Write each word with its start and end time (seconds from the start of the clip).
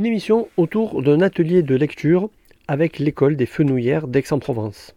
Une 0.00 0.06
émission 0.06 0.48
autour 0.56 1.02
d'un 1.02 1.20
atelier 1.20 1.62
de 1.62 1.74
lecture 1.74 2.30
avec 2.68 2.98
l'école 2.98 3.36
des 3.36 3.44
Fenouillères 3.44 4.08
d'Aix-en-Provence. 4.08 4.96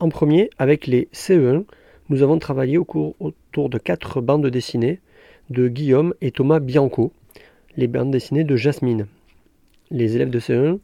En 0.00 0.08
premier, 0.08 0.50
avec 0.58 0.88
les 0.88 1.06
CE1, 1.12 1.62
nous 2.08 2.22
avons 2.24 2.40
travaillé 2.40 2.76
autour 2.76 3.68
de 3.70 3.78
quatre 3.78 4.20
bandes 4.20 4.48
dessinées 4.48 4.98
de 5.50 5.68
Guillaume 5.68 6.14
et 6.20 6.32
Thomas 6.32 6.58
Bianco, 6.58 7.12
les 7.76 7.86
bandes 7.86 8.10
dessinées 8.10 8.42
de 8.42 8.56
Jasmine. 8.56 9.06
Les 9.92 10.16
élèves 10.16 10.30
de 10.30 10.40
CE1 10.40 10.80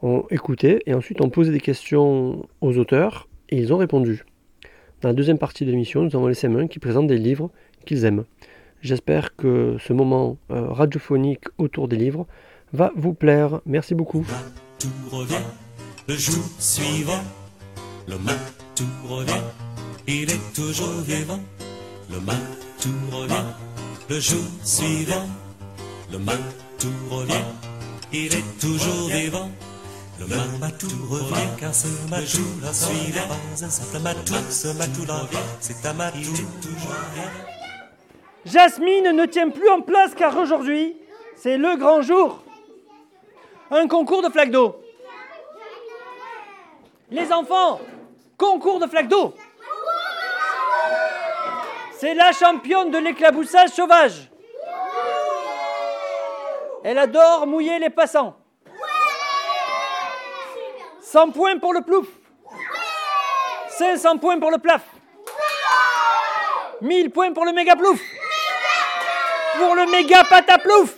ont 0.00 0.24
écouté 0.30 0.82
et 0.86 0.94
ensuite 0.94 1.20
ont 1.20 1.28
posé 1.28 1.52
des 1.52 1.60
questions 1.60 2.48
aux 2.62 2.78
auteurs 2.78 3.28
et 3.50 3.58
ils 3.58 3.74
ont 3.74 3.76
répondu. 3.76 4.24
Dans 5.02 5.10
la 5.10 5.14
deuxième 5.14 5.36
partie 5.36 5.66
de 5.66 5.70
l'émission, 5.72 6.04
nous 6.04 6.16
avons 6.16 6.26
les 6.26 6.32
CM1 6.32 6.68
qui 6.68 6.78
présentent 6.78 7.08
des 7.08 7.18
livres 7.18 7.50
qu'ils 7.84 8.06
aiment. 8.06 8.24
J'espère 8.80 9.36
que 9.36 9.76
ce 9.78 9.92
moment 9.92 10.38
euh, 10.50 10.68
radiophonique 10.68 11.44
autour 11.58 11.86
des 11.86 11.96
livres 11.96 12.26
va 12.72 12.90
vous 12.96 13.14
plaire. 13.14 13.60
Merci 13.66 13.94
beaucoup. 13.94 14.24
Tout 14.78 15.16
revient 15.16 15.34
le 16.06 16.16
jour 16.16 16.44
suivant. 16.58 17.22
Le 18.06 18.16
tout 18.74 18.84
revient, 19.08 19.42
il 20.06 20.30
est 20.30 20.54
toujours 20.54 21.00
vivant. 21.06 21.40
Le 22.10 22.18
tout 22.80 23.16
revient 23.16 23.34
le 24.08 24.20
jour 24.20 24.44
suivant. 24.64 25.26
Le 26.10 26.18
tout 26.78 26.88
revient, 27.10 27.44
il 28.12 28.34
est 28.34 28.58
toujours 28.58 29.08
vivant. 29.08 29.50
Le 30.18 30.26
matou 30.58 30.88
revient 31.08 31.48
car 31.60 31.72
ce 31.72 31.86
matou 32.10 32.42
la 32.62 32.72
suivant. 32.72 33.28
Pas 33.28 33.64
un 33.64 33.68
simple 33.68 34.02
matou, 34.02 34.34
ce 34.50 34.68
matou 34.68 35.04
là, 35.06 35.20
c'est 35.60 35.86
un 35.86 35.92
matou 35.92 36.18
toujours 36.18 36.96
vivant. 37.14 37.30
Jasmine 38.44 39.12
ne 39.12 39.26
tient 39.26 39.50
plus 39.50 39.68
en 39.68 39.82
place 39.82 40.14
car 40.16 40.36
aujourd'hui, 40.36 40.96
c'est 41.36 41.58
le 41.58 41.76
grand 41.76 42.02
jour. 42.02 42.42
Un 43.70 43.86
concours 43.86 44.22
de 44.22 44.30
flaques 44.30 44.50
d'eau. 44.50 44.80
Les 47.10 47.32
enfants, 47.32 47.80
concours 48.36 48.80
de 48.80 48.86
flaques 48.86 49.08
d'eau. 49.08 49.34
C'est 51.92 52.14
la 52.14 52.32
championne 52.32 52.90
de 52.90 52.98
l'éclaboussage 52.98 53.70
sauvage. 53.70 54.30
Elle 56.84 56.98
adore 56.98 57.46
mouiller 57.46 57.78
les 57.78 57.90
passants. 57.90 58.36
100 61.00 61.30
points 61.30 61.58
pour 61.58 61.72
le 61.72 61.82
plouf. 61.82 62.06
500 63.70 64.18
points 64.18 64.38
pour 64.38 64.50
le 64.50 64.58
plaf. 64.58 64.82
1000 66.80 67.10
points 67.10 67.32
pour 67.32 67.44
le 67.44 67.52
méga 67.52 67.74
plouf 67.74 68.00
pour 69.58 69.74
le 69.74 69.86
méga 69.86 70.22
pataplouf 70.24 70.97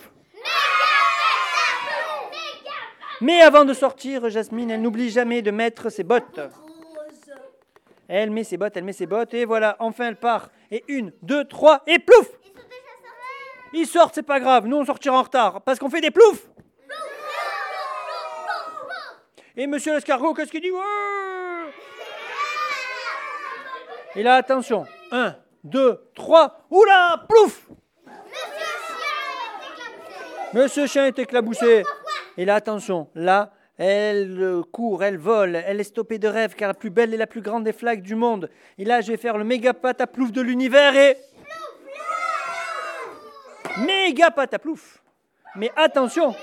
Mais 3.21 3.41
avant 3.41 3.65
de 3.65 3.73
sortir, 3.73 4.29
Jasmine, 4.29 4.71
elle 4.71 4.81
n'oublie 4.81 5.11
jamais 5.11 5.43
de 5.43 5.51
mettre 5.51 5.89
ses 5.89 6.03
bottes. 6.03 6.39
Elle 8.07 8.31
met 8.31 8.43
ses 8.43 8.57
bottes, 8.57 8.75
elle 8.75 8.83
met 8.83 8.93
ses 8.93 9.05
bottes, 9.05 9.33
et 9.35 9.45
voilà, 9.45 9.77
enfin 9.79 10.07
elle 10.07 10.15
part. 10.15 10.49
Et 10.71 10.83
une, 10.87 11.13
deux, 11.21 11.45
trois, 11.45 11.83
et 11.85 11.99
plouf 11.99 12.27
Ils 13.73 13.85
sortent, 13.85 14.15
c'est 14.15 14.23
pas 14.23 14.39
grave, 14.39 14.65
nous 14.65 14.77
on 14.77 14.85
sortira 14.85 15.17
en 15.17 15.21
retard, 15.21 15.61
parce 15.61 15.79
qu'on 15.79 15.89
fait 15.89 16.01
des 16.01 16.11
ploufs 16.11 16.49
Et 19.55 19.67
monsieur 19.67 19.93
l'escargot, 19.93 20.33
qu'est-ce 20.33 20.51
qu'il 20.51 20.61
dit? 20.61 20.71
Et 24.15 24.23
là, 24.23 24.35
attention, 24.35 24.85
un, 25.11 25.35
deux, 25.63 26.01
trois, 26.15 26.65
oula, 26.69 27.23
plouf 27.29 27.67
Monsieur 30.53 30.85
Chien 30.85 31.05
est 31.05 31.17
éclaboussé. 31.17 31.83
Et 32.37 32.45
là, 32.45 32.55
attention, 32.55 33.07
là, 33.15 33.51
elle 33.77 34.61
court, 34.71 35.03
elle 35.03 35.17
vole, 35.17 35.55
elle 35.55 35.79
est 35.79 35.85
stoppée 35.85 36.19
de 36.19 36.27
rêve 36.27 36.55
car 36.55 36.67
la 36.67 36.73
plus 36.73 36.89
belle 36.89 37.13
et 37.13 37.17
la 37.17 37.27
plus 37.27 37.41
grande 37.41 37.63
des 37.63 37.73
flaques 37.73 38.01
du 38.01 38.15
monde. 38.15 38.49
Et 38.77 38.85
là, 38.85 39.01
je 39.01 39.11
vais 39.11 39.17
faire 39.17 39.37
le 39.37 39.43
méga 39.43 39.73
pataplouf 39.73 40.31
de 40.31 40.41
l'univers 40.41 40.95
et. 40.95 41.17
Méga 43.79 44.31
pataplouf. 44.31 45.01
Mais 45.55 45.71
attention, 45.75 46.35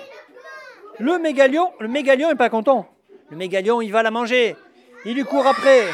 le 0.98 1.18
mégalion, 1.18 1.72
le 1.80 1.88
mégalion 1.88 2.30
est 2.30 2.34
pas 2.34 2.50
content. 2.50 2.88
Le 3.30 3.36
mégalion, 3.36 3.80
il 3.80 3.92
va 3.92 4.02
la 4.02 4.10
manger. 4.10 4.56
Il 5.04 5.14
lui 5.14 5.24
court 5.24 5.46
après. 5.46 5.84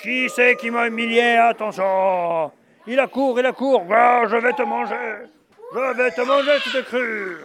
Qui 0.00 0.28
c'est 0.28 0.56
qui 0.56 0.70
m'a 0.70 0.86
humilié? 0.86 1.36
Attention 1.36 2.52
Il 2.86 3.00
a 3.00 3.08
court, 3.08 3.40
il 3.40 3.46
a 3.46 3.52
court. 3.52 3.82
je 3.88 4.36
vais 4.36 4.52
te 4.52 4.62
manger. 4.62 5.26
Je 5.76 5.92
vais 5.92 6.10
te 6.10 6.22
manger, 6.22 6.58
tu 6.62 6.70
te 6.70 6.80
cru 6.84 7.36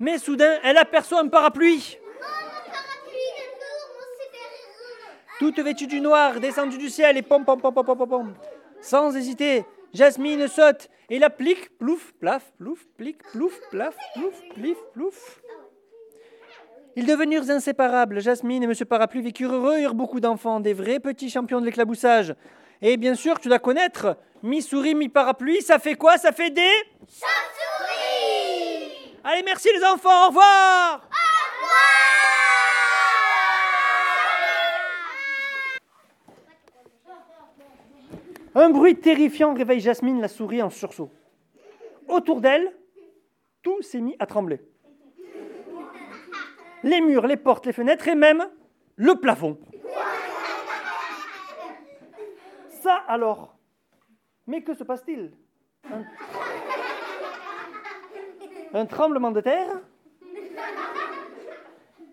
Mais 0.00 0.18
soudain, 0.18 0.58
elle 0.64 0.76
aperçoit 0.76 1.20
un 1.20 1.28
parapluie. 1.28 1.96
Toute 5.38 5.60
vêtue 5.60 5.86
du 5.86 6.00
noir, 6.00 6.40
descendue 6.40 6.78
du 6.78 6.90
ciel 6.90 7.16
et 7.18 7.22
pom 7.22 7.44
pom 7.44 7.60
pom 7.60 7.72
pom 7.72 7.84
pom 7.84 8.08
pom. 8.08 8.34
Sans 8.80 9.14
hésiter, 9.14 9.64
Jasmine 9.92 10.48
saute 10.48 10.88
et 11.08 11.20
la 11.20 11.30
plique, 11.30 11.78
plouf, 11.78 12.12
plaf, 12.14 12.52
plouf, 12.58 12.84
plique, 12.96 13.22
plouf, 13.30 13.56
plaf, 13.70 13.94
plouf, 14.14 14.34
plif, 14.54 14.78
plouf. 14.92 15.40
Ils 16.96 17.06
devenurent 17.06 17.50
inséparables. 17.50 18.20
Jasmine 18.20 18.64
et 18.64 18.66
Monsieur 18.66 18.86
Parapluie 18.86 19.22
vécurent 19.22 19.54
heureux, 19.54 19.80
eurent 19.80 19.94
beaucoup 19.94 20.18
d'enfants, 20.18 20.58
des 20.58 20.72
vrais 20.72 20.98
petits 20.98 21.30
champions 21.30 21.60
de 21.60 21.66
l'éclaboussage. 21.66 22.34
Et 22.82 22.96
bien 22.96 23.14
sûr, 23.14 23.38
tu 23.40 23.48
dois 23.48 23.58
connaître, 23.58 24.16
mi-souris, 24.42 24.94
mi-parapluie, 24.94 25.62
ça 25.62 25.78
fait 25.78 25.94
quoi? 25.94 26.18
Ça 26.18 26.32
fait 26.32 26.50
des... 26.50 26.70
Chauves-souris 27.08 29.14
Allez, 29.24 29.42
merci 29.44 29.68
les 29.74 29.84
enfants, 29.84 30.24
au 30.24 30.28
revoir 30.28 30.96
Au 30.96 31.00
revoir 31.00 31.04
Un 38.56 38.70
bruit 38.70 38.94
terrifiant 38.96 39.54
réveille 39.54 39.80
Jasmine, 39.80 40.20
la 40.20 40.28
souris, 40.28 40.62
en 40.62 40.70
sursaut. 40.70 41.10
Autour 42.06 42.40
d'elle, 42.40 42.72
tout 43.62 43.82
s'est 43.82 44.00
mis 44.00 44.14
à 44.18 44.26
trembler. 44.26 44.60
Les 46.82 47.00
murs, 47.00 47.26
les 47.26 47.38
portes, 47.38 47.66
les 47.66 47.72
fenêtres 47.72 48.06
et 48.08 48.14
même 48.14 48.46
le 48.96 49.14
plafond. 49.14 49.58
Ça 52.84 52.96
alors? 53.08 53.56
Mais 54.46 54.62
que 54.62 54.74
se 54.74 54.84
passe-t-il? 54.84 55.32
Un... 55.90 56.04
un 58.74 58.84
tremblement 58.84 59.30
de 59.30 59.40
terre? 59.40 59.80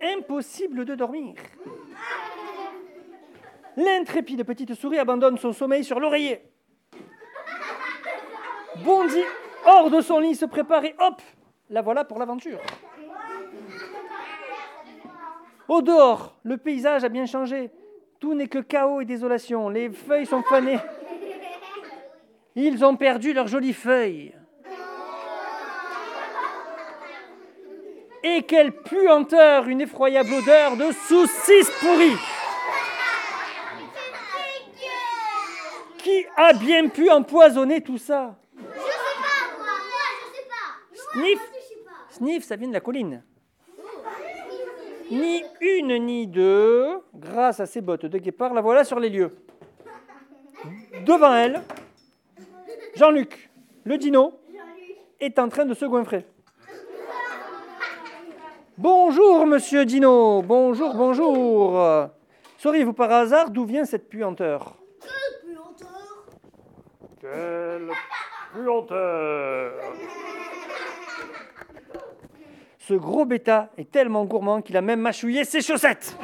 Impossible 0.02 0.86
de 0.86 0.96
dormir. 0.96 1.36
L'intrépide 3.76 4.46
petite 4.46 4.74
souris 4.74 4.98
abandonne 4.98 5.38
son 5.38 5.52
sommeil 5.52 5.84
sur 5.84 6.00
l'oreiller. 6.00 6.42
Bondit 8.78 9.26
hors 9.66 9.90
de 9.90 10.00
son 10.00 10.20
lit, 10.20 10.36
se 10.36 10.46
prépare 10.46 10.86
et 10.86 10.96
hop 11.00 11.22
La 11.70 11.82
voilà 11.82 12.06
pour 12.06 12.18
l'aventure. 12.18 12.62
Au 15.68 15.82
dehors, 15.82 16.38
le 16.44 16.56
paysage 16.56 17.04
a 17.04 17.10
bien 17.10 17.26
changé. 17.26 17.72
Tout 18.22 18.36
n'est 18.36 18.48
que 18.48 18.60
chaos 18.60 19.02
et 19.02 19.06
désolation. 19.06 19.68
Les 19.68 19.90
feuilles 19.90 20.28
sont 20.28 20.44
fanées. 20.44 20.78
Ils 22.56 22.86
ont 22.86 22.96
perdu 22.96 23.34
leurs 23.34 23.48
jolies 23.48 23.74
feuilles. 23.74 24.36
Et 28.24 28.44
quelle 28.44 28.74
puanteur, 28.74 29.68
une 29.68 29.82
effroyable 29.82 30.32
odeur 30.36 30.78
de 30.78 30.92
saucisses 30.92 31.72
pourries. 31.80 32.20
Qui 35.98 36.26
a 36.38 36.54
bien 36.54 36.90
pu 36.90 37.10
empoisonner 37.10 37.82
tout 37.82 37.98
ça? 37.98 38.36
Je 38.56 38.62
sais 38.62 38.68
pas, 38.68 39.58
moi, 39.58 39.66
moi, 39.66 40.08
je 40.20 40.38
sais 40.38 40.48
pas. 40.48 41.12
Sniff, 41.14 41.40
Je 41.40 41.68
sais 41.68 41.84
pas. 41.84 41.92
sniff, 42.16 42.44
ça 42.44 42.56
vient 42.56 42.68
de 42.68 42.74
la 42.74 42.82
colline. 42.82 43.24
Ni 45.12 45.44
une 45.60 45.98
ni 46.06 46.26
deux, 46.26 47.02
grâce 47.14 47.60
à 47.60 47.66
ses 47.66 47.82
bottes 47.82 48.06
de 48.06 48.18
guépard, 48.18 48.54
la 48.54 48.62
voilà 48.62 48.86
sur 48.86 48.98
les 48.98 49.10
lieux. 49.10 49.36
Devant 51.06 51.36
elle, 51.36 51.62
Jean-Luc, 52.96 53.50
le 53.84 53.98
dino, 53.98 54.34
est 55.20 55.38
en 55.38 55.50
train 55.50 55.66
de 55.66 55.74
se 55.74 55.84
goinfrer. 55.86 56.26
Bonjour, 58.78 59.46
monsieur 59.46 59.86
Dino. 59.86 60.42
Bonjour, 60.42 60.96
bonjour. 60.96 62.10
Sauriez-vous 62.58 62.94
par 62.94 63.12
hasard 63.12 63.50
d'où 63.50 63.66
vient 63.66 63.86
cette 63.86 64.08
puanteur? 64.08 64.78
Quelle 67.20 67.92
puanteur? 68.54 69.74
Ce 72.88 72.96
gros 72.96 73.26
bêta 73.26 73.70
est 73.78 73.92
tellement 73.92 74.26
gourmand 74.26 74.64
qu'il 74.64 74.76
a 74.76 74.82
même 74.82 75.02
mâchouillé 75.02 75.46
ses 75.46 75.62
chaussettes. 75.62 76.18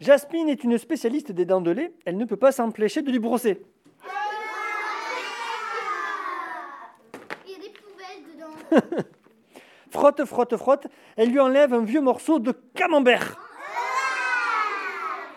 Jasmine 0.00 0.48
est 0.48 0.64
une 0.64 0.78
spécialiste 0.78 1.32
des 1.32 1.44
dents 1.44 1.60
de 1.60 1.70
lait, 1.70 1.92
elle 2.06 2.16
ne 2.16 2.24
peut 2.24 2.38
pas 2.38 2.50
s'empêcher 2.50 3.02
de 3.02 3.10
lui 3.10 3.18
brosser. 3.18 3.62
Frotte, 9.90 10.24
frotte, 10.24 10.56
frotte, 10.56 10.86
elle 11.16 11.30
lui 11.30 11.40
enlève 11.40 11.72
un 11.72 11.82
vieux 11.82 12.00
morceau 12.00 12.38
de 12.38 12.52
camembert. 12.74 13.38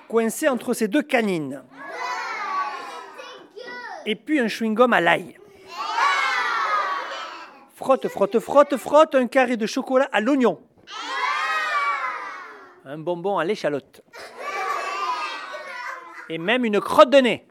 coincé 0.08 0.48
entre 0.50 0.74
ses 0.74 0.88
deux 0.88 1.04
canines. 1.04 1.64
Et 4.06 4.16
puis 4.16 4.40
un 4.40 4.48
chewing-gum 4.48 4.92
à 4.92 5.02
l'ail. 5.02 5.39
Frotte, 7.90 8.08
frotte, 8.08 8.40
frotte, 8.40 8.78
frotte, 8.78 9.16
un 9.16 9.26
carré 9.26 9.58
de 9.58 9.66
chocolat 9.66 10.08
à 10.12 10.22
l'oignon. 10.22 10.60
Un 12.86 13.00
bonbon 13.00 13.40
à 13.40 13.44
l'échalote. 13.44 14.04
Et 16.30 16.38
même 16.38 16.66
une 16.66 16.80
crotte 16.80 17.10
de 17.10 17.18
nez. 17.18 17.48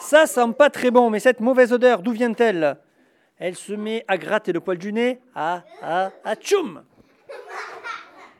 Ça 0.00 0.26
sent 0.26 0.52
pas 0.58 0.68
très 0.68 0.90
bon, 0.90 1.10
mais 1.10 1.20
cette 1.20 1.38
mauvaise 1.38 1.72
odeur, 1.72 2.02
d'où 2.02 2.10
vient-elle? 2.10 2.76
Elle 3.38 3.54
se 3.54 3.74
met 3.74 4.04
à 4.08 4.18
gratter 4.18 4.52
le 4.52 4.58
poil 4.58 4.78
du 4.78 4.92
nez. 4.92 5.20
Ah, 5.36 5.62
ah, 5.80 6.10
ah, 6.24 6.34
tchoum 6.34 6.82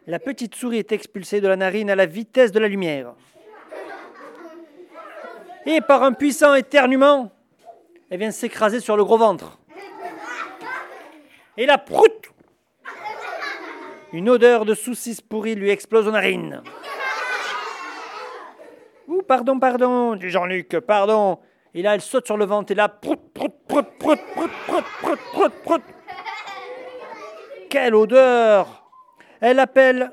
La 0.08 0.18
petite 0.18 0.56
souris 0.56 0.78
est 0.78 0.90
expulsée 0.90 1.40
de 1.40 1.46
la 1.46 1.54
narine 1.54 1.88
à 1.88 1.94
la 1.94 2.06
vitesse 2.06 2.50
de 2.50 2.58
la 2.58 2.66
lumière. 2.66 3.14
Et 5.66 5.80
par 5.82 6.02
un 6.02 6.14
puissant 6.14 6.54
éternuement, 6.54 7.30
elle 8.10 8.18
vient 8.18 8.30
s'écraser 8.30 8.80
sur 8.80 8.96
le 8.96 9.04
gros 9.04 9.18
ventre. 9.18 9.58
Et 11.56 11.66
la 11.66 11.78
prout 11.78 12.30
Une 14.12 14.28
odeur 14.28 14.64
de 14.64 14.74
saucisse 14.74 15.20
pourrie 15.20 15.54
lui 15.54 15.70
explose 15.70 16.06
aux 16.06 16.12
narines. 16.12 16.62
Ouh, 19.08 19.22
pardon, 19.22 19.58
pardon, 19.58 20.16
dit 20.16 20.30
Jean-Luc, 20.30 20.78
pardon. 20.80 21.38
Et 21.74 21.82
là, 21.82 21.94
elle 21.94 22.00
saute 22.00 22.26
sur 22.26 22.36
le 22.36 22.44
ventre 22.44 22.72
et 22.72 22.74
là, 22.74 22.88
prout, 22.88 23.18
prout, 23.34 23.52
prout, 23.68 23.86
prout, 23.98 24.18
prout, 24.34 24.50
prout, 24.66 24.84
prout, 25.00 25.18
prout, 25.32 25.52
prout. 25.62 25.82
Quelle 27.68 27.94
odeur 27.94 28.88
Elle 29.40 29.58
appelle, 29.58 30.12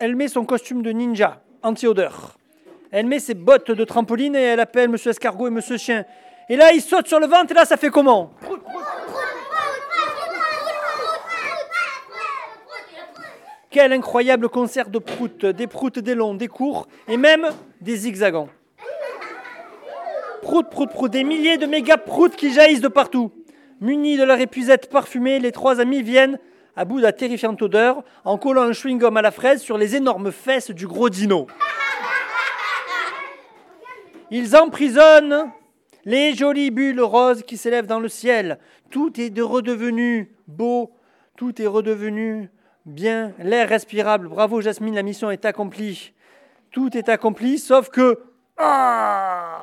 elle 0.00 0.16
met 0.16 0.28
son 0.28 0.44
costume 0.44 0.82
de 0.82 0.90
ninja, 0.90 1.42
anti-odeur. 1.62 2.36
Elle 2.90 3.06
met 3.06 3.18
ses 3.18 3.34
bottes 3.34 3.70
de 3.70 3.84
trampoline 3.84 4.36
et 4.36 4.42
elle 4.42 4.60
appelle 4.60 4.88
Monsieur 4.88 5.10
Escargot 5.10 5.48
et 5.48 5.50
Monsieur 5.50 5.76
Chien. 5.76 6.04
Et 6.48 6.56
là, 6.56 6.72
il 6.72 6.82
saute 6.82 7.08
sur 7.08 7.20
le 7.20 7.26
ventre 7.26 7.52
et 7.52 7.54
là, 7.54 7.64
ça 7.64 7.76
fait 7.76 7.90
comment 7.90 8.32
Quel 13.70 13.92
incroyable 13.92 14.48
concert 14.48 14.88
de 14.88 14.98
proutes, 14.98 15.46
des 15.46 15.66
proutes, 15.66 15.98
des 15.98 16.14
longs, 16.14 16.34
des 16.34 16.48
courts 16.48 16.86
et 17.08 17.16
même 17.16 17.48
des 17.80 17.96
zigzagants. 17.96 18.48
Prout, 20.42 20.68
prout, 20.68 20.90
prout, 20.90 21.10
des 21.10 21.24
milliers 21.24 21.56
de 21.56 21.66
méga 21.66 21.96
proutes 21.96 22.36
qui 22.36 22.52
jaillissent 22.52 22.82
de 22.82 22.88
partout. 22.88 23.32
Munis 23.80 24.16
de 24.16 24.24
leur 24.24 24.38
épuisette 24.38 24.90
parfumée, 24.90 25.40
les 25.40 25.50
trois 25.50 25.80
amis 25.80 26.02
viennent, 26.02 26.38
à 26.76 26.84
bout 26.84 26.98
de 26.98 27.02
la 27.02 27.12
terrifiante 27.12 27.60
odeur, 27.62 28.04
en 28.24 28.36
collant 28.38 28.62
un 28.62 28.72
chewing-gum 28.72 29.16
à 29.16 29.22
la 29.22 29.30
fraise 29.30 29.62
sur 29.62 29.78
les 29.78 29.96
énormes 29.96 30.30
fesses 30.30 30.70
du 30.70 30.86
gros 30.86 31.08
dino. 31.08 31.46
Ils 34.30 34.54
emprisonnent 34.54 35.50
les 36.04 36.34
jolies 36.34 36.70
bulles 36.70 37.00
roses 37.00 37.42
qui 37.42 37.56
s'élèvent 37.56 37.86
dans 37.86 38.00
le 38.00 38.08
ciel. 38.08 38.58
Tout 38.90 39.20
est 39.20 39.30
de 39.30 39.42
redevenu 39.42 40.34
beau, 40.46 40.92
tout 41.36 41.60
est 41.60 41.66
redevenu 41.66 42.50
bien, 42.86 43.32
l'air 43.38 43.68
respirable. 43.68 44.28
Bravo 44.28 44.60
Jasmine, 44.60 44.94
la 44.94 45.02
mission 45.02 45.30
est 45.30 45.44
accomplie. 45.44 46.12
Tout 46.70 46.96
est 46.96 47.08
accompli, 47.08 47.58
sauf 47.58 47.88
que... 47.88 48.18
Ah 48.56 49.60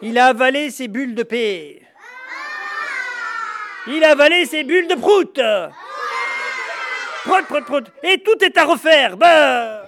Il 0.00 0.18
a 0.18 0.26
avalé 0.26 0.70
ses 0.70 0.88
bulles 0.88 1.14
de 1.14 1.22
paix. 1.22 1.82
Il 3.86 4.02
a 4.04 4.12
avalé 4.12 4.46
ses 4.46 4.64
bulles 4.64 4.88
de 4.88 4.94
prout. 4.94 5.40
Prout, 7.24 7.46
prout, 7.46 7.64
prout. 7.64 7.92
Et 8.02 8.18
tout 8.18 8.44
est 8.44 8.56
à 8.56 8.64
refaire. 8.64 9.16
Bah. 9.16 9.86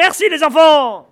Merci 0.00 0.30
les 0.30 0.42
enfants 0.42 1.06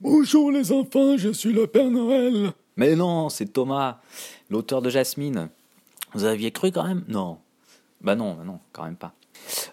Bonjour 0.00 0.50
les 0.50 0.72
enfants, 0.72 1.16
je 1.16 1.28
suis 1.32 1.52
le 1.52 1.68
Père 1.68 1.88
Noël. 1.92 2.50
Mais 2.76 2.96
non, 2.96 3.28
c'est 3.28 3.46
Thomas, 3.46 3.98
l'auteur 4.50 4.82
de 4.82 4.90
Jasmine. 4.90 5.48
Vous 6.12 6.24
aviez 6.24 6.50
cru 6.50 6.72
quand 6.72 6.82
même? 6.82 7.04
Non. 7.06 7.38
Bah 8.00 8.16
non, 8.16 8.34
bah 8.34 8.42
non, 8.44 8.58
quand 8.72 8.82
même 8.82 8.96
pas. 8.96 9.12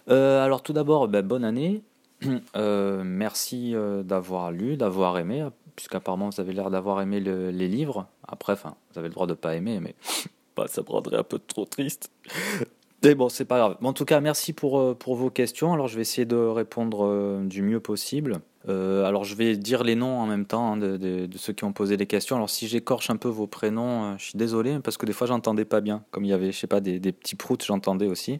Euh, 0.08 0.44
alors 0.44 0.62
tout 0.62 0.72
d'abord, 0.72 1.08
bah, 1.08 1.22
bonne 1.22 1.44
année. 1.44 1.82
Euh, 2.56 3.02
merci 3.04 3.74
euh, 3.74 4.04
d'avoir 4.04 4.52
lu, 4.52 4.76
d'avoir 4.76 5.18
aimé, 5.18 5.46
puisqu'apparemment 5.74 6.28
vous 6.30 6.40
avez 6.40 6.52
l'air 6.52 6.70
d'avoir 6.70 7.02
aimé 7.02 7.18
le- 7.18 7.50
les 7.50 7.66
livres. 7.66 8.06
Après, 8.26 8.52
enfin, 8.52 8.76
vous 8.92 9.00
avez 9.00 9.08
le 9.08 9.14
droit 9.14 9.26
de 9.26 9.34
pas 9.34 9.56
aimer, 9.56 9.80
mais 9.80 9.96
bah, 10.56 10.66
ça 10.68 10.82
me 10.82 10.86
rendrait 10.90 11.18
un 11.18 11.24
peu 11.24 11.40
trop 11.40 11.64
triste. 11.64 12.10
Bon, 13.12 13.28
c'est 13.28 13.44
pas 13.44 13.58
grave. 13.58 13.76
En 13.82 13.92
tout 13.92 14.06
cas, 14.06 14.20
merci 14.20 14.54
pour, 14.54 14.80
euh, 14.80 14.94
pour 14.94 15.14
vos 15.14 15.28
questions. 15.28 15.74
Alors, 15.74 15.88
je 15.88 15.96
vais 15.96 16.00
essayer 16.00 16.24
de 16.24 16.36
répondre 16.36 17.04
euh, 17.04 17.44
du 17.44 17.60
mieux 17.60 17.80
possible. 17.80 18.40
Euh, 18.66 19.04
alors, 19.04 19.24
je 19.24 19.34
vais 19.34 19.56
dire 19.56 19.84
les 19.84 19.94
noms 19.94 20.18
en 20.18 20.26
même 20.26 20.46
temps 20.46 20.72
hein, 20.72 20.76
de, 20.78 21.28
ceux 21.36 21.52
qui 21.52 21.64
ont 21.64 21.74
posé 21.74 21.98
des 21.98 22.06
questions. 22.06 22.36
Alors, 22.36 22.48
si 22.48 22.66
j'écorche 22.66 23.10
un 23.10 23.16
peu 23.16 23.28
vos 23.28 23.46
prénoms, 23.46 24.16
je 24.16 24.24
suis 24.24 24.38
désolé 24.38 24.78
parce 24.82 24.96
que 24.96 25.04
des 25.04 25.12
fois, 25.12 25.26
j'entendais 25.26 25.66
pas 25.66 25.82
bien. 25.82 26.02
Comme 26.12 26.24
il 26.24 26.30
y 26.30 26.32
avait, 26.32 26.50
je 26.50 26.58
sais 26.58 26.66
pas, 26.66 26.80
des, 26.80 26.98
petits 27.12 27.36
proutes, 27.36 27.62
j'entendais 27.62 28.06
aussi. 28.06 28.38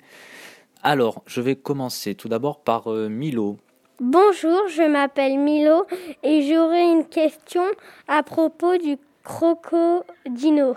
Alors, 0.83 1.23
je 1.27 1.43
vais 1.43 1.57
commencer 1.57 2.15
tout 2.15 2.31
d'abord 2.31 2.61
par 2.63 2.89
Milo. 2.89 3.59
Bonjour, 4.01 4.63
je 4.69 4.91
m'appelle 4.91 5.39
Milo 5.39 5.85
et 6.23 6.43
j'aurais 6.43 6.91
une 6.91 7.05
question 7.05 7.65
à 8.09 8.23
propos 8.23 8.79
du 8.79 8.97
crocodino. 9.25 10.75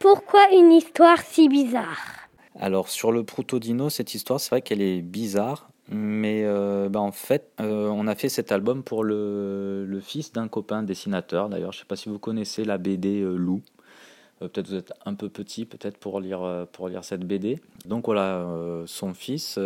Pourquoi 0.00 0.40
une 0.52 0.72
histoire 0.72 1.18
si 1.22 1.48
bizarre? 1.48 2.19
Alors 2.62 2.90
sur 2.90 3.10
le 3.10 3.24
Proutodino, 3.24 3.88
cette 3.88 4.14
histoire, 4.14 4.38
c'est 4.38 4.50
vrai 4.50 4.60
qu'elle 4.60 4.82
est 4.82 5.00
bizarre, 5.00 5.70
mais 5.88 6.42
euh, 6.44 6.90
bah, 6.90 7.00
en 7.00 7.10
fait, 7.10 7.50
euh, 7.58 7.88
on 7.88 8.06
a 8.06 8.14
fait 8.14 8.28
cet 8.28 8.52
album 8.52 8.82
pour 8.82 9.02
le, 9.02 9.98
fils 10.02 10.30
d'un 10.32 10.46
copain 10.46 10.82
dessinateur. 10.82 11.48
D'ailleurs, 11.48 11.72
je 11.72 11.78
ne 11.78 11.80
sais 11.80 11.86
pas 11.86 11.96
si 11.96 12.10
vous 12.10 12.18
connaissez 12.18 12.64
la 12.64 12.76
BD 12.76 13.22
euh, 13.22 13.34
Lou. 13.34 13.62
Euh, 14.42 14.48
peut-être 14.48 14.68
vous 14.68 14.74
êtes 14.74 14.92
un 15.06 15.14
peu 15.14 15.30
petit, 15.30 15.64
peut-être 15.64 15.96
pour 15.96 16.20
lire 16.20 16.66
pour 16.72 16.90
lire 16.90 17.02
cette 17.02 17.26
BD. 17.26 17.60
Donc 17.86 18.04
voilà, 18.04 18.46
son 18.84 19.14
fils, 19.14 19.58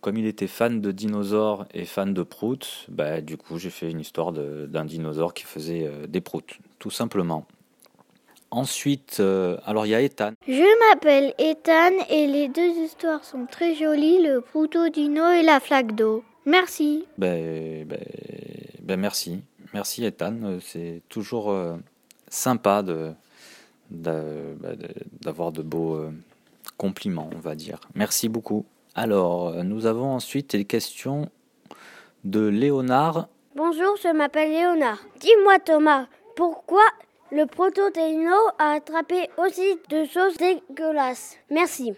comme 0.00 0.16
il 0.16 0.26
était 0.26 0.46
fan 0.46 0.80
de 0.80 0.92
dinosaures 0.92 1.66
et 1.74 1.84
fan 1.84 2.14
de 2.14 2.22
proutes, 2.22 2.86
bah, 2.88 3.20
du 3.20 3.36
coup 3.36 3.58
j'ai 3.58 3.70
fait 3.70 3.90
une 3.90 4.00
histoire 4.00 4.32
d'un 4.32 4.84
dinosaure 4.86 5.34
qui 5.34 5.44
faisait 5.44 5.90
des 6.08 6.22
proutes, 6.22 6.58
tout 6.78 6.90
simplement. 6.90 7.46
Ensuite, 8.58 9.16
euh, 9.18 9.56
alors 9.66 9.84
il 9.84 9.88
y 9.90 9.94
a 9.96 10.00
Ethan. 10.00 10.30
Je 10.46 10.88
m'appelle 10.88 11.34
Ethan 11.38 11.90
et 12.08 12.28
les 12.28 12.46
deux 12.46 12.70
histoires 12.84 13.24
sont 13.24 13.46
très 13.50 13.74
jolies, 13.74 14.22
le 14.22 14.40
Proutodino 14.42 15.28
et 15.32 15.42
la 15.42 15.58
flaque 15.58 15.96
d'eau. 15.96 16.22
Merci. 16.46 17.04
Ben, 17.18 17.84
ben, 17.84 17.98
ben 18.80 19.00
merci. 19.00 19.40
Merci 19.72 20.04
Ethan. 20.04 20.34
Euh, 20.44 20.58
C'est 20.60 21.02
toujours 21.08 21.50
euh, 21.50 21.74
sympa 22.28 22.82
de, 22.84 23.10
de- 23.90 24.54
ben, 24.60 24.76
de- 24.76 24.88
d'avoir 25.22 25.50
de 25.50 25.62
beaux 25.62 25.96
euh, 25.96 26.10
compliments, 26.76 27.30
on 27.34 27.40
va 27.40 27.56
dire. 27.56 27.80
Merci 27.96 28.28
beaucoup. 28.28 28.64
Alors, 28.94 29.64
nous 29.64 29.86
avons 29.86 30.12
ensuite 30.12 30.52
les 30.52 30.64
questions 30.64 31.28
de 32.22 32.46
Léonard. 32.46 33.26
Bonjour, 33.56 33.96
je 34.00 34.12
m'appelle 34.12 34.50
Léonard. 34.52 35.00
Dis-moi 35.18 35.58
Thomas, 35.58 36.06
pourquoi 36.36 36.84
le 37.34 37.46
Protodino 37.46 38.30
a 38.60 38.74
attrapé 38.76 39.28
aussi 39.38 39.76
de 39.90 40.04
choses 40.04 40.36
dégueulasses 40.36 41.36
Merci. 41.50 41.92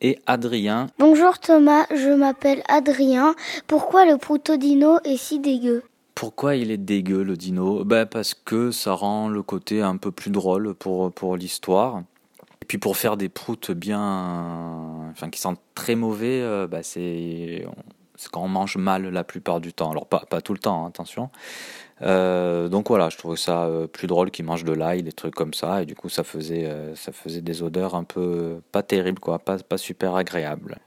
et 0.00 0.18
Adrien. 0.26 0.86
Bonjour 0.98 1.38
Thomas, 1.38 1.84
je 1.94 2.08
m'appelle 2.08 2.62
Adrien. 2.68 3.34
Pourquoi 3.66 4.06
le 4.06 4.16
Protodino 4.16 4.98
est 5.04 5.18
si 5.18 5.40
dégueu? 5.40 5.82
Pourquoi 6.14 6.56
il 6.56 6.70
est 6.70 6.78
dégueu 6.78 7.22
le 7.22 7.36
dino? 7.36 7.84
Ben 7.84 8.06
Parce 8.06 8.32
que 8.32 8.70
ça 8.70 8.94
rend 8.94 9.28
le 9.28 9.42
côté 9.42 9.82
un 9.82 9.98
peu 9.98 10.10
plus 10.10 10.30
drôle 10.30 10.74
pour, 10.74 11.12
pour 11.12 11.36
l'histoire. 11.36 12.02
Et 12.62 12.64
puis 12.64 12.78
pour 12.78 12.96
faire 12.96 13.18
des 13.18 13.28
proutes 13.28 13.70
bien. 13.70 15.10
Enfin, 15.10 15.28
qui 15.28 15.38
sentent 15.38 15.60
très 15.74 15.96
mauvais, 15.96 16.40
euh, 16.40 16.66
ben 16.66 16.82
c'est 16.82 17.66
c'est 18.18 18.30
quand 18.30 18.42
on 18.42 18.48
mange 18.48 18.76
mal 18.76 19.08
la 19.08 19.24
plupart 19.24 19.60
du 19.60 19.72
temps. 19.72 19.90
Alors, 19.90 20.06
pas, 20.06 20.24
pas 20.28 20.40
tout 20.40 20.52
le 20.52 20.58
temps, 20.58 20.84
hein, 20.84 20.88
attention. 20.88 21.30
Euh, 22.02 22.68
donc 22.68 22.88
voilà, 22.88 23.08
je 23.08 23.16
trouvais 23.16 23.36
ça 23.36 23.64
euh, 23.64 23.86
plus 23.86 24.06
drôle 24.06 24.30
qu'ils 24.30 24.44
mangent 24.44 24.64
de 24.64 24.72
l'ail, 24.72 25.02
des 25.02 25.12
trucs 25.12 25.34
comme 25.34 25.54
ça. 25.54 25.82
Et 25.82 25.86
du 25.86 25.94
coup, 25.94 26.08
ça 26.08 26.24
faisait, 26.24 26.66
euh, 26.66 26.94
ça 26.96 27.12
faisait 27.12 27.40
des 27.40 27.62
odeurs 27.62 27.94
un 27.94 28.04
peu 28.04 28.60
pas 28.72 28.82
terribles, 28.82 29.20
quoi, 29.20 29.38
pas, 29.38 29.58
pas 29.58 29.78
super 29.78 30.14
agréables. 30.14 30.78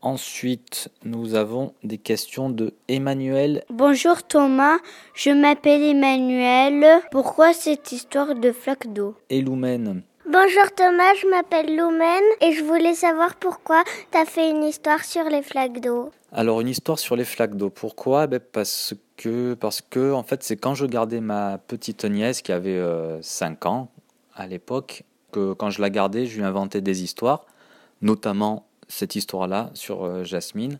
Ensuite, 0.00 0.88
nous 1.04 1.34
avons 1.34 1.74
des 1.84 1.98
questions 1.98 2.48
de 2.48 2.72
Emmanuel 2.88 3.62
Bonjour 3.68 4.22
Thomas, 4.22 4.78
je 5.14 5.30
m'appelle 5.30 5.82
Emmanuel. 5.82 7.02
Pourquoi 7.10 7.52
cette 7.52 7.92
histoire 7.92 8.34
de 8.34 8.52
flaque 8.52 8.90
d'eau? 8.90 9.14
Eloumen. 9.30 10.02
Bonjour 10.26 10.72
Thomas, 10.74 11.14
je 11.20 11.28
m'appelle 11.28 11.76
Loumen 11.76 12.22
et 12.40 12.52
je 12.52 12.64
voulais 12.64 12.94
savoir 12.94 13.34
pourquoi 13.34 13.84
tu 14.10 14.16
as 14.16 14.24
fait 14.24 14.48
une 14.48 14.64
histoire 14.64 15.04
sur 15.04 15.24
les 15.24 15.42
flaques 15.42 15.80
d'eau. 15.80 16.12
Alors 16.32 16.62
une 16.62 16.68
histoire 16.68 16.98
sur 16.98 17.14
les 17.14 17.26
flaques 17.26 17.56
d'eau. 17.56 17.68
Pourquoi? 17.68 18.26
Ben, 18.26 18.40
Parce 18.40 18.94
que 19.18 19.52
parce 19.52 19.82
que 19.82 20.12
en 20.12 20.22
fait 20.22 20.42
c'est 20.42 20.56
quand 20.56 20.74
je 20.74 20.86
gardais 20.86 21.20
ma 21.20 21.58
petite 21.58 22.06
nièce 22.06 22.40
qui 22.40 22.52
avait 22.52 22.82
5 23.20 23.66
ans 23.66 23.90
à 24.34 24.46
l'époque 24.46 25.02
que 25.30 25.52
quand 25.52 25.68
je 25.68 25.82
la 25.82 25.90
gardais, 25.90 26.24
je 26.24 26.38
lui 26.38 26.44
inventais 26.44 26.80
des 26.80 27.02
histoires, 27.02 27.44
notamment 28.00 28.66
cette 28.88 29.16
histoire-là 29.16 29.70
sur 29.74 30.04
euh, 30.04 30.24
Jasmine. 30.24 30.78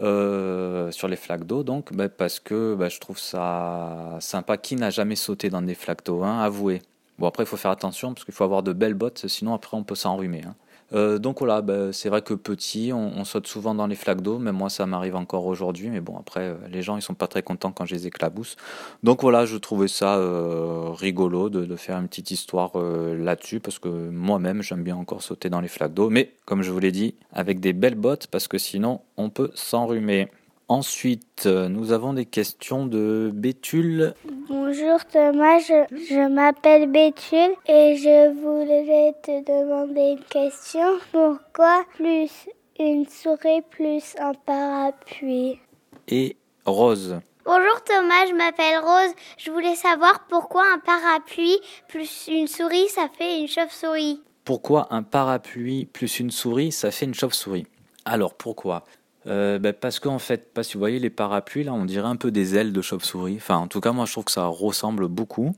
Euh, 0.00 0.92
sur 0.92 1.08
les 1.08 1.16
flaques 1.16 1.44
d'eau, 1.44 1.64
donc, 1.64 1.92
ben, 1.92 2.08
parce 2.08 2.38
que 2.38 2.76
ben, 2.76 2.88
je 2.88 3.00
trouve 3.00 3.18
ça 3.18 4.16
sympa. 4.20 4.56
Qui 4.56 4.76
n'a 4.76 4.90
jamais 4.90 5.16
sauté 5.16 5.50
dans 5.50 5.62
des 5.62 5.74
flaques 5.74 6.04
d'eau 6.04 6.22
hein, 6.22 6.38
Avouez. 6.38 6.82
Bon, 7.18 7.26
après, 7.26 7.42
il 7.42 7.46
faut 7.46 7.56
faire 7.56 7.70
attention 7.70 8.14
parce 8.14 8.24
qu'il 8.24 8.34
faut 8.34 8.44
avoir 8.44 8.62
de 8.62 8.72
belles 8.72 8.94
bottes, 8.94 9.26
sinon, 9.26 9.54
après, 9.54 9.76
on 9.76 9.84
peut 9.84 9.94
s'enrhumer. 9.94 10.42
Hein. 10.46 10.54
Euh, 10.94 11.18
donc 11.18 11.40
voilà, 11.40 11.60
bah, 11.60 11.92
c'est 11.92 12.08
vrai 12.08 12.22
que 12.22 12.32
petit, 12.34 12.92
on, 12.94 13.24
saute 13.24 13.46
souvent 13.46 13.74
dans 13.74 13.86
les 13.86 13.94
flaques 13.94 14.22
d'eau. 14.22 14.38
Même 14.38 14.56
moi, 14.56 14.70
ça 14.70 14.86
m'arrive 14.86 15.16
encore 15.16 15.46
aujourd'hui. 15.46 15.90
Mais 15.90 16.00
bon, 16.00 16.16
après, 16.18 16.40
euh, 16.40 16.54
les 16.70 16.82
gens, 16.82 16.96
ils 16.96 17.02
sont 17.02 17.14
pas 17.14 17.26
très 17.26 17.42
contents 17.42 17.72
quand 17.72 17.84
je 17.84 17.94
les 17.94 18.06
éclabousse. 18.06 18.56
Donc 19.02 19.22
voilà, 19.22 19.44
je 19.44 19.56
trouvais 19.56 19.88
ça 19.88 20.16
euh, 20.16 20.90
rigolo 20.90 21.50
de, 21.50 21.66
de, 21.66 21.76
faire 21.76 21.98
une 21.98 22.08
petite 22.08 22.30
histoire 22.30 22.72
là-dessus 22.78 23.60
parce 23.60 23.78
que 23.78 23.88
moi-même, 23.88 24.62
j'aime 24.62 24.82
bien 24.82 24.96
encore 24.96 25.22
sauter 25.22 25.50
dans 25.50 25.60
les 25.60 25.68
flaques 25.68 25.94
d'eau. 25.94 26.08
Mais 26.10 26.32
comme 26.46 26.62
je 26.62 26.70
vous 26.70 26.80
l'ai 26.80 26.92
dit, 26.92 27.14
avec 27.32 27.60
des 27.60 27.72
belles 27.72 27.94
bottes 27.94 28.26
parce 28.28 28.48
que 28.48 28.58
sinon, 28.58 29.00
on 29.16 29.30
peut 29.30 29.50
s'enrhumer. 29.54 30.28
Ensuite, 30.70 31.46
nous 31.46 31.92
avons 31.92 32.12
des 32.12 32.26
questions 32.26 32.84
de 32.84 33.30
Béthule. 33.32 34.12
Bonjour 34.50 35.02
Thomas, 35.06 35.60
je, 35.60 36.28
m'appelle 36.28 36.92
Béthule 36.92 37.54
et 37.66 37.96
je 37.96 38.34
voulais 38.38 39.14
te 39.22 39.42
demander 39.46 40.18
une 40.18 40.24
question. 40.24 40.98
Pourquoi 41.10 41.86
plus 41.94 42.30
une 42.78 43.06
souris 43.08 43.62
plus 43.70 44.14
un 44.18 44.34
parapluie? 44.34 45.58
Et 46.06 46.36
Rose. 46.66 47.18
Bonjour 47.46 47.82
Thomas, 47.84 48.26
je 48.28 48.34
m'appelle 48.34 48.78
Rose. 48.82 49.14
Je 49.38 49.50
voulais 49.50 49.74
savoir 49.74 50.26
pourquoi 50.28 50.64
un 50.70 50.78
parapluie 50.80 51.58
plus 51.88 52.28
une 52.28 52.46
souris, 52.46 52.88
ça 52.90 53.08
fait 53.16 53.40
une 53.40 53.48
chauve-souris. 53.48 54.20
Pourquoi 54.44 54.88
un 54.90 55.02
parapluie 55.02 55.86
plus 55.86 56.20
une 56.20 56.30
souris, 56.30 56.72
ça 56.72 56.90
fait 56.90 57.06
une 57.06 57.14
chauve-souris? 57.14 57.66
Alors 58.04 58.34
pourquoi? 58.34 58.84
Euh, 59.28 59.58
ben, 59.58 59.72
parce 59.72 60.00
qu'en 60.00 60.18
fait, 60.18 60.50
si 60.62 60.74
vous 60.74 60.78
voyez 60.78 60.98
les 60.98 61.10
parapluies 61.10 61.64
là, 61.64 61.72
on 61.72 61.84
dirait 61.84 62.08
un 62.08 62.16
peu 62.16 62.30
des 62.30 62.56
ailes 62.56 62.72
de 62.72 62.82
chauve-souris. 62.82 63.36
Enfin, 63.36 63.56
en 63.56 63.68
tout 63.68 63.80
cas, 63.80 63.92
moi 63.92 64.06
je 64.06 64.12
trouve 64.12 64.24
que 64.24 64.32
ça 64.32 64.46
ressemble 64.46 65.08
beaucoup. 65.08 65.54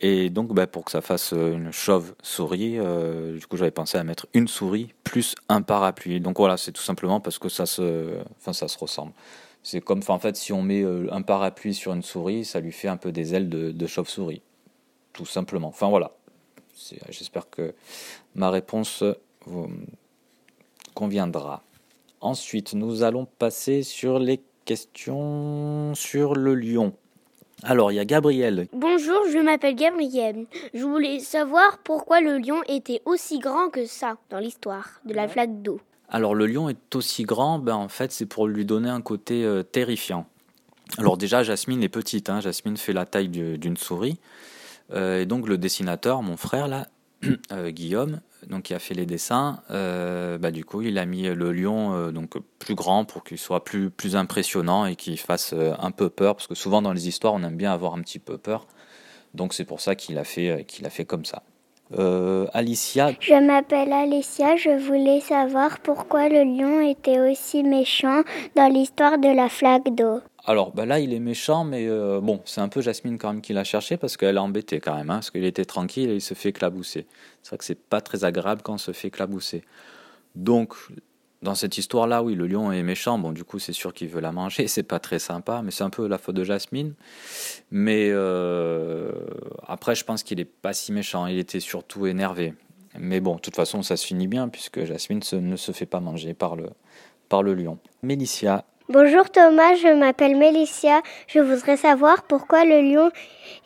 Et 0.00 0.30
donc, 0.30 0.54
ben, 0.54 0.66
pour 0.66 0.84
que 0.84 0.92
ça 0.92 1.00
fasse 1.00 1.32
euh, 1.32 1.54
une 1.54 1.72
chauve-souris, 1.72 2.78
euh, 2.78 3.36
du 3.36 3.46
coup, 3.46 3.56
j'avais 3.56 3.72
pensé 3.72 3.98
à 3.98 4.04
mettre 4.04 4.26
une 4.32 4.46
souris 4.46 4.94
plus 5.04 5.34
un 5.48 5.62
parapluie. 5.62 6.20
Donc 6.20 6.38
voilà, 6.38 6.56
c'est 6.56 6.72
tout 6.72 6.82
simplement 6.82 7.20
parce 7.20 7.38
que 7.38 7.48
ça 7.48 7.66
se, 7.66 8.16
enfin, 8.38 8.52
ça 8.52 8.68
se 8.68 8.78
ressemble. 8.78 9.12
C'est 9.64 9.80
comme, 9.80 10.00
en 10.08 10.18
fait, 10.18 10.36
si 10.36 10.52
on 10.52 10.62
met 10.62 10.84
un 11.10 11.22
parapluie 11.22 11.74
sur 11.74 11.92
une 11.92 12.02
souris, 12.02 12.44
ça 12.44 12.60
lui 12.60 12.72
fait 12.72 12.88
un 12.88 12.96
peu 12.96 13.10
des 13.10 13.34
ailes 13.34 13.48
de, 13.48 13.72
de 13.72 13.86
chauve-souris, 13.86 14.40
tout 15.12 15.26
simplement. 15.26 15.68
Enfin 15.68 15.88
voilà. 15.88 16.12
J'espère 17.10 17.50
que 17.50 17.74
ma 18.34 18.50
réponse 18.50 19.02
vous 19.46 19.68
conviendra. 20.94 21.64
Ensuite, 22.20 22.74
nous 22.74 23.04
allons 23.04 23.26
passer 23.26 23.82
sur 23.82 24.18
les 24.18 24.40
questions 24.64 25.94
sur 25.94 26.34
le 26.34 26.54
lion. 26.54 26.92
Alors, 27.62 27.92
il 27.92 27.96
y 27.96 28.00
a 28.00 28.04
Gabriel. 28.04 28.66
Bonjour, 28.72 29.22
je 29.32 29.38
m'appelle 29.38 29.74
Gabriel. 29.74 30.46
Je 30.74 30.84
voulais 30.84 31.20
savoir 31.20 31.78
pourquoi 31.78 32.20
le 32.20 32.38
lion 32.38 32.62
était 32.68 33.02
aussi 33.04 33.38
grand 33.38 33.68
que 33.68 33.86
ça 33.86 34.16
dans 34.30 34.38
l'histoire 34.38 35.00
de 35.04 35.14
la 35.14 35.28
flaque 35.28 35.62
d'eau. 35.62 35.80
Alors, 36.08 36.34
le 36.34 36.46
lion 36.46 36.68
est 36.68 36.96
aussi 36.96 37.22
grand, 37.22 37.58
ben, 37.58 37.74
en 37.74 37.88
fait, 37.88 38.10
c'est 38.10 38.26
pour 38.26 38.48
lui 38.48 38.64
donner 38.64 38.88
un 38.88 39.00
côté 39.00 39.44
euh, 39.44 39.62
terrifiant. 39.62 40.26
Alors, 40.98 41.18
déjà, 41.18 41.42
Jasmine 41.42 41.82
est 41.82 41.88
petite. 41.88 42.30
Hein. 42.30 42.40
Jasmine 42.40 42.76
fait 42.76 42.92
la 42.92 43.06
taille 43.06 43.28
d'une 43.28 43.76
souris. 43.76 44.18
Euh, 44.92 45.20
et 45.20 45.26
donc, 45.26 45.48
le 45.48 45.58
dessinateur, 45.58 46.22
mon 46.22 46.36
frère, 46.36 46.66
là, 46.66 46.88
euh, 47.52 47.70
Guillaume, 47.70 48.20
donc 48.46 48.64
qui 48.64 48.74
a 48.74 48.78
fait 48.78 48.94
les 48.94 49.06
dessins, 49.06 49.60
euh, 49.70 50.38
bah, 50.38 50.50
du 50.50 50.64
coup 50.64 50.82
il 50.82 50.98
a 50.98 51.06
mis 51.06 51.22
le 51.22 51.52
lion 51.52 51.94
euh, 51.94 52.10
donc 52.10 52.34
plus 52.58 52.74
grand 52.74 53.04
pour 53.04 53.24
qu'il 53.24 53.38
soit 53.38 53.64
plus 53.64 53.90
plus 53.90 54.16
impressionnant 54.16 54.86
et 54.86 54.96
qu'il 54.96 55.18
fasse 55.18 55.54
un 55.54 55.90
peu 55.90 56.08
peur 56.08 56.36
parce 56.36 56.46
que 56.46 56.54
souvent 56.54 56.82
dans 56.82 56.92
les 56.92 57.08
histoires 57.08 57.34
on 57.34 57.42
aime 57.42 57.56
bien 57.56 57.72
avoir 57.72 57.94
un 57.94 58.00
petit 58.02 58.18
peu 58.18 58.38
peur. 58.38 58.66
Donc 59.34 59.54
c'est 59.54 59.64
pour 59.64 59.80
ça 59.80 59.94
qu'il 59.94 60.18
a 60.18 60.24
fait 60.24 60.64
qu'il 60.66 60.86
a 60.86 60.90
fait 60.90 61.04
comme 61.04 61.24
ça. 61.24 61.42
Alicia. 62.52 63.12
Je 63.18 63.34
m'appelle 63.34 63.92
Alicia, 63.92 64.56
je 64.56 64.78
voulais 64.78 65.20
savoir 65.20 65.80
pourquoi 65.80 66.28
le 66.28 66.44
lion 66.44 66.80
était 66.80 67.18
aussi 67.18 67.62
méchant 67.62 68.22
dans 68.56 68.70
l'histoire 68.70 69.18
de 69.18 69.28
la 69.28 69.48
flaque 69.48 69.94
d'eau. 69.94 70.20
Alors 70.48 70.72
bah 70.72 70.86
là, 70.86 70.98
il 70.98 71.12
est 71.12 71.20
méchant, 71.20 71.62
mais 71.62 71.86
euh, 71.90 72.22
bon, 72.22 72.40
c'est 72.46 72.62
un 72.62 72.70
peu 72.70 72.80
Jasmine 72.80 73.18
quand 73.18 73.34
même 73.34 73.42
qui 73.42 73.52
l'a 73.52 73.64
cherché 73.64 73.98
parce 73.98 74.16
qu'elle 74.16 74.38
a 74.38 74.42
embêté 74.42 74.80
quand 74.80 74.96
même, 74.96 75.10
hein, 75.10 75.16
parce 75.16 75.30
qu'il 75.30 75.44
était 75.44 75.66
tranquille 75.66 76.08
et 76.08 76.14
il 76.14 76.20
se 76.22 76.32
fait 76.32 76.48
éclabousser. 76.48 77.06
C'est 77.42 77.50
vrai 77.50 77.58
que 77.58 77.66
c'est 77.66 77.78
pas 77.78 78.00
très 78.00 78.24
agréable 78.24 78.62
quand 78.62 78.72
on 78.72 78.78
se 78.78 78.92
fait 78.92 79.08
éclabousser. 79.08 79.62
Donc, 80.36 80.72
dans 81.42 81.54
cette 81.54 81.76
histoire-là, 81.76 82.22
oui, 82.22 82.34
le 82.34 82.46
lion 82.46 82.72
est 82.72 82.82
méchant. 82.82 83.18
Bon, 83.18 83.32
du 83.32 83.44
coup, 83.44 83.58
c'est 83.58 83.74
sûr 83.74 83.92
qu'il 83.92 84.08
veut 84.08 84.22
la 84.22 84.32
manger. 84.32 84.68
C'est 84.68 84.84
pas 84.84 84.98
très 84.98 85.18
sympa, 85.18 85.60
mais 85.62 85.70
c'est 85.70 85.84
un 85.84 85.90
peu 85.90 86.08
la 86.08 86.16
faute 86.16 86.36
de 86.36 86.44
Jasmine. 86.44 86.94
Mais 87.70 88.08
euh, 88.10 89.12
après, 89.66 89.94
je 89.96 90.06
pense 90.06 90.22
qu'il 90.22 90.40
est 90.40 90.46
pas 90.46 90.72
si 90.72 90.92
méchant. 90.92 91.26
Il 91.26 91.38
était 91.38 91.60
surtout 91.60 92.06
énervé. 92.06 92.54
Mais 92.98 93.20
bon, 93.20 93.34
de 93.34 93.40
toute 93.40 93.54
façon, 93.54 93.82
ça 93.82 93.98
se 93.98 94.06
finit 94.06 94.28
bien 94.28 94.48
puisque 94.48 94.82
Jasmine 94.84 95.20
ne 95.30 95.56
se 95.56 95.72
fait 95.72 95.84
pas 95.84 96.00
manger 96.00 96.32
par 96.32 96.56
le, 96.56 96.70
par 97.28 97.42
le 97.42 97.52
lion. 97.52 97.78
Mélicia 98.02 98.64
Bonjour 98.90 99.28
Thomas, 99.28 99.74
je 99.74 99.94
m'appelle 99.94 100.34
Mélicia. 100.34 101.02
Je 101.26 101.40
voudrais 101.40 101.76
savoir 101.76 102.22
pourquoi 102.22 102.64
le 102.64 102.80
lion 102.80 103.10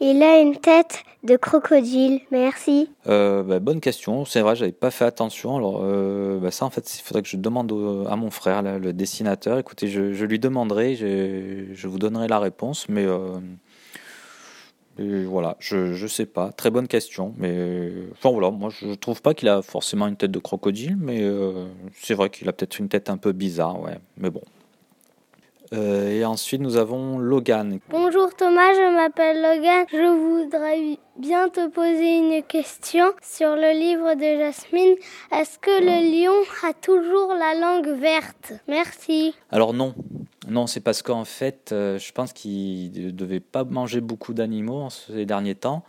il 0.00 0.20
a 0.20 0.40
une 0.40 0.56
tête 0.56 1.04
de 1.22 1.36
crocodile. 1.36 2.22
Merci. 2.32 2.90
Euh, 3.06 3.44
bah, 3.44 3.60
bonne 3.60 3.80
question. 3.80 4.24
C'est 4.24 4.40
vrai, 4.40 4.56
j'avais 4.56 4.72
pas 4.72 4.90
fait 4.90 5.04
attention. 5.04 5.54
Alors 5.54 5.78
euh, 5.84 6.40
bah, 6.40 6.50
ça, 6.50 6.64
en 6.64 6.70
fait, 6.70 6.98
il 6.98 7.02
faudrait 7.02 7.22
que 7.22 7.28
je 7.28 7.36
demande 7.36 7.72
à 8.10 8.16
mon 8.16 8.32
frère, 8.32 8.62
le 8.62 8.92
dessinateur. 8.92 9.60
Écoutez, 9.60 9.86
je, 9.86 10.24
lui 10.24 10.40
demanderai, 10.40 10.96
je, 10.96 11.86
vous 11.86 11.98
donnerai 12.00 12.26
la 12.26 12.40
réponse, 12.40 12.88
mais 12.88 13.06
euh, 13.06 13.38
voilà, 14.98 15.56
je 15.60 15.92
je 15.92 16.06
sais 16.08 16.26
pas. 16.26 16.50
Très 16.50 16.70
bonne 16.70 16.88
question, 16.88 17.32
mais 17.38 17.92
enfin 18.10 18.32
voilà, 18.32 18.50
moi 18.50 18.70
je 18.70 18.94
trouve 18.94 19.22
pas 19.22 19.34
qu'il 19.34 19.48
a 19.48 19.62
forcément 19.62 20.08
une 20.08 20.16
tête 20.16 20.32
de 20.32 20.40
crocodile, 20.40 20.96
mais 20.98 21.24
c'est 21.94 22.14
vrai 22.14 22.28
qu'il 22.28 22.48
a 22.48 22.52
peut-être 22.52 22.80
une 22.80 22.88
tête 22.88 23.08
un 23.08 23.18
peu 23.18 23.30
bizarre, 23.30 23.80
ouais. 23.80 23.98
Mais 24.16 24.28
bon, 24.30 24.42
euh, 25.72 26.10
et 26.10 26.24
ensuite, 26.24 26.60
nous 26.60 26.76
avons 26.76 27.18
Logan. 27.18 27.78
Bonjour 27.88 28.34
Thomas, 28.36 28.74
je 28.74 28.94
m'appelle 28.94 29.40
Logan. 29.40 29.86
Je 29.90 30.42
voudrais 30.42 30.98
bien 31.16 31.48
te 31.48 31.68
poser 31.68 32.18
une 32.18 32.42
question 32.42 33.12
sur 33.22 33.56
le 33.56 33.78
livre 33.78 34.14
de 34.14 34.38
Jasmine. 34.38 34.94
Est-ce 35.32 35.58
que 35.58 35.70
le 35.70 36.24
lion 36.24 36.44
a 36.68 36.74
toujours 36.74 37.32
la 37.34 37.54
langue 37.58 37.98
verte? 37.98 38.52
Merci. 38.68 39.34
Alors 39.50 39.72
non. 39.72 39.94
Non, 40.48 40.66
c'est 40.66 40.80
parce 40.80 41.02
qu'en 41.02 41.24
fait, 41.24 41.70
euh, 41.72 41.98
je 41.98 42.12
pense 42.12 42.32
qu'il 42.32 42.92
ne 42.92 43.10
devait 43.10 43.40
pas 43.40 43.64
manger 43.64 44.00
beaucoup 44.00 44.34
d'animaux 44.34 44.88
ces 44.90 45.24
derniers 45.24 45.54
temps. 45.54 45.84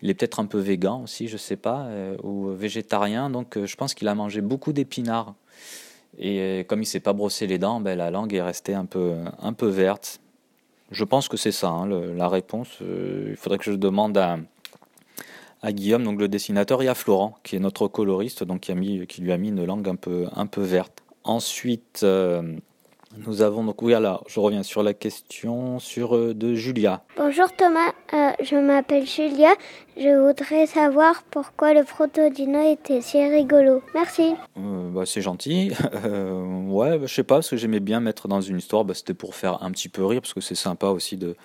Il 0.00 0.10
est 0.10 0.14
peut-être 0.14 0.40
un 0.40 0.46
peu 0.46 0.58
végan 0.58 1.02
aussi, 1.02 1.26
je 1.26 1.36
sais 1.36 1.56
pas, 1.56 1.86
euh, 1.86 2.16
ou 2.22 2.48
végétarien. 2.48 3.30
Donc, 3.30 3.58
je 3.64 3.76
pense 3.76 3.94
qu'il 3.94 4.08
a 4.08 4.14
mangé 4.14 4.40
beaucoup 4.42 4.72
d'épinards. 4.72 5.34
Et 6.18 6.40
euh, 6.40 6.64
comme 6.64 6.82
il 6.82 6.86
s'est 6.86 7.00
pas 7.00 7.12
brossé 7.12 7.46
les 7.46 7.58
dents, 7.58 7.80
ben, 7.80 7.96
la 7.96 8.10
langue 8.10 8.34
est 8.34 8.42
restée 8.42 8.74
un 8.74 8.86
peu, 8.86 9.14
un 9.40 9.52
peu 9.52 9.66
verte. 9.68 10.20
Je 10.90 11.04
pense 11.04 11.28
que 11.28 11.36
c'est 11.36 11.52
ça, 11.52 11.68
hein, 11.68 11.86
la 11.88 12.28
réponse. 12.28 12.78
Euh, 12.82 13.28
il 13.30 13.36
faudrait 13.36 13.58
que 13.58 13.64
je 13.64 13.72
demande 13.72 14.16
à, 14.16 14.38
à 15.62 15.72
Guillaume, 15.72 16.04
donc 16.04 16.20
le 16.20 16.28
dessinateur, 16.28 16.82
et 16.82 16.88
à 16.88 16.94
Florent, 16.94 17.36
qui 17.42 17.56
est 17.56 17.58
notre 17.58 17.88
coloriste, 17.88 18.44
donc 18.44 18.60
qui, 18.60 18.72
a 18.72 18.74
mis, 18.74 19.06
qui 19.06 19.20
lui 19.20 19.32
a 19.32 19.36
mis 19.36 19.48
une 19.48 19.64
langue 19.64 19.88
un 19.88 19.96
peu, 19.96 20.26
un 20.34 20.46
peu 20.46 20.62
verte. 20.62 21.02
Ensuite, 21.24 22.00
euh, 22.04 22.56
nous 23.24 23.42
avons 23.42 23.64
donc, 23.64 23.80
oui, 23.82 23.94
alors, 23.94 24.24
je 24.28 24.40
reviens 24.40 24.62
sur 24.62 24.82
la 24.82 24.94
question 24.94 25.78
sur, 25.78 26.16
euh, 26.16 26.34
de 26.34 26.54
Julia. 26.54 27.02
Bonjour 27.16 27.46
Thomas, 27.56 27.92
euh, 28.12 28.32
je 28.42 28.56
m'appelle 28.56 29.06
Julia. 29.06 29.54
Je 29.96 30.26
voudrais 30.26 30.66
savoir 30.66 31.22
pourquoi 31.30 31.72
le 31.72 31.84
protodino 31.84 32.72
était 32.72 33.00
si 33.00 33.22
rigolo. 33.26 33.82
Merci. 33.94 34.34
Euh, 34.58 34.90
bah, 34.90 35.04
c'est 35.06 35.22
gentil. 35.22 35.70
ouais, 36.04 36.98
bah, 36.98 37.06
je 37.06 37.14
sais 37.14 37.22
pas, 37.22 37.36
parce 37.36 37.50
que 37.50 37.56
j'aimais 37.56 37.80
bien 37.80 38.00
mettre 38.00 38.28
dans 38.28 38.40
une 38.40 38.58
histoire, 38.58 38.84
bah, 38.84 38.94
c'était 38.94 39.14
pour 39.14 39.34
faire 39.34 39.62
un 39.62 39.70
petit 39.70 39.88
peu 39.88 40.04
rire, 40.04 40.20
parce 40.20 40.34
que 40.34 40.40
c'est 40.40 40.54
sympa 40.54 40.88
aussi 40.88 41.16
de, 41.16 41.36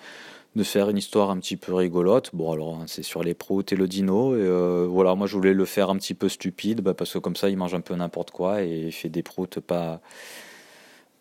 de 0.54 0.62
faire 0.62 0.90
une 0.90 0.98
histoire 0.98 1.30
un 1.30 1.38
petit 1.38 1.56
peu 1.56 1.72
rigolote. 1.72 2.30
Bon, 2.34 2.52
alors, 2.52 2.74
hein, 2.74 2.84
c'est 2.86 3.02
sur 3.02 3.22
les 3.22 3.34
proutes 3.34 3.72
et 3.72 3.76
le 3.76 3.88
dino. 3.88 4.36
Et 4.36 4.86
voilà, 4.86 5.14
moi, 5.14 5.26
je 5.26 5.36
voulais 5.36 5.54
le 5.54 5.64
faire 5.64 5.88
un 5.88 5.96
petit 5.96 6.14
peu 6.14 6.28
stupide, 6.28 6.82
bah, 6.82 6.92
parce 6.92 7.14
que 7.14 7.18
comme 7.18 7.36
ça, 7.36 7.48
il 7.48 7.56
mange 7.56 7.74
un 7.74 7.80
peu 7.80 7.94
n'importe 7.94 8.30
quoi 8.30 8.62
et 8.62 8.86
il 8.86 8.92
fait 8.92 9.08
des 9.08 9.22
proutes 9.22 9.60
pas 9.60 10.00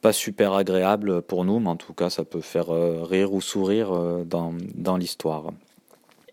pas 0.01 0.13
super 0.13 0.53
agréable 0.53 1.21
pour 1.21 1.45
nous, 1.45 1.59
mais 1.59 1.69
en 1.69 1.75
tout 1.75 1.93
cas, 1.93 2.09
ça 2.09 2.23
peut 2.23 2.41
faire 2.41 2.73
euh, 2.73 3.03
rire 3.03 3.33
ou 3.33 3.41
sourire 3.41 3.93
euh, 3.93 4.23
dans, 4.25 4.53
dans 4.75 4.97
l'histoire. 4.97 5.51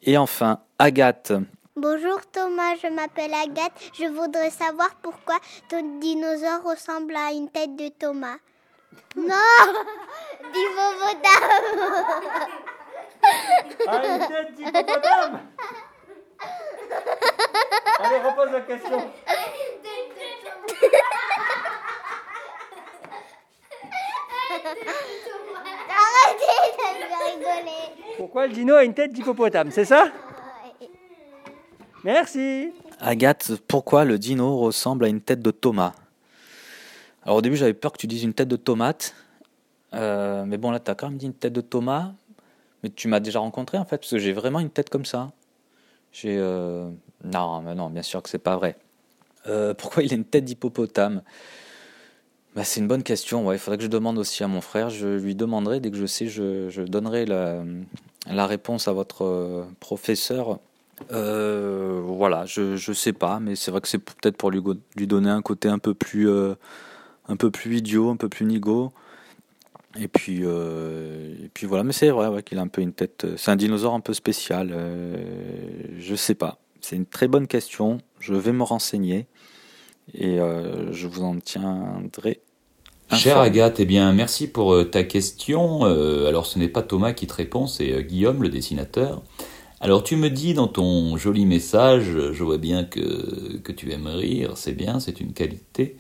Et 0.03 0.17
enfin, 0.17 0.61
Agathe. 0.79 1.33
Bonjour 1.77 2.19
Thomas, 2.33 2.75
je 2.83 2.89
m'appelle 2.89 3.33
Agathe. 3.35 3.73
Je 3.95 4.07
voudrais 4.07 4.51
savoir 4.51 4.89
pourquoi 5.03 5.37
ton 5.69 5.99
dinosaure 6.01 6.65
ressemble 6.65 7.15
à 7.15 7.31
une 7.33 7.49
tête 7.51 7.77
de 7.77 7.89
Thomas. 7.89 8.39
Non 9.17 9.35
D'hippopotame 10.53 11.51
Ah, 13.87 14.03
une 14.05 14.27
tête 14.27 14.55
d'hippopotame 14.57 15.41
Allez, 18.01 18.19
repose 18.19 18.53
la 18.53 18.61
question. 18.61 19.11
Arrêtez 25.91 26.59
de 26.79 27.07
me 27.09 27.19
rigoler 27.27 27.85
Pourquoi 28.19 28.47
le 28.47 28.53
dino 28.53 28.75
a 28.75 28.85
une 28.85 28.93
tête 28.95 29.13
d'hippopotame, 29.13 29.71
c'est 29.71 29.85
ça? 29.87 30.09
Merci. 32.05 32.73
Agathe, 33.01 33.53
pourquoi 33.69 34.05
le 34.05 34.19
dino 34.19 34.59
ressemble 34.59 35.05
à 35.05 35.09
une 35.09 35.21
tête 35.21 35.41
de 35.41 35.51
Thomas 35.51 35.93
Alors 37.25 37.37
au 37.39 37.43
début 37.43 37.57
j'avais 37.57 37.75
peur 37.75 37.93
que 37.93 37.99
tu 37.99 38.07
dises 38.07 38.25
une 38.25 38.35
tête 38.35 38.49
de 38.49 38.57
tomate, 38.57 39.15
Euh, 39.95 40.45
mais 40.45 40.59
bon 40.59 40.71
là 40.71 40.81
tu 40.81 40.91
as 40.91 40.95
quand 40.95 41.09
même 41.09 41.17
dit 41.17 41.25
une 41.27 41.33
tête 41.33 41.55
de 41.55 41.63
Thomas, 41.63 42.13
mais 42.83 42.91
tu 42.91 43.09
m'as 43.09 43.21
déjà 43.21 43.39
rencontré 43.39 43.79
en 43.79 43.87
fait, 43.87 43.97
parce 43.99 44.11
que 44.11 44.19
j'ai 44.19 44.33
vraiment 44.35 44.61
une 44.61 44.69
tête 44.71 44.91
comme 44.91 45.07
ça. 45.07 45.31
J'ai... 46.13 46.37
euh, 46.39 46.91
Non, 47.25 47.63
mais 47.63 47.75
non, 47.75 47.89
bien 47.89 48.03
sûr 48.03 48.23
que 48.23 48.29
c'est 48.29 48.39
pas 48.39 48.57
vrai. 48.57 48.77
Euh, 49.47 49.73
pourquoi 49.75 50.03
il 50.03 50.13
a 50.13 50.17
une 50.17 50.25
tête 50.27 50.45
d'hippopotame? 50.45 51.23
Bah, 52.59 52.65
C'est 52.65 52.81
une 52.81 52.89
bonne 52.89 53.05
question, 53.05 53.47
ouais, 53.47 53.55
il 53.55 53.59
faudrait 53.61 53.77
que 53.77 53.85
je 53.85 53.89
demande 53.89 54.19
aussi 54.19 54.43
à 54.43 54.49
mon 54.49 54.61
frère, 54.61 54.91
je 54.91 55.07
lui 55.07 55.37
demanderai, 55.37 55.79
dès 55.79 55.93
que 55.93 55.97
je 55.97 56.07
sais, 56.07 56.27
je, 56.27 56.83
donnerai 56.83 57.25
la, 57.25 58.47
réponse 58.47 58.89
à 58.89 58.93
votre 58.93 59.25
euh, 59.25 59.65
professeur. 59.79 60.59
Euh, 61.13 62.01
voilà, 62.05 62.47
je, 62.47 62.75
je 62.75 62.93
sais 62.93 63.13
pas, 63.13 63.39
mais 63.39 63.55
c'est 63.55 63.71
vrai 63.71 63.81
que 63.81 63.87
c'est 63.87 64.01
peut-être 64.01 64.37
pour 64.37 64.51
lui, 64.51 64.61
donner 65.07 65.31
un 65.31 65.41
côté 65.41 65.69
un 65.69 65.79
peu 65.79 65.95
plus 65.95 66.29
euh, 66.29 66.57
un 67.29 67.37
peu 67.37 67.53
plus 67.53 67.77
idiot, 67.77 68.11
un 68.11 68.17
peu 68.17 68.29
plus 68.29 68.45
nigo. 68.45 68.91
Et 69.97 70.09
puis 70.09 70.43
puis 71.55 71.67
voilà, 71.67 71.85
mais 71.85 71.93
c'est 71.93 72.11
vrai 72.11 72.27
ouais, 72.27 72.43
qu'il 72.43 72.59
a 72.59 72.63
un 72.63 72.67
peu 72.67 72.83
une 72.83 72.93
tête. 72.93 73.25
C'est 73.37 73.53
un 73.53 73.57
dinosaure 73.57 73.95
un 73.95 74.01
peu 74.01 74.15
spécial. 74.15 74.75
je 75.97 76.15
sais 76.17 76.35
pas. 76.35 76.59
C'est 76.81 76.97
une 76.97 77.07
très 77.07 77.29
bonne 77.29 77.47
question. 77.47 77.99
Je 78.19 78.35
vais 78.35 78.53
me 78.53 78.65
renseigner 78.65 79.29
et 80.13 80.39
je 80.91 81.07
vous 81.07 81.23
en 81.23 81.39
tiendrai. 81.39 82.41
Chère. 83.17 83.39
Agathe, 83.39 83.81
eh 83.81 83.85
bien, 83.87 84.13
merci 84.13 84.49
pour 84.49 84.75
euh, 84.75 84.85
ta 84.85 85.03
question. 85.03 85.87
Euh, 85.87 86.29
alors, 86.29 86.47
ce 86.47 86.59
n'est 86.59 86.69
pas 86.69 86.83
Thomas 86.83 87.13
qui 87.15 87.27
te 87.27 87.35
répond, 87.35 87.67
c'est 87.67 87.93
euh, 87.93 88.03
Guillaume, 88.03 88.43
le 88.43 88.51
dessinateur. 88.51 89.23
Alors, 89.81 90.03
tu 90.03 90.17
me 90.17 90.29
dis 90.29 90.53
dans 90.53 90.69
ton 90.69 91.17
joli 91.17 91.47
message, 91.47 92.05
je 92.33 92.45
vois 92.45 92.59
bien 92.59 92.85
que, 92.85 93.57
que 93.59 93.73
tu 93.73 93.93
aimes 93.93 94.09
rire, 94.09 94.53
c'est 94.57 94.73
bien, 94.73 95.01
c'est 95.01 95.21
une 95.21 95.33
qualité. 95.33 95.97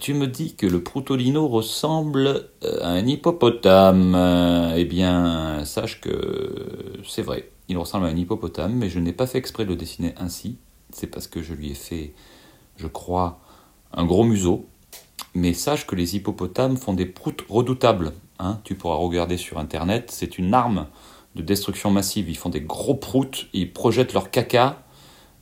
Tu 0.00 0.14
me 0.14 0.26
dis 0.26 0.54
que 0.54 0.66
le 0.66 0.82
Proutolino 0.82 1.48
ressemble 1.48 2.48
à 2.80 2.88
un 2.88 3.06
hippopotame. 3.06 4.72
Eh 4.74 4.86
bien, 4.86 5.66
sache 5.66 6.00
que 6.00 7.02
c'est 7.06 7.20
vrai, 7.20 7.50
il 7.68 7.76
ressemble 7.76 8.06
à 8.06 8.08
un 8.08 8.16
hippopotame, 8.16 8.72
mais 8.72 8.88
je 8.88 8.98
n'ai 8.98 9.12
pas 9.12 9.26
fait 9.26 9.36
exprès 9.36 9.64
de 9.64 9.68
le 9.68 9.76
dessiner 9.76 10.14
ainsi. 10.16 10.56
C'est 10.94 11.08
parce 11.08 11.26
que 11.26 11.42
je 11.42 11.52
lui 11.52 11.72
ai 11.72 11.74
fait, 11.74 12.14
je 12.78 12.86
crois, 12.86 13.38
un 13.92 14.06
gros 14.06 14.24
museau. 14.24 14.66
Mais 15.34 15.52
sache 15.52 15.86
que 15.86 15.94
les 15.94 16.16
hippopotames 16.16 16.76
font 16.76 16.94
des 16.94 17.06
proutes 17.06 17.44
redoutables. 17.48 18.12
hein. 18.38 18.60
tu 18.64 18.74
pourras 18.74 18.96
regarder 18.96 19.36
sur 19.36 19.58
internet, 19.58 20.10
c'est 20.10 20.38
une 20.38 20.54
arme 20.54 20.86
de 21.34 21.42
destruction 21.42 21.90
massive. 21.90 22.28
Ils 22.30 22.36
font 22.36 22.48
des 22.48 22.62
gros 22.62 22.94
proutes, 22.94 23.48
ils 23.52 23.70
projettent 23.72 24.14
leur 24.14 24.30
caca 24.30 24.82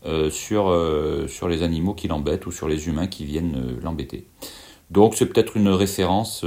euh, 0.04 0.31
sur, 0.31 0.69
euh, 0.69 1.28
sur 1.28 1.49
les 1.49 1.62
animaux 1.62 1.95
qui 1.95 2.09
l'embêtent 2.09 2.47
ou 2.47 2.52
sur 2.52 2.69
les 2.69 2.88
humains 2.88 3.07
qui 3.07 3.25
viennent 3.25 3.57
euh, 3.57 3.81
l'embêter. 3.83 4.26
Donc 4.90 5.14
c'est 5.14 5.26
peut-être 5.26 5.57
une 5.57 5.69
référence 5.69 6.45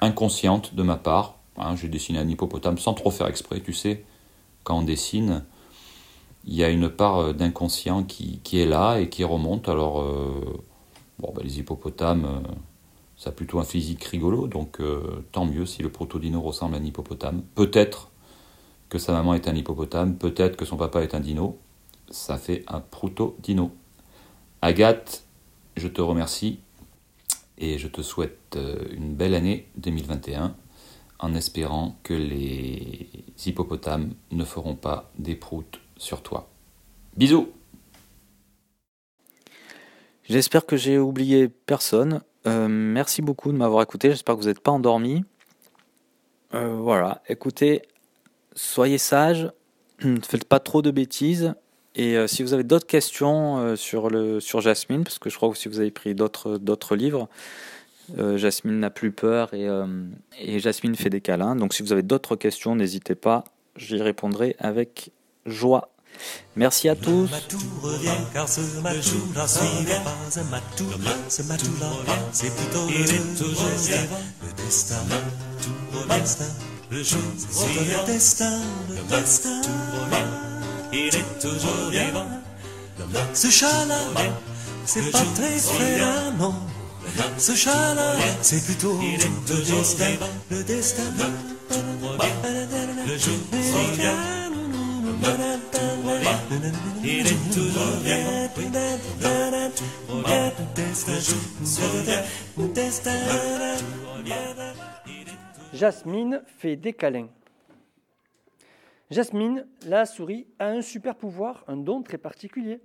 inconsciente 0.00 0.74
de 0.74 0.82
ma 0.82 0.96
part. 0.96 1.36
hein. 1.58 1.76
J'ai 1.76 1.88
dessiné 1.88 2.18
un 2.18 2.28
hippopotame 2.28 2.78
sans 2.78 2.94
trop 2.94 3.10
faire 3.10 3.26
exprès, 3.26 3.60
tu 3.60 3.72
sais. 3.72 4.04
Quand 4.64 4.78
on 4.78 4.82
dessine, 4.82 5.44
il 6.46 6.54
y 6.54 6.64
a 6.64 6.70
une 6.70 6.88
part 6.88 7.34
d'inconscient 7.34 8.02
qui, 8.04 8.40
qui 8.44 8.60
est 8.60 8.66
là 8.66 8.98
et 8.98 9.08
qui 9.10 9.24
remonte. 9.24 9.68
Alors, 9.68 10.04
bon, 11.20 11.32
ben, 11.34 11.44
les 11.44 11.58
hippopotames, 11.58 12.24
euh, 12.24 12.48
ça 13.16 13.30
a 13.30 13.32
plutôt 13.32 13.58
un 13.58 13.64
physique 13.64 14.04
rigolo, 14.04 14.46
donc 14.46 14.80
euh, 14.80 15.24
tant 15.32 15.44
mieux 15.44 15.66
si 15.66 15.82
le 15.82 15.90
protodino 15.90 16.40
ressemble 16.40 16.74
à 16.74 16.78
un 16.78 16.84
hippopotame. 16.84 17.42
Peut-être 17.54 18.10
que 18.88 18.98
sa 18.98 19.12
maman 19.12 19.34
est 19.34 19.46
un 19.46 19.54
hippopotame, 19.54 20.16
peut-être 20.16 20.56
que 20.56 20.64
son 20.64 20.76
papa 20.76 21.02
est 21.02 21.14
un 21.14 21.20
dino. 21.20 21.58
Ça 22.10 22.38
fait 22.38 22.64
un 22.66 22.80
proto-dino. 22.80 23.70
Agathe, 24.62 25.24
je 25.76 25.86
te 25.86 26.00
remercie 26.00 26.58
et 27.58 27.78
je 27.78 27.86
te 27.86 28.02
souhaite 28.02 28.56
euh, 28.56 28.76
une 28.90 29.14
belle 29.14 29.34
année 29.34 29.68
2021 29.76 30.56
en 31.20 31.34
espérant 31.34 31.96
que 32.02 32.14
les 32.14 33.08
hippopotames 33.44 34.14
ne 34.32 34.44
feront 34.44 34.74
pas 34.74 35.10
des 35.18 35.36
proutes 35.36 35.80
sur 35.96 36.22
toi. 36.22 36.48
Bisous 37.16 37.48
J'espère 40.30 40.64
que 40.64 40.76
j'ai 40.76 40.96
oublié 40.96 41.48
personne. 41.48 42.20
Euh, 42.46 42.68
merci 42.68 43.20
beaucoup 43.20 43.50
de 43.50 43.56
m'avoir 43.56 43.82
écouté. 43.82 44.10
J'espère 44.10 44.36
que 44.36 44.42
vous 44.42 44.46
n'êtes 44.46 44.60
pas 44.60 44.70
endormis. 44.70 45.24
Euh, 46.54 46.76
voilà, 46.76 47.20
écoutez, 47.28 47.82
soyez 48.54 48.96
sages, 48.96 49.50
ne 50.04 50.20
faites 50.24 50.44
pas 50.44 50.60
trop 50.60 50.82
de 50.82 50.92
bêtises. 50.92 51.54
Et 51.96 52.16
euh, 52.16 52.28
si 52.28 52.44
vous 52.44 52.54
avez 52.54 52.62
d'autres 52.62 52.86
questions 52.86 53.74
sur, 53.74 54.08
le, 54.08 54.38
sur 54.38 54.60
Jasmine, 54.60 55.02
parce 55.02 55.18
que 55.18 55.30
je 55.30 55.36
crois 55.36 55.50
que 55.50 55.58
si 55.58 55.68
vous 55.68 55.80
avez 55.80 55.90
pris 55.90 56.14
d'autres 56.14 56.94
livres, 56.94 57.28
Jasmine 58.16 58.78
n'a 58.78 58.90
plus 58.90 59.10
peur 59.10 59.52
et, 59.52 59.68
et 60.38 60.60
Jasmine 60.60 60.94
fait 60.94 61.10
des 61.10 61.20
câlins. 61.20 61.56
Donc 61.56 61.74
si 61.74 61.82
vous 61.82 61.92
avez 61.92 62.02
d'autres 62.02 62.36
questions, 62.36 62.76
n'hésitez 62.76 63.16
pas, 63.16 63.42
j'y 63.74 64.00
répondrai 64.00 64.54
avec 64.60 65.10
joie. 65.44 65.90
Merci 66.56 66.88
à 66.88 66.96
tous. 66.96 67.30
Matou 67.30 67.58
revient, 67.82 68.10
car 68.34 68.48
ce 68.48 68.60
matou-là 68.82 69.46
suivait 69.46 70.00
pas 70.04 70.40
un 70.40 70.44
matou. 70.44 70.86
Ce 71.28 71.42
matou-là, 71.42 71.90
c'est 72.32 72.54
plutôt 72.54 72.86
il 72.88 73.08
est 73.08 73.38
toujours 73.38 73.68
vivant. 73.78 74.22
Le 74.42 74.64
destin, 74.64 74.96
tout 75.62 75.98
revient, 75.98 76.22
le 76.90 77.02
jour. 77.02 77.20
Le 77.30 78.06
destin, 78.06 78.60
le 78.88 79.16
destin, 79.16 79.60
il 80.92 81.14
est 81.14 81.40
toujours 81.40 81.90
vivant. 81.90 82.26
Ce 83.32 83.48
chat-là, 83.48 83.98
c'est 84.84 85.10
pas 85.10 85.24
très 85.36 85.58
non. 86.38 86.54
Ce 87.38 87.54
chat-là, 87.54 88.16
c'est 88.42 88.64
plutôt 88.64 89.00
le 89.00 89.56
destin, 89.62 90.04
le 90.50 90.62
destin, 90.64 91.02
le 93.06 93.18
jour. 93.18 93.38
Jasmine 105.72 106.42
fait 106.58 106.76
des 106.76 106.92
câlins. 106.92 107.28
Jasmine, 109.10 109.66
la 109.86 110.06
souris, 110.06 110.46
a 110.58 110.68
un 110.68 110.82
super 110.82 111.16
pouvoir, 111.16 111.64
un 111.68 111.76
don 111.76 112.02
très 112.02 112.18
particulier. 112.18 112.80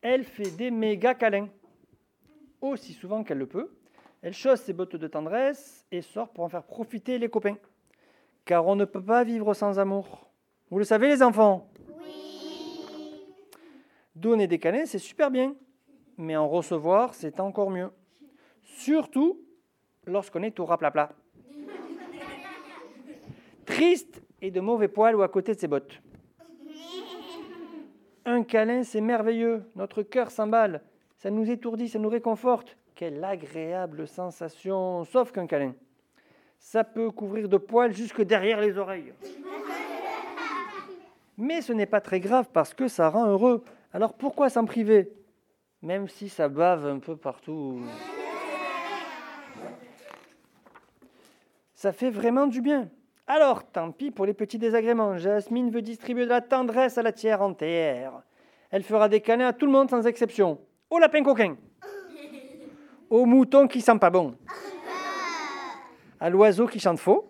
Elle 0.00 0.24
fait 0.24 0.50
des 0.50 0.70
méga 0.70 1.14
câlins. 1.14 1.48
Aussi 2.60 2.92
souvent 2.92 3.22
qu'elle 3.22 3.38
le 3.38 3.46
peut, 3.46 3.70
elle 4.22 4.34
chausse 4.34 4.62
ses 4.62 4.72
bottes 4.72 4.96
de 4.96 5.08
tendresse 5.08 5.84
et 5.90 6.00
sort 6.00 6.30
pour 6.30 6.44
en 6.44 6.48
faire 6.48 6.64
profiter 6.64 7.18
les 7.18 7.28
copains. 7.28 7.56
Car 8.44 8.66
on 8.66 8.76
ne 8.76 8.84
peut 8.84 9.02
pas 9.02 9.24
vivre 9.24 9.52
sans 9.54 9.78
amour. 9.78 10.31
Vous 10.72 10.78
le 10.78 10.84
savez 10.84 11.08
les 11.08 11.22
enfants 11.22 11.68
Donner 14.16 14.46
des 14.46 14.58
câlins, 14.58 14.86
c'est 14.86 14.98
super 14.98 15.30
bien. 15.30 15.54
Mais 16.16 16.34
en 16.34 16.48
recevoir, 16.48 17.12
c'est 17.12 17.40
encore 17.40 17.68
mieux. 17.68 17.90
Surtout 18.62 19.38
lorsqu'on 20.06 20.42
est 20.42 20.58
au 20.60 20.64
raplapla. 20.64 21.12
Triste 23.66 24.22
et 24.40 24.50
de 24.50 24.60
mauvais 24.60 24.88
poils 24.88 25.14
ou 25.14 25.20
à 25.20 25.28
côté 25.28 25.54
de 25.54 25.60
ses 25.60 25.68
bottes. 25.68 26.00
Un 28.24 28.42
câlin, 28.42 28.82
c'est 28.82 29.02
merveilleux. 29.02 29.64
Notre 29.76 30.02
cœur 30.02 30.30
s'emballe. 30.30 30.80
Ça 31.18 31.28
nous 31.28 31.50
étourdit, 31.50 31.90
ça 31.90 31.98
nous 31.98 32.08
réconforte. 32.08 32.78
Quelle 32.94 33.22
agréable 33.22 34.08
sensation. 34.08 35.04
Sauf 35.04 35.32
qu'un 35.32 35.46
câlin, 35.46 35.74
ça 36.58 36.82
peut 36.82 37.10
couvrir 37.10 37.50
de 37.50 37.58
poils 37.58 37.92
jusque 37.92 38.22
derrière 38.22 38.62
les 38.62 38.78
oreilles. 38.78 39.12
Mais 41.38 41.60
ce 41.62 41.72
n'est 41.72 41.86
pas 41.86 42.00
très 42.00 42.20
grave 42.20 42.48
parce 42.52 42.74
que 42.74 42.88
ça 42.88 43.08
rend 43.08 43.26
heureux. 43.26 43.64
Alors 43.92 44.14
pourquoi 44.14 44.50
s'en 44.50 44.64
priver? 44.64 45.12
Même 45.80 46.08
si 46.08 46.28
ça 46.28 46.48
bave 46.48 46.86
un 46.86 46.98
peu 46.98 47.16
partout. 47.16 47.80
Ça 51.74 51.92
fait 51.92 52.10
vraiment 52.10 52.46
du 52.46 52.60
bien. 52.60 52.88
Alors, 53.26 53.64
tant 53.64 53.90
pis 53.90 54.10
pour 54.10 54.26
les 54.26 54.34
petits 54.34 54.58
désagréments. 54.58 55.16
Jasmine 55.16 55.70
veut 55.70 55.82
distribuer 55.82 56.24
de 56.24 56.30
la 56.30 56.40
tendresse 56.40 56.98
à 56.98 57.02
la 57.02 57.12
tière 57.12 57.42
entière. 57.42 58.22
Elle 58.70 58.82
fera 58.82 59.08
des 59.08 59.20
câlins 59.20 59.48
à 59.48 59.52
tout 59.52 59.66
le 59.66 59.72
monde 59.72 59.90
sans 59.90 60.06
exception. 60.06 60.60
Au 60.90 60.98
lapin 60.98 61.22
coquin. 61.22 61.56
Au 63.10 63.24
mouton 63.26 63.66
qui 63.66 63.80
sent 63.80 63.98
pas 63.98 64.10
bon. 64.10 64.36
À 66.20 66.30
l'oiseau 66.30 66.66
qui 66.66 66.78
chante 66.78 66.98
faux. 66.98 67.28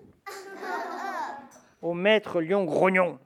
Au 1.80 1.94
maître 1.94 2.40
lion 2.40 2.64
grognon. 2.64 3.18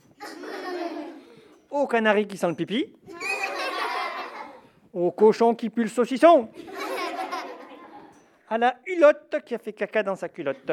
Au 1.76 1.86
canari 1.86 2.26
qui 2.26 2.38
sent 2.38 2.48
le 2.48 2.54
pipi. 2.54 2.86
Au 4.94 5.10
cochon 5.10 5.54
qui 5.54 5.68
pue 5.68 5.82
le 5.82 5.90
saucisson. 5.90 6.48
À 8.48 8.56
la 8.56 8.76
hulotte 8.86 9.36
qui 9.44 9.54
a 9.54 9.58
fait 9.58 9.74
caca 9.74 10.02
dans 10.02 10.16
sa 10.16 10.30
culotte. 10.30 10.72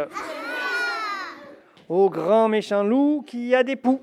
Au 1.89 2.09
grand 2.09 2.47
méchant 2.47 2.85
loup 2.85 3.21
qui 3.27 3.53
a 3.53 3.63
des 3.63 3.75
poux. 3.75 3.99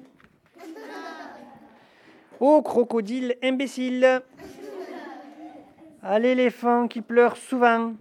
Au 2.38 2.60
crocodile 2.60 3.34
imbécile. 3.42 4.20
À 6.02 6.18
l'éléphant 6.18 6.86
qui 6.86 7.00
pleure 7.00 7.38
souvent. 7.38 7.94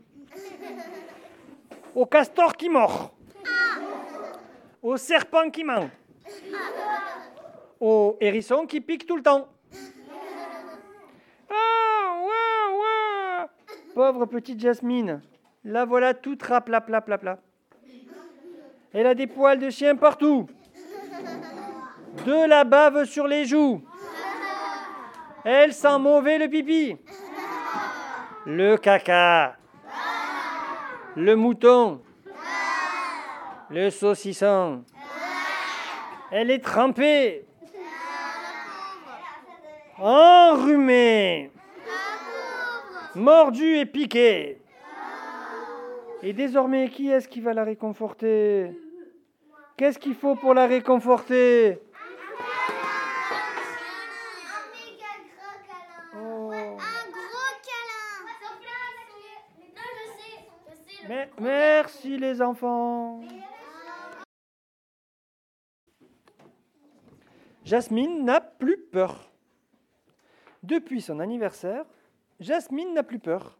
Au 1.95 2.05
castor 2.05 2.57
qui 2.57 2.67
mord. 2.67 3.13
Au 4.83 4.97
serpent 4.97 5.49
qui 5.51 5.63
ment. 5.63 5.89
Au 7.79 8.17
hérisson 8.19 8.65
qui 8.65 8.81
pique 8.81 9.05
tout 9.05 9.15
le 9.15 9.23
temps. 9.23 9.47
Ah. 11.49 11.85
Pauvre 13.95 14.25
petite 14.25 14.59
Jasmine. 14.59 15.21
La 15.63 15.85
voilà 15.85 16.13
toute 16.13 16.43
rapla, 16.43 16.81
pla, 16.81 17.01
pla, 17.01 17.17
pla. 17.17 17.39
Elle 18.93 19.07
a 19.07 19.13
des 19.13 19.27
poils 19.27 19.59
de 19.59 19.69
chien 19.69 19.95
partout. 19.95 20.47
De 22.25 22.47
la 22.47 22.63
bave 22.63 23.05
sur 23.05 23.27
les 23.27 23.45
joues. 23.45 23.81
Elle 25.43 25.73
sent 25.73 25.99
mauvais 25.99 26.37
le 26.37 26.47
pipi. 26.47 26.97
Le 28.45 28.77
caca. 28.77 29.57
Le 31.15 31.35
mouton. 31.35 32.01
Le 33.69 33.89
saucisson. 33.89 34.83
Elle 36.31 36.51
est 36.51 36.63
trempée. 36.63 37.48
Enrhumée. 40.01 41.51
Mordue 43.15 43.77
et 43.77 43.85
piquée. 43.85 44.61
Et 46.23 46.33
désormais, 46.33 46.89
qui 46.89 47.09
est-ce 47.09 47.27
qui 47.27 47.41
va 47.41 47.53
la 47.53 47.63
réconforter? 47.63 48.71
Qu'est-ce 49.77 49.99
qu'il 49.99 50.15
faut 50.15 50.35
pour 50.35 50.53
la 50.53 50.67
réconforter? 50.67 51.79
Oh. 56.15 56.51
Merci 61.39 62.17
les 62.17 62.41
enfants. 62.41 63.21
Jasmine 67.63 68.25
n'a 68.25 68.41
plus 68.41 68.77
peur. 68.77 69.28
Depuis 70.63 71.01
son 71.01 71.19
anniversaire, 71.19 71.85
Jasmine 72.39 72.93
n'a 72.93 73.03
plus 73.03 73.19
peur. 73.19 73.57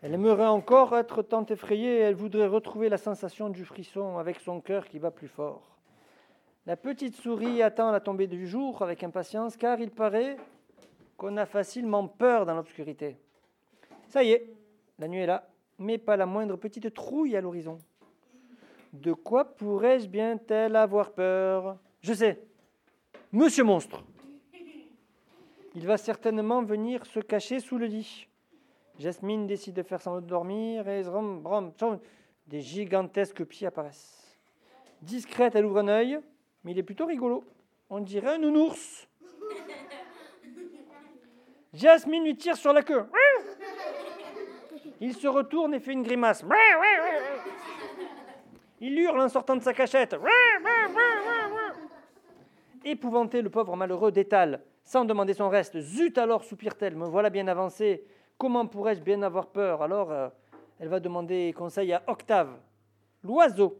Elle 0.00 0.14
aimerait 0.14 0.46
encore 0.46 0.96
être 0.96 1.22
tant 1.22 1.44
effrayée 1.46 1.96
et 1.96 2.00
elle 2.00 2.14
voudrait 2.14 2.46
retrouver 2.46 2.88
la 2.88 2.98
sensation 2.98 3.48
du 3.48 3.64
frisson 3.64 4.18
avec 4.18 4.38
son 4.38 4.60
cœur 4.60 4.86
qui 4.86 5.00
bat 5.00 5.10
plus 5.10 5.28
fort. 5.28 5.76
La 6.66 6.76
petite 6.76 7.16
souris 7.16 7.62
attend 7.62 7.90
la 7.90 8.00
tombée 8.00 8.26
du 8.28 8.46
jour 8.46 8.82
avec 8.82 9.02
impatience 9.02 9.56
car 9.56 9.80
il 9.80 9.90
paraît 9.90 10.36
qu'on 11.16 11.36
a 11.36 11.46
facilement 11.46 12.06
peur 12.06 12.46
dans 12.46 12.54
l'obscurité. 12.54 13.16
Ça 14.06 14.22
y 14.22 14.32
est, 14.32 14.52
la 14.98 15.08
nuit 15.08 15.20
est 15.20 15.26
là, 15.26 15.48
mais 15.78 15.98
pas 15.98 16.16
la 16.16 16.26
moindre 16.26 16.56
petite 16.56 16.94
trouille 16.94 17.36
à 17.36 17.40
l'horizon. 17.40 17.78
De 18.92 19.12
quoi 19.12 19.44
pourrais-je 19.44 20.08
bien-elle 20.08 20.76
avoir 20.76 21.10
peur? 21.10 21.76
Je 22.00 22.14
sais, 22.14 22.40
Monsieur 23.32 23.64
Monstre. 23.64 24.04
Il 25.78 25.86
va 25.86 25.96
certainement 25.96 26.64
venir 26.64 27.06
se 27.06 27.20
cacher 27.20 27.60
sous 27.60 27.78
le 27.78 27.86
lit. 27.86 28.26
Jasmine 28.98 29.46
décide 29.46 29.74
de 29.74 29.84
faire 29.84 30.02
semblant 30.02 30.20
de 30.20 30.26
dormir 30.26 30.88
et 30.88 31.04
zrom, 31.04 31.40
brom, 31.40 31.72
tchom, 31.78 32.00
des 32.48 32.60
gigantesques 32.60 33.44
pieds 33.44 33.68
apparaissent. 33.68 34.36
Discrète, 35.02 35.54
elle 35.54 35.64
ouvre 35.64 35.78
un 35.78 35.86
œil, 35.86 36.18
mais 36.64 36.72
il 36.72 36.78
est 36.78 36.82
plutôt 36.82 37.06
rigolo. 37.06 37.44
On 37.90 38.00
dirait 38.00 38.34
un 38.34 38.38
nounours. 38.38 39.06
Jasmine 41.72 42.24
lui 42.24 42.36
tire 42.36 42.56
sur 42.56 42.72
la 42.72 42.82
queue. 42.82 43.04
Il 45.00 45.14
se 45.14 45.28
retourne 45.28 45.74
et 45.74 45.78
fait 45.78 45.92
une 45.92 46.02
grimace. 46.02 46.44
Il 48.80 48.98
hurle 48.98 49.20
en 49.20 49.28
sortant 49.28 49.54
de 49.54 49.62
sa 49.62 49.72
cachette. 49.72 50.16
Épouvanté, 52.84 53.42
le 53.42 53.50
pauvre 53.50 53.76
malheureux 53.76 54.10
détale, 54.10 54.60
sans 54.88 55.04
demander 55.04 55.34
son 55.34 55.50
reste. 55.50 55.78
Zut 55.80 56.16
alors, 56.16 56.44
soupire-t-elle, 56.44 56.96
me 56.96 57.06
voilà 57.06 57.28
bien 57.28 57.46
avancée. 57.46 58.06
Comment 58.38 58.66
pourrais-je 58.66 59.02
bien 59.02 59.20
avoir 59.20 59.48
peur? 59.48 59.82
Alors, 59.82 60.10
euh, 60.10 60.30
elle 60.78 60.88
va 60.88 60.98
demander 60.98 61.52
conseil 61.54 61.92
à 61.92 62.02
Octave, 62.06 62.58
l'oiseau. 63.22 63.78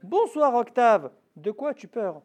Bonsoir, 0.00 0.54
Octave. 0.54 1.10
De 1.34 1.50
quoi 1.50 1.70
as-tu 1.70 1.88
peur? 1.88 2.22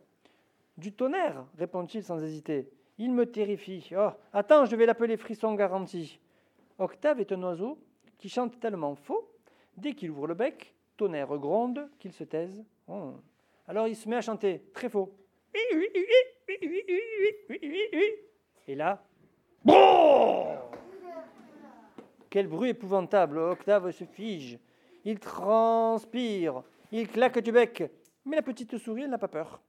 Du 0.77 0.93
tonnerre, 0.93 1.43
répond-il 1.57 2.03
sans 2.03 2.23
hésiter. 2.23 2.69
Il 2.99 3.11
me 3.11 3.25
terrifie. 3.25 3.89
Oh, 3.97 4.09
attends, 4.31 4.65
je 4.65 4.75
vais 4.75 4.85
l'appeler 4.85 5.17
Frisson 5.17 5.55
Garanti. 5.55 6.19
Octave 6.77 7.19
est 7.19 7.31
un 7.31 7.41
oiseau 7.41 7.79
qui 8.19 8.29
chante 8.29 8.59
tellement 8.59 8.93
faux, 8.93 9.27
dès 9.75 9.93
qu'il 9.93 10.11
ouvre 10.11 10.27
le 10.27 10.35
bec, 10.35 10.75
tonnerre 10.97 11.35
gronde, 11.39 11.89
qu'il 11.97 12.13
se 12.13 12.25
taise. 12.25 12.63
Oh. 12.87 13.13
Alors 13.67 13.87
il 13.87 13.95
se 13.95 14.07
met 14.07 14.17
à 14.17 14.21
chanter 14.21 14.69
très 14.71 14.89
faux. 14.89 15.11
Et 18.67 18.75
là, 18.75 19.03
Quel 22.29 22.47
bruit 22.47 22.69
épouvantable 22.69 23.37
Octave 23.37 23.91
se 23.91 24.05
fige. 24.05 24.59
Il 25.05 25.19
transpire. 25.19 26.63
Il 26.91 27.07
claque 27.07 27.39
du 27.39 27.51
bec. 27.51 27.83
Mais 28.25 28.37
la 28.37 28.41
petite 28.41 28.77
souris, 28.77 29.03
elle 29.03 29.09
n'a 29.09 29.17
pas 29.17 29.27
peur. 29.27 29.61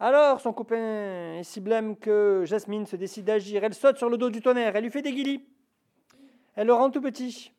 Alors, 0.00 0.40
son 0.40 0.52
copain 0.52 1.38
est 1.38 1.42
si 1.42 1.60
blême 1.60 1.96
que 1.96 2.44
Jasmine 2.46 2.86
se 2.86 2.96
décide 2.96 3.24
d'agir. 3.24 3.64
Elle 3.64 3.74
saute 3.74 3.98
sur 3.98 4.08
le 4.08 4.16
dos 4.16 4.30
du 4.30 4.40
tonnerre. 4.40 4.76
Elle 4.76 4.84
lui 4.84 4.90
fait 4.90 5.02
des 5.02 5.12
guilis. 5.12 5.44
Elle 6.54 6.68
le 6.68 6.72
rend 6.72 6.90
tout 6.90 7.00
petit. 7.00 7.52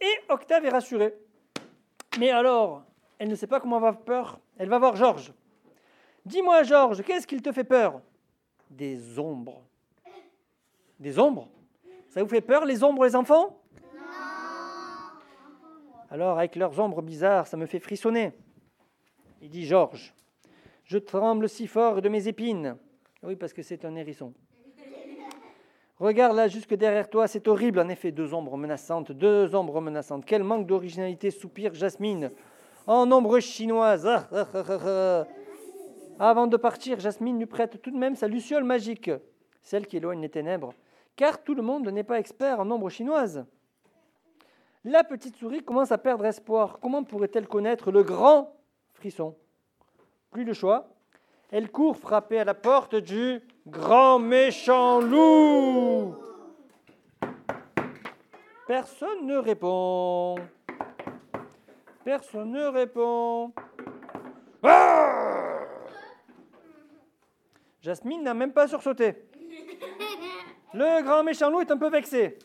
Et 0.00 0.32
Octave 0.32 0.64
est 0.64 0.70
rassurée. 0.70 1.14
Mais 2.18 2.30
alors, 2.30 2.84
elle 3.18 3.28
ne 3.28 3.34
sait 3.34 3.46
pas 3.46 3.60
comment 3.60 3.76
avoir 3.76 4.00
peur. 4.00 4.38
Elle 4.58 4.68
va 4.68 4.78
voir 4.78 4.96
Georges. 4.96 5.32
Dis-moi, 6.26 6.64
Georges, 6.64 7.04
qu'est-ce 7.04 7.24
qu'il 7.24 7.40
te 7.40 7.52
fait 7.52 7.62
peur? 7.62 8.00
Des 8.68 9.16
ombres. 9.16 9.62
Des 10.98 11.20
ombres? 11.20 11.48
Ça 12.08 12.20
vous 12.20 12.28
fait 12.28 12.40
peur, 12.40 12.64
les 12.64 12.82
ombres, 12.82 13.04
les 13.04 13.14
enfants? 13.14 13.56
Alors, 16.10 16.36
avec 16.36 16.56
leurs 16.56 16.80
ombres 16.80 17.00
bizarres, 17.00 17.46
ça 17.46 17.56
me 17.56 17.64
fait 17.64 17.78
frissonner. 17.78 18.32
Il 19.40 19.50
dit 19.50 19.66
Georges, 19.66 20.12
je 20.84 20.98
tremble 20.98 21.48
si 21.48 21.68
fort 21.68 22.02
de 22.02 22.08
mes 22.08 22.26
épines. 22.26 22.76
Oui, 23.22 23.36
parce 23.36 23.52
que 23.52 23.62
c'est 23.62 23.84
un 23.84 23.94
hérisson. 23.94 24.34
Regarde 26.00 26.34
là, 26.34 26.48
jusque 26.48 26.74
derrière 26.74 27.08
toi, 27.08 27.28
c'est 27.28 27.46
horrible. 27.46 27.78
En 27.78 27.88
effet, 27.88 28.10
deux 28.10 28.34
ombres 28.34 28.56
menaçantes, 28.56 29.12
deux 29.12 29.54
ombres 29.54 29.80
menaçantes. 29.80 30.24
Quel 30.24 30.42
manque 30.42 30.66
d'originalité, 30.66 31.30
soupire 31.30 31.72
Jasmine. 31.72 32.32
En 32.84 33.12
ombre 33.12 33.38
chinoise. 33.38 34.08
Ah, 34.08 34.28
ah, 34.32 34.48
ah, 34.52 34.64
ah, 34.68 34.78
ah. 34.84 35.26
Avant 36.18 36.46
de 36.46 36.56
partir, 36.56 36.98
Jasmine 36.98 37.38
lui 37.38 37.46
prête 37.46 37.82
tout 37.82 37.90
de 37.90 37.96
même 37.96 38.16
sa 38.16 38.26
luciole 38.26 38.64
magique, 38.64 39.10
celle 39.60 39.86
qui 39.86 39.98
éloigne 39.98 40.22
les 40.22 40.30
ténèbres, 40.30 40.72
car 41.14 41.42
tout 41.42 41.54
le 41.54 41.62
monde 41.62 41.88
n'est 41.88 42.04
pas 42.04 42.18
expert 42.18 42.58
en 42.58 42.70
ombre 42.70 42.88
chinoise. 42.88 43.44
La 44.84 45.04
petite 45.04 45.36
souris 45.36 45.62
commence 45.62 45.92
à 45.92 45.98
perdre 45.98 46.24
espoir. 46.24 46.78
Comment 46.80 47.02
pourrait-elle 47.02 47.48
connaître 47.48 47.90
le 47.90 48.02
grand 48.02 48.54
frisson? 48.94 49.34
Plus 50.30 50.44
de 50.44 50.52
choix. 50.52 50.88
Elle 51.50 51.70
court 51.70 51.96
frapper 51.96 52.38
à 52.38 52.44
la 52.44 52.54
porte 52.54 52.94
du 52.94 53.40
grand 53.66 54.18
méchant 54.18 55.00
loup. 55.00 56.14
Personne 58.66 59.26
ne 59.26 59.36
répond. 59.36 60.36
Personne 62.04 62.52
ne 62.52 62.66
répond. 62.66 63.52
Jasmine 67.86 68.24
n'a 68.24 68.34
même 68.34 68.52
pas 68.52 68.66
sursauté. 68.66 69.14
Le 70.74 71.04
grand 71.04 71.22
méchant 71.22 71.50
loup 71.50 71.60
est 71.60 71.70
un 71.70 71.76
peu 71.76 71.88
vexé. 71.88 72.36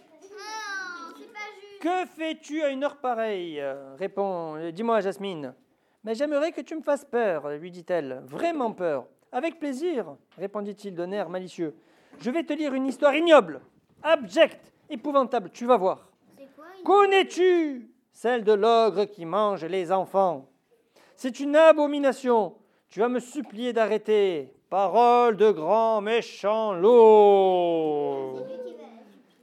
Que 1.82 2.06
fais-tu 2.16 2.62
à 2.62 2.70
une 2.70 2.84
heure 2.84 2.98
pareille? 2.98 3.60
Répond, 3.98 4.70
dis-moi 4.72 5.00
Jasmine. 5.02 5.56
Mais 6.04 6.14
j'aimerais 6.14 6.52
que 6.52 6.62
tu 6.62 6.76
me 6.76 6.84
fasses 6.84 7.06
peur, 7.06 7.50
lui 7.58 7.72
dit-elle. 7.72 8.22
Vraiment 8.26 8.72
peur. 8.72 9.08
Avec 9.32 9.58
plaisir, 9.58 10.16
répondit-il 10.38 10.94
d'un 10.94 11.12
air 11.12 11.28
malicieux. 11.28 11.74
Je 12.20 12.30
vais 12.30 12.44
te 12.44 12.54
lire 12.54 12.76
une 12.76 12.86
histoire 12.86 13.16
ignoble, 13.16 13.62
abjecte, 14.04 14.72
épouvantable, 14.92 15.50
tu 15.50 15.66
vas 15.66 15.78
voir. 15.78 16.12
Connais-tu 16.86 17.90
celle 18.12 18.44
de 18.44 18.54
l'ogre 18.54 19.06
qui 19.06 19.26
mange 19.26 19.66
les 19.66 19.92
enfants? 19.92 20.48
C'est 21.16 21.40
une 21.40 21.56
abomination. 21.56 22.54
Tu 22.90 23.00
vas 23.00 23.10
me 23.10 23.20
supplier 23.20 23.74
d'arrêter. 23.74 24.54
Parole 24.72 25.36
de 25.36 25.52
grand 25.52 26.00
méchant 26.00 26.72
loup. 26.74 28.40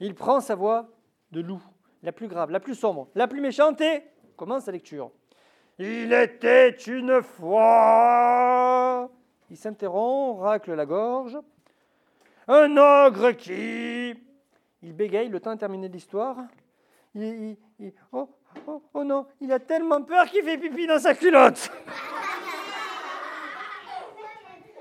Il 0.01 0.15
prend 0.15 0.41
sa 0.41 0.55
voix 0.55 0.87
de 1.33 1.43
loup, 1.43 1.61
la 2.03 2.13
plus 2.13 2.29
grave, 2.29 2.51
la 2.51 2.61
plus 2.61 2.75
sombre, 2.75 3.09
la 3.15 3.29
plus 3.29 3.43
méchante 3.43 3.79
et 3.83 4.05
commence 4.39 4.65
sa 4.65 4.73
lecture. 4.73 5.11
Il 5.79 6.15
était 6.15 6.71
une 6.71 7.21
fois. 7.23 9.11
Il 9.51 9.59
s'interrompt, 9.59 10.41
racle 10.41 10.73
la 10.73 10.87
gorge. 10.87 11.37
Un 12.49 12.75
ogre 12.79 13.33
qui. 13.33 14.15
Il 14.83 14.95
bégaye 14.95 15.29
le 15.29 15.41
temps 15.41 15.53
de 15.55 15.61
terminer 15.61 15.89
l'histoire. 15.89 16.37
Il, 17.15 17.23
il- 17.23 17.57
il- 17.81 17.93
oh, 18.13 18.31
oh, 18.67 18.81
oh 18.95 19.05
non, 19.05 19.27
il 19.43 19.53
a 19.53 19.59
tellement 19.59 20.01
peur 20.01 20.25
qu'il 20.25 20.43
fait 20.43 20.57
pipi 20.57 20.87
dans 20.87 20.99
sa 20.99 21.15
culotte. 21.15 21.71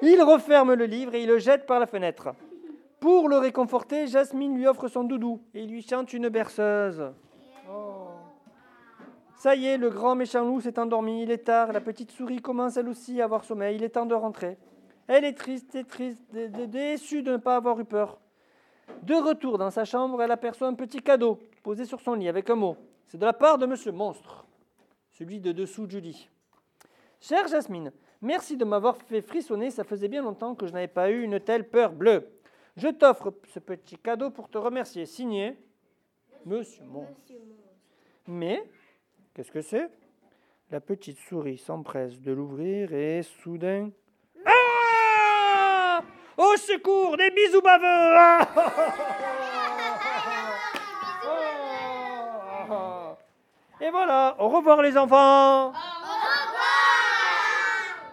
Il 0.02 0.22
referme 0.22 0.74
le 0.74 0.86
livre 0.86 1.16
et 1.16 1.24
il 1.24 1.28
le 1.28 1.40
jette 1.40 1.66
par 1.66 1.80
la 1.80 1.88
fenêtre. 1.88 2.30
Pour 3.00 3.30
le 3.30 3.38
réconforter, 3.38 4.08
Jasmine 4.08 4.56
lui 4.56 4.68
offre 4.68 4.88
son 4.88 5.04
doudou 5.04 5.42
et 5.54 5.66
lui 5.66 5.82
chante 5.82 6.14
une 6.14 6.30
berceuse. 6.30 7.12
Oh. 7.70 8.08
Ça 9.36 9.56
y 9.56 9.68
est, 9.68 9.78
le 9.78 9.90
grand 9.90 10.16
méchant 10.16 10.44
loup 10.44 10.62
s'est 10.62 10.80
endormi, 10.80 11.24
il 11.24 11.32
est 11.32 11.46
tard, 11.46 11.72
la 11.72 11.82
petite 11.82 12.12
souris 12.12 12.42
commence 12.42 12.78
elle 12.78 12.90
aussi 12.90 13.22
à 13.22 13.26
avoir 13.26 13.44
sommeil, 13.44 13.76
il 13.76 13.84
est 13.84 13.90
temps 13.90 14.06
de 14.08 14.16
rentrer. 14.16 14.58
Elle 15.08 15.26
est 15.26 15.34
triste 15.38 15.76
et 15.76 15.84
triste, 15.84 16.24
dé- 16.34 16.50
dé- 16.50 16.68
déçue 16.68 17.22
de 17.22 17.34
ne 17.34 17.38
pas 17.38 17.56
avoir 17.56 17.80
eu 17.80 17.86
peur. 17.86 18.20
De 19.04 19.14
retour 19.14 19.58
dans 19.58 19.70
sa 19.70 19.86
chambre, 19.86 20.22
elle 20.22 20.32
aperçoit 20.32 20.68
un 20.68 20.74
petit 20.74 21.02
cadeau 21.02 21.40
posé 21.62 21.86
sur 21.86 22.02
son 22.02 22.16
lit 22.16 22.28
avec 22.28 22.50
un 22.50 22.56
mot. 22.56 22.78
C'est 23.08 23.18
de 23.18 23.26
la 23.26 23.34
part 23.34 23.58
de 23.58 23.66
Monsieur 23.68 23.92
Monstre, 23.92 24.46
celui 25.12 25.40
de 25.40 25.52
dessous 25.52 25.88
Julie. 25.88 26.30
Chère 27.22 27.48
Jasmine, 27.48 27.92
merci 28.22 28.58
de 28.58 28.66
m'avoir 28.66 28.98
fait 28.98 29.22
frissonner, 29.22 29.72
ça 29.72 29.84
faisait 29.84 30.08
bien 30.08 30.22
longtemps 30.22 30.56
que 30.56 30.68
je 30.68 30.74
n'avais 30.74 30.88
pas 30.88 31.10
eu 31.10 31.24
une 31.24 31.40
telle 31.40 31.68
peur 31.68 31.92
bleue. 31.92 32.28
Je 32.76 32.88
t'offre 32.90 33.34
ce 33.54 33.60
petit 33.60 33.98
cadeau 33.98 34.30
pour 34.30 34.50
te 34.50 34.58
remercier. 34.58 35.06
Signé 35.06 35.58
Monsieur 36.46 36.84
Monstre. 36.86 37.34
Mais, 38.28 38.64
qu'est-ce 39.34 39.52
que 39.52 39.62
c'est? 39.62 39.90
La 40.70 40.80
petite 40.80 41.18
souris 41.18 41.58
s'empresse 41.58 42.22
de 42.22 42.32
l'ouvrir 42.32 42.94
et 42.94 43.24
soudain... 43.24 43.90
Ah! 44.46 46.02
Au 46.38 46.56
secours, 46.58 47.18
des 47.18 47.32
bisous 47.32 47.62
baveux. 47.62 47.86
Ah! 47.86 48.48
Et 53.80 53.92
voilà, 53.92 54.36
au 54.40 54.50
revoir 54.50 54.82
les 54.82 54.98
enfants 54.98 55.72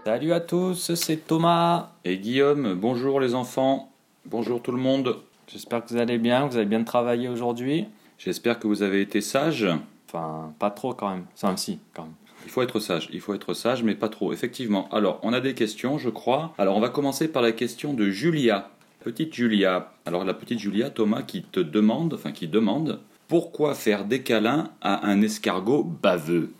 Salut 0.04 0.34
à 0.34 0.40
tous, 0.40 0.92
c'est 0.92 1.26
Thomas. 1.26 1.92
Et 2.04 2.18
Guillaume, 2.18 2.74
bonjour 2.74 3.20
les 3.20 3.34
enfants, 3.34 3.90
bonjour 4.26 4.60
tout 4.60 4.70
le 4.70 4.76
monde. 4.76 5.16
J'espère 5.48 5.82
que 5.82 5.88
vous 5.88 5.96
allez 5.96 6.18
bien, 6.18 6.46
que 6.46 6.52
vous 6.52 6.56
avez 6.58 6.66
bien 6.66 6.84
travaillé 6.84 7.26
aujourd'hui. 7.26 7.86
J'espère 8.18 8.58
que 8.58 8.66
vous 8.66 8.82
avez 8.82 9.00
été 9.00 9.22
sages. 9.22 9.66
Enfin, 10.06 10.52
pas 10.58 10.70
trop 10.70 10.92
quand 10.92 11.08
même. 11.08 11.24
Enfin, 11.34 11.56
si, 11.56 11.78
quand 11.94 12.02
même. 12.02 12.12
Il 12.44 12.50
faut 12.50 12.60
être 12.60 12.80
sage, 12.80 13.08
il 13.14 13.20
faut 13.22 13.32
être 13.32 13.54
sage, 13.54 13.82
mais 13.82 13.94
pas 13.94 14.10
trop, 14.10 14.34
effectivement. 14.34 14.90
Alors, 14.92 15.20
on 15.22 15.32
a 15.32 15.40
des 15.40 15.54
questions, 15.54 15.96
je 15.96 16.10
crois. 16.10 16.52
Alors, 16.58 16.76
on 16.76 16.80
va 16.80 16.90
commencer 16.90 17.26
par 17.26 17.40
la 17.40 17.52
question 17.52 17.94
de 17.94 18.10
Julia. 18.10 18.68
Petite 19.00 19.32
Julia. 19.32 19.94
Alors, 20.04 20.26
la 20.26 20.34
petite 20.34 20.58
Julia, 20.58 20.90
Thomas, 20.90 21.22
qui 21.22 21.44
te 21.44 21.60
demande, 21.60 22.12
enfin, 22.12 22.32
qui 22.32 22.46
demande, 22.46 23.00
pourquoi 23.26 23.72
faire 23.72 24.04
des 24.04 24.22
câlins 24.22 24.68
à 24.82 25.06
un 25.06 25.22
escargot 25.22 25.82
baveux? 25.82 26.52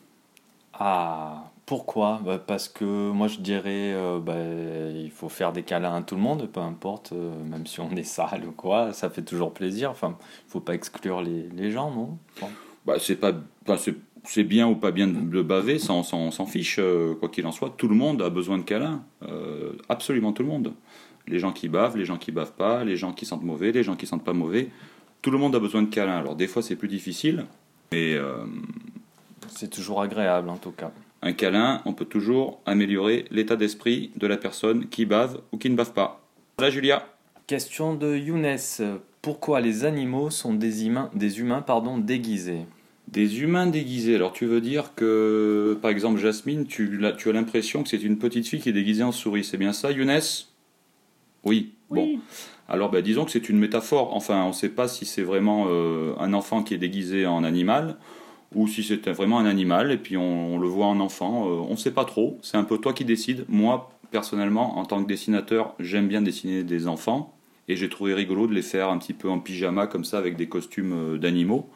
Ah, 0.73 1.44
pourquoi? 1.67 2.21
Bah, 2.25 2.39
Parce 2.39 2.69
que 2.69 2.85
moi 2.85 3.27
je 3.29 3.39
dirais 3.39 3.93
euh, 3.95 4.19
bah, 4.19 4.35
il 4.95 5.11
faut 5.11 5.29
faire 5.29 5.53
des 5.53 5.63
câlins 5.63 5.97
à 5.97 6.03
tout 6.03 6.15
le 6.15 6.21
monde, 6.21 6.49
peu 6.53 6.61
importe, 6.61 7.13
euh, 7.13 7.33
même 7.45 7.67
si 7.67 7.81
on 7.81 7.91
est 7.93 8.05
sale 8.05 8.45
ou 8.47 8.53
quoi, 8.53 8.93
ça 8.93 9.09
fait 9.09 9.23
toujours 9.23 9.53
plaisir. 9.55 9.91
Enfin, 9.91 10.17
il 10.47 10.51
faut 10.51 10.61
pas 10.61 10.75
exclure 10.75 11.23
les, 11.23 11.49
les 11.51 11.71
gens, 11.71 11.91
non? 11.91 12.19
Bah, 12.85 12.97
c'est 12.99 13.17
pas, 13.17 13.33
c'est, 14.25 14.45
bien 14.45 14.69
ou 14.69 14.77
pas 14.77 14.91
bien 14.91 15.09
de 15.09 15.21
de 15.21 15.43
baver, 15.43 15.79
ça 15.79 15.95
on 15.95 16.03
s'en 16.03 16.47
fiche, 16.47 16.77
euh, 16.79 17.15
quoi 17.15 17.31
qu'il 17.31 17.47
en 17.47 17.53
soit. 17.53 17.71
Tout 17.71 17.89
le 17.89 17.95
monde 17.95 18.21
a 18.21 18.29
besoin 18.29 18.59
de 18.59 18.63
câlins, 18.63 19.03
absolument 19.89 20.33
tout 20.33 20.43
le 20.43 20.49
monde. 20.49 20.75
Les 21.27 21.39
gens 21.39 21.53
qui 21.53 21.71
bavent, 21.71 21.97
les 21.97 22.05
gens 22.05 22.19
qui 22.19 22.31
bavent 22.31 22.53
pas, 22.53 22.85
les 22.85 22.97
gens 22.97 23.15
qui 23.15 23.25
sentent 23.25 23.43
mauvais, 23.43 23.73
les 23.73 23.83
gens 23.83 23.97
qui 23.97 24.07
sentent 24.07 24.25
pas 24.25 24.35
mauvais. 24.35 24.69
Tout 25.23 25.31
le 25.31 25.39
monde 25.39 25.57
a 25.57 25.59
besoin 25.59 25.81
de 25.81 25.89
câlins. 25.89 26.19
Alors 26.19 26.37
des 26.37 26.47
fois 26.47 26.61
c'est 26.61 26.77
plus 26.77 26.89
difficile, 26.89 27.47
mais 27.91 28.19
C'est 29.49 29.71
toujours 29.71 30.03
agréable 30.03 30.51
en 30.51 30.59
tout 30.59 30.73
cas. 30.73 30.93
Un 31.25 31.33
câlin, 31.33 31.81
on 31.87 31.95
peut 31.95 32.05
toujours 32.05 32.61
améliorer 32.67 33.25
l'état 33.31 33.57
d'esprit 33.57 34.13
de 34.17 34.27
la 34.27 34.37
personne 34.37 34.87
qui 34.89 35.07
bave 35.07 35.41
ou 35.53 35.57
qui 35.57 35.71
ne 35.71 35.75
bave 35.75 35.93
pas. 35.93 36.21
Voilà 36.59 36.71
Julia. 36.71 37.07
Question 37.47 37.95
de 37.95 38.15
Younes. 38.15 38.59
Pourquoi 39.23 39.61
les 39.61 39.85
animaux 39.85 40.29
sont 40.31 40.55
des 40.55 40.87
humains, 40.87 41.11
des 41.15 41.41
humains 41.41 41.63
pardon, 41.63 41.99
déguisés? 41.99 42.67
Des 43.09 43.41
humains 43.43 43.67
déguisés. 43.67 44.17
Alors 44.17 44.33
tu 44.33 44.45
veux 44.45 44.61
dire 44.61 44.93
que, 44.95 45.79
par 45.81 45.91
exemple, 45.91 46.21
Jasmine, 46.21 46.67
tu, 46.67 46.97
l'as- 46.99 47.13
tu 47.13 47.31
as 47.31 47.33
l'impression 47.33 47.83
que 47.83 47.89
c'est 47.89 48.03
une 48.03 48.19
petite 48.19 48.47
fille 48.47 48.61
qui 48.61 48.69
est 48.69 48.73
déguisée 48.73 49.03
en 49.03 49.13
souris. 49.13 49.45
C'est 49.45 49.57
bien 49.57 49.73
ça, 49.73 49.91
Younes? 49.91 50.21
Oui. 51.43 51.73
Bon. 51.91 52.19
Alors 52.69 52.91
ben, 52.91 53.03
disons 53.03 53.25
que 53.25 53.31
c'est 53.31 53.49
une 53.49 53.59
métaphore. 53.59 54.15
Enfin, 54.15 54.43
on 54.45 54.49
ne 54.49 54.53
sait 54.53 54.71
pas 54.71 54.89
si 54.89 55.05
c'est 55.05 55.23
vraiment 55.23 55.67
euh, 55.69 56.15
un 56.19 56.33
enfant 56.33 56.63
qui 56.63 56.75
est 56.75 56.79
déguisé 56.79 57.27
en 57.27 57.45
animal 57.45 57.97
ou 58.55 58.67
si 58.69 58.83
c'est 58.83 59.09
vraiment 59.11 59.39
un 59.39 59.47
animal 59.47 59.91
et 59.93 59.97
puis 59.97 60.17
on, 60.17 60.55
on 60.55 60.59
le 60.59 60.69
voit 60.69 60.87
en 60.87 61.01
enfant. 61.01 61.47
Euh, 61.47 61.67
on 61.69 61.73
ne 61.73 61.77
sait 61.77 61.93
pas 61.93 62.05
trop. 62.05 62.39
C'est 62.43 62.57
un 62.57 62.65
peu 62.65 62.79
toi 62.79 62.93
qui 62.93 63.05
décides. 63.05 63.45
Moi, 63.49 63.91
personnellement, 64.11 64.79
en 64.79 64.85
tant 64.85 65.03
que 65.03 65.09
dessinateur, 65.09 65.75
j'aime 65.81 66.09
bien 66.09 66.23
dessiner 66.23 66.63
des 66.63 66.87
enfants 66.87 67.35
et 67.69 67.77
j'ai 67.77 67.89
trouvé 67.89 68.15
rigolo 68.15 68.47
de 68.47 68.55
les 68.55 68.63
faire 68.63 68.91
un 68.91 68.99
petit 68.99 69.13
peu 69.13 69.29
en 69.29 69.39
pyjama 69.39 69.87
comme 69.87 70.05
ça 70.05 70.19
avec 70.19 70.37
des 70.37 70.49
costumes 70.49 70.93
euh, 70.93 71.19
d'animaux. 71.19 71.69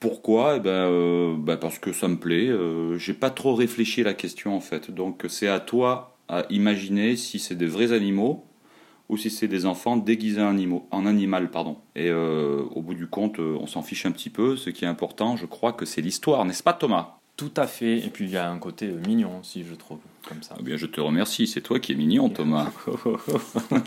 Pourquoi? 0.00 0.56
Eh 0.56 0.60
ben, 0.60 0.70
euh, 0.70 1.34
ben, 1.36 1.56
parce 1.56 1.78
que 1.78 1.92
ça 1.92 2.06
me 2.08 2.16
plaît. 2.16 2.48
Euh, 2.48 2.96
j'ai 2.98 3.14
pas 3.14 3.30
trop 3.30 3.54
réfléchi 3.54 4.02
à 4.02 4.04
la 4.04 4.14
question 4.14 4.54
en 4.54 4.60
fait. 4.60 4.90
Donc 4.90 5.24
c'est 5.28 5.48
à 5.48 5.60
toi 5.60 6.16
à 6.28 6.44
imaginer 6.50 7.16
si 7.16 7.38
c'est 7.38 7.54
des 7.56 7.66
vrais 7.66 7.92
animaux 7.92 8.44
ou 9.08 9.16
si 9.16 9.30
c'est 9.30 9.48
des 9.48 9.66
enfants 9.66 9.96
déguisés 9.96 10.42
en, 10.42 10.48
animaux, 10.48 10.86
en 10.90 11.06
animal. 11.06 11.50
Pardon. 11.50 11.78
Et 11.96 12.08
euh, 12.08 12.62
au 12.74 12.82
bout 12.82 12.94
du 12.94 13.06
compte, 13.06 13.38
euh, 13.38 13.56
on 13.60 13.66
s'en 13.66 13.82
fiche 13.82 14.06
un 14.06 14.12
petit 14.12 14.30
peu. 14.30 14.56
Ce 14.56 14.70
qui 14.70 14.84
est 14.84 14.88
important, 14.88 15.36
je 15.36 15.46
crois 15.46 15.72
que 15.72 15.84
c'est 15.84 16.00
l'histoire, 16.00 16.44
n'est-ce 16.44 16.62
pas 16.62 16.74
Thomas? 16.74 17.18
Tout 17.38 17.52
à 17.56 17.68
fait. 17.68 17.98
Et 17.98 18.10
puis 18.10 18.24
il 18.24 18.32
y 18.32 18.36
a 18.36 18.50
un 18.50 18.58
côté 18.58 18.86
euh, 18.86 19.00
mignon 19.06 19.38
aussi, 19.40 19.64
je 19.64 19.76
trouve, 19.76 20.00
comme 20.28 20.42
ça. 20.42 20.56
Eh 20.58 20.62
bien, 20.64 20.76
je 20.76 20.86
te 20.86 21.00
remercie. 21.00 21.46
C'est 21.46 21.60
toi 21.60 21.78
qui 21.78 21.92
es 21.92 21.94
mignon, 21.94 22.28
Thomas. 22.30 22.72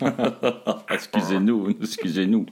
excusez-nous, 0.89 1.75
excusez-nous. 1.81 2.45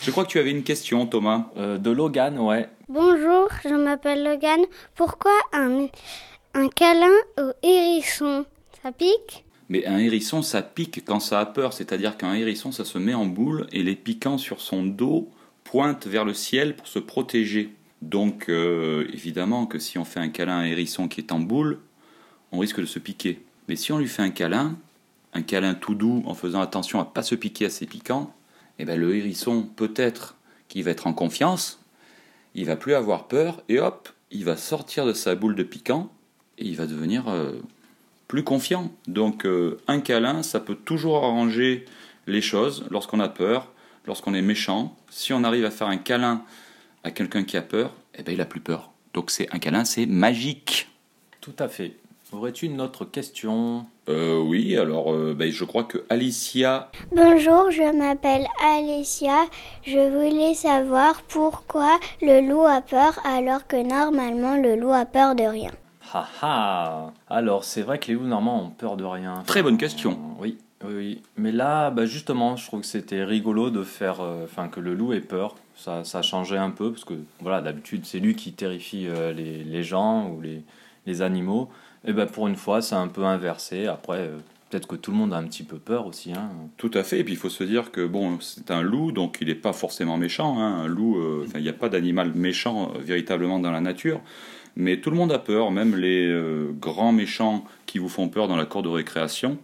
Je 0.00 0.10
crois 0.10 0.24
que 0.24 0.30
tu 0.30 0.38
avais 0.38 0.50
une 0.50 0.62
question, 0.62 1.06
Thomas. 1.06 1.50
Euh, 1.58 1.76
de 1.76 1.90
Logan, 1.90 2.38
ouais. 2.38 2.66
Bonjour, 2.88 3.48
je 3.62 3.74
m'appelle 3.74 4.24
Logan. 4.24 4.60
Pourquoi 4.94 5.38
un, 5.52 5.88
un 6.54 6.68
câlin 6.68 7.12
au 7.38 7.52
hérisson? 7.62 8.46
Ça 8.82 8.90
pique? 8.90 9.44
Mais 9.68 9.86
un 9.86 9.98
hérisson, 9.98 10.42
ça 10.42 10.62
pique 10.62 11.04
quand 11.04 11.20
ça 11.20 11.40
a 11.40 11.46
peur, 11.46 11.72
c'est-à-dire 11.72 12.16
qu'un 12.16 12.34
hérisson, 12.34 12.72
ça 12.72 12.84
se 12.84 12.98
met 12.98 13.14
en 13.14 13.26
boule 13.26 13.66
et 13.72 13.82
les 13.82 13.96
piquants 13.96 14.38
sur 14.38 14.60
son 14.60 14.84
dos 14.84 15.28
pointent 15.64 16.06
vers 16.06 16.24
le 16.24 16.34
ciel 16.34 16.74
pour 16.74 16.86
se 16.86 16.98
protéger. 16.98 17.74
Donc, 18.00 18.48
euh, 18.48 19.06
évidemment 19.12 19.66
que 19.66 19.78
si 19.78 19.98
on 19.98 20.04
fait 20.04 20.20
un 20.20 20.28
câlin 20.28 20.58
à 20.58 20.60
un 20.60 20.64
hérisson 20.64 21.08
qui 21.08 21.20
est 21.20 21.32
en 21.32 21.40
boule, 21.40 21.80
on 22.52 22.58
risque 22.58 22.80
de 22.80 22.86
se 22.86 22.98
piquer. 22.98 23.42
Mais 23.68 23.76
si 23.76 23.92
on 23.92 23.98
lui 23.98 24.08
fait 24.08 24.22
un 24.22 24.30
câlin, 24.30 24.78
un 25.34 25.42
câlin 25.42 25.74
tout 25.74 25.94
doux 25.94 26.22
en 26.26 26.34
faisant 26.34 26.60
attention 26.60 27.00
à 27.00 27.04
pas 27.04 27.22
se 27.22 27.34
piquer 27.34 27.66
à 27.66 27.70
ses 27.70 27.86
piquants, 27.86 28.32
eh 28.78 28.86
ben 28.86 28.98
le 28.98 29.14
hérisson, 29.14 29.68
peut-être 29.76 30.36
qu'il 30.68 30.84
va 30.84 30.92
être 30.92 31.06
en 31.06 31.12
confiance, 31.12 31.80
il 32.54 32.64
va 32.64 32.76
plus 32.76 32.94
avoir 32.94 33.28
peur 33.28 33.62
et 33.68 33.78
hop, 33.78 34.08
il 34.30 34.44
va 34.44 34.56
sortir 34.56 35.04
de 35.04 35.12
sa 35.12 35.34
boule 35.34 35.54
de 35.54 35.62
piquant 35.62 36.10
et 36.56 36.66
il 36.66 36.76
va 36.76 36.86
devenir 36.86 37.28
euh, 37.28 37.60
plus 38.28 38.44
confiant. 38.44 38.92
Donc 39.06 39.44
euh, 39.44 39.78
un 39.88 40.00
câlin, 40.00 40.42
ça 40.42 40.60
peut 40.60 40.76
toujours 40.76 41.16
arranger 41.16 41.86
les 42.26 42.42
choses 42.42 42.86
lorsqu'on 42.90 43.20
a 43.20 43.28
peur, 43.28 43.72
lorsqu'on 44.06 44.34
est 44.34 44.42
méchant. 44.42 44.94
Si 45.10 45.32
on 45.32 45.42
arrive 45.42 45.64
à 45.64 45.70
faire 45.70 45.88
un 45.88 45.96
câlin 45.96 46.44
à 47.02 47.10
quelqu'un 47.10 47.42
qui 47.42 47.56
a 47.56 47.62
peur, 47.62 47.94
eh 48.14 48.22
ben 48.22 48.32
il 48.32 48.40
a 48.40 48.44
plus 48.44 48.60
peur. 48.60 48.92
Donc 49.14 49.30
c'est 49.30 49.52
un 49.52 49.58
câlin, 49.58 49.84
c'est 49.84 50.06
magique. 50.06 50.88
Tout 51.40 51.54
à 51.58 51.68
fait. 51.68 51.96
Aurais-tu 52.30 52.66
une 52.66 52.82
autre 52.82 53.06
question? 53.06 53.86
Euh, 54.10 54.38
oui, 54.38 54.76
alors 54.76 55.14
euh, 55.14 55.34
ben, 55.34 55.50
je 55.50 55.64
crois 55.64 55.84
que 55.84 56.04
Alicia, 56.10 56.90
Bonjour, 57.10 57.70
je 57.70 57.90
m'appelle 57.96 58.46
Alicia. 58.62 59.46
Je 59.86 60.10
voulais 60.10 60.52
savoir 60.52 61.22
pourquoi 61.22 61.98
le 62.20 62.46
loup 62.46 62.66
a 62.66 62.82
peur 62.82 63.18
alors 63.24 63.66
que 63.66 63.76
normalement 63.76 64.56
le 64.56 64.76
loup 64.76 64.92
a 64.92 65.06
peur 65.06 65.34
de 65.34 65.44
rien. 65.44 65.70
Ha 66.14 66.28
ha 66.42 67.12
Alors, 67.28 67.64
c'est 67.64 67.82
vrai 67.82 67.98
que 67.98 68.06
les 68.08 68.14
loups 68.14 68.26
normalement 68.26 68.62
ont 68.64 68.70
peur 68.70 68.96
de 68.96 69.04
rien. 69.04 69.42
Très 69.46 69.62
bonne 69.62 69.78
question. 69.78 70.12
Euh, 70.12 70.42
oui. 70.42 70.58
Oui, 70.86 71.22
mais 71.36 71.50
là, 71.50 71.90
bah 71.90 72.06
justement, 72.06 72.54
je 72.54 72.64
trouve 72.66 72.82
que 72.82 72.86
c'était 72.86 73.24
rigolo 73.24 73.70
de 73.70 73.82
faire, 73.82 74.20
euh, 74.20 74.44
enfin 74.44 74.68
que 74.68 74.78
le 74.78 74.94
loup 74.94 75.12
ait 75.12 75.20
peur. 75.20 75.56
Ça, 75.74 76.04
ça 76.04 76.22
changeait 76.22 76.56
un 76.56 76.70
peu 76.70 76.92
parce 76.92 77.04
que 77.04 77.14
voilà, 77.40 77.60
d'habitude 77.60 78.06
c'est 78.06 78.20
lui 78.20 78.36
qui 78.36 78.52
terrifie 78.52 79.08
euh, 79.08 79.32
les, 79.32 79.64
les 79.64 79.82
gens 79.82 80.28
ou 80.30 80.40
les, 80.40 80.62
les 81.06 81.20
animaux. 81.20 81.68
Et 82.06 82.12
ben 82.12 82.26
pour 82.26 82.46
une 82.46 82.54
fois, 82.54 82.80
c'est 82.80 82.94
un 82.94 83.08
peu 83.08 83.24
inversé. 83.24 83.86
Après, 83.88 84.18
euh, 84.18 84.36
peut-être 84.70 84.86
que 84.86 84.94
tout 84.94 85.10
le 85.10 85.16
monde 85.16 85.32
a 85.34 85.36
un 85.38 85.44
petit 85.48 85.64
peu 85.64 85.78
peur 85.78 86.06
aussi. 86.06 86.32
Hein. 86.32 86.48
Tout 86.76 86.92
à 86.94 87.02
fait. 87.02 87.18
Et 87.18 87.24
puis 87.24 87.32
il 87.32 87.38
faut 87.38 87.50
se 87.50 87.64
dire 87.64 87.90
que 87.90 88.06
bon, 88.06 88.38
c'est 88.40 88.70
un 88.70 88.82
loup, 88.82 89.10
donc 89.10 89.38
il 89.40 89.48
n'est 89.48 89.56
pas 89.56 89.72
forcément 89.72 90.16
méchant. 90.16 90.60
hein. 90.60 90.82
Un 90.84 90.86
loup, 90.86 91.18
euh, 91.18 91.44
enfin, 91.44 91.58
il 91.58 91.62
n'y 91.64 91.68
a 91.68 91.72
pas 91.72 91.88
d'animal 91.88 92.32
méchant 92.34 92.92
euh, 92.94 92.98
véritablement 93.00 93.58
dans 93.58 93.72
la 93.72 93.80
nature. 93.80 94.20
Mais 94.78 95.00
tout 95.00 95.10
le 95.10 95.16
monde 95.16 95.32
a 95.32 95.40
peur, 95.40 95.72
même 95.72 95.96
les 95.96 96.24
euh, 96.28 96.70
grands 96.72 97.10
méchants 97.12 97.64
qui 97.86 97.98
vous 97.98 98.08
font 98.08 98.28
peur 98.28 98.46
dans 98.46 98.56
la 98.56 98.64
cour 98.64 98.82
de 98.82 98.88
récréation. 98.88 99.58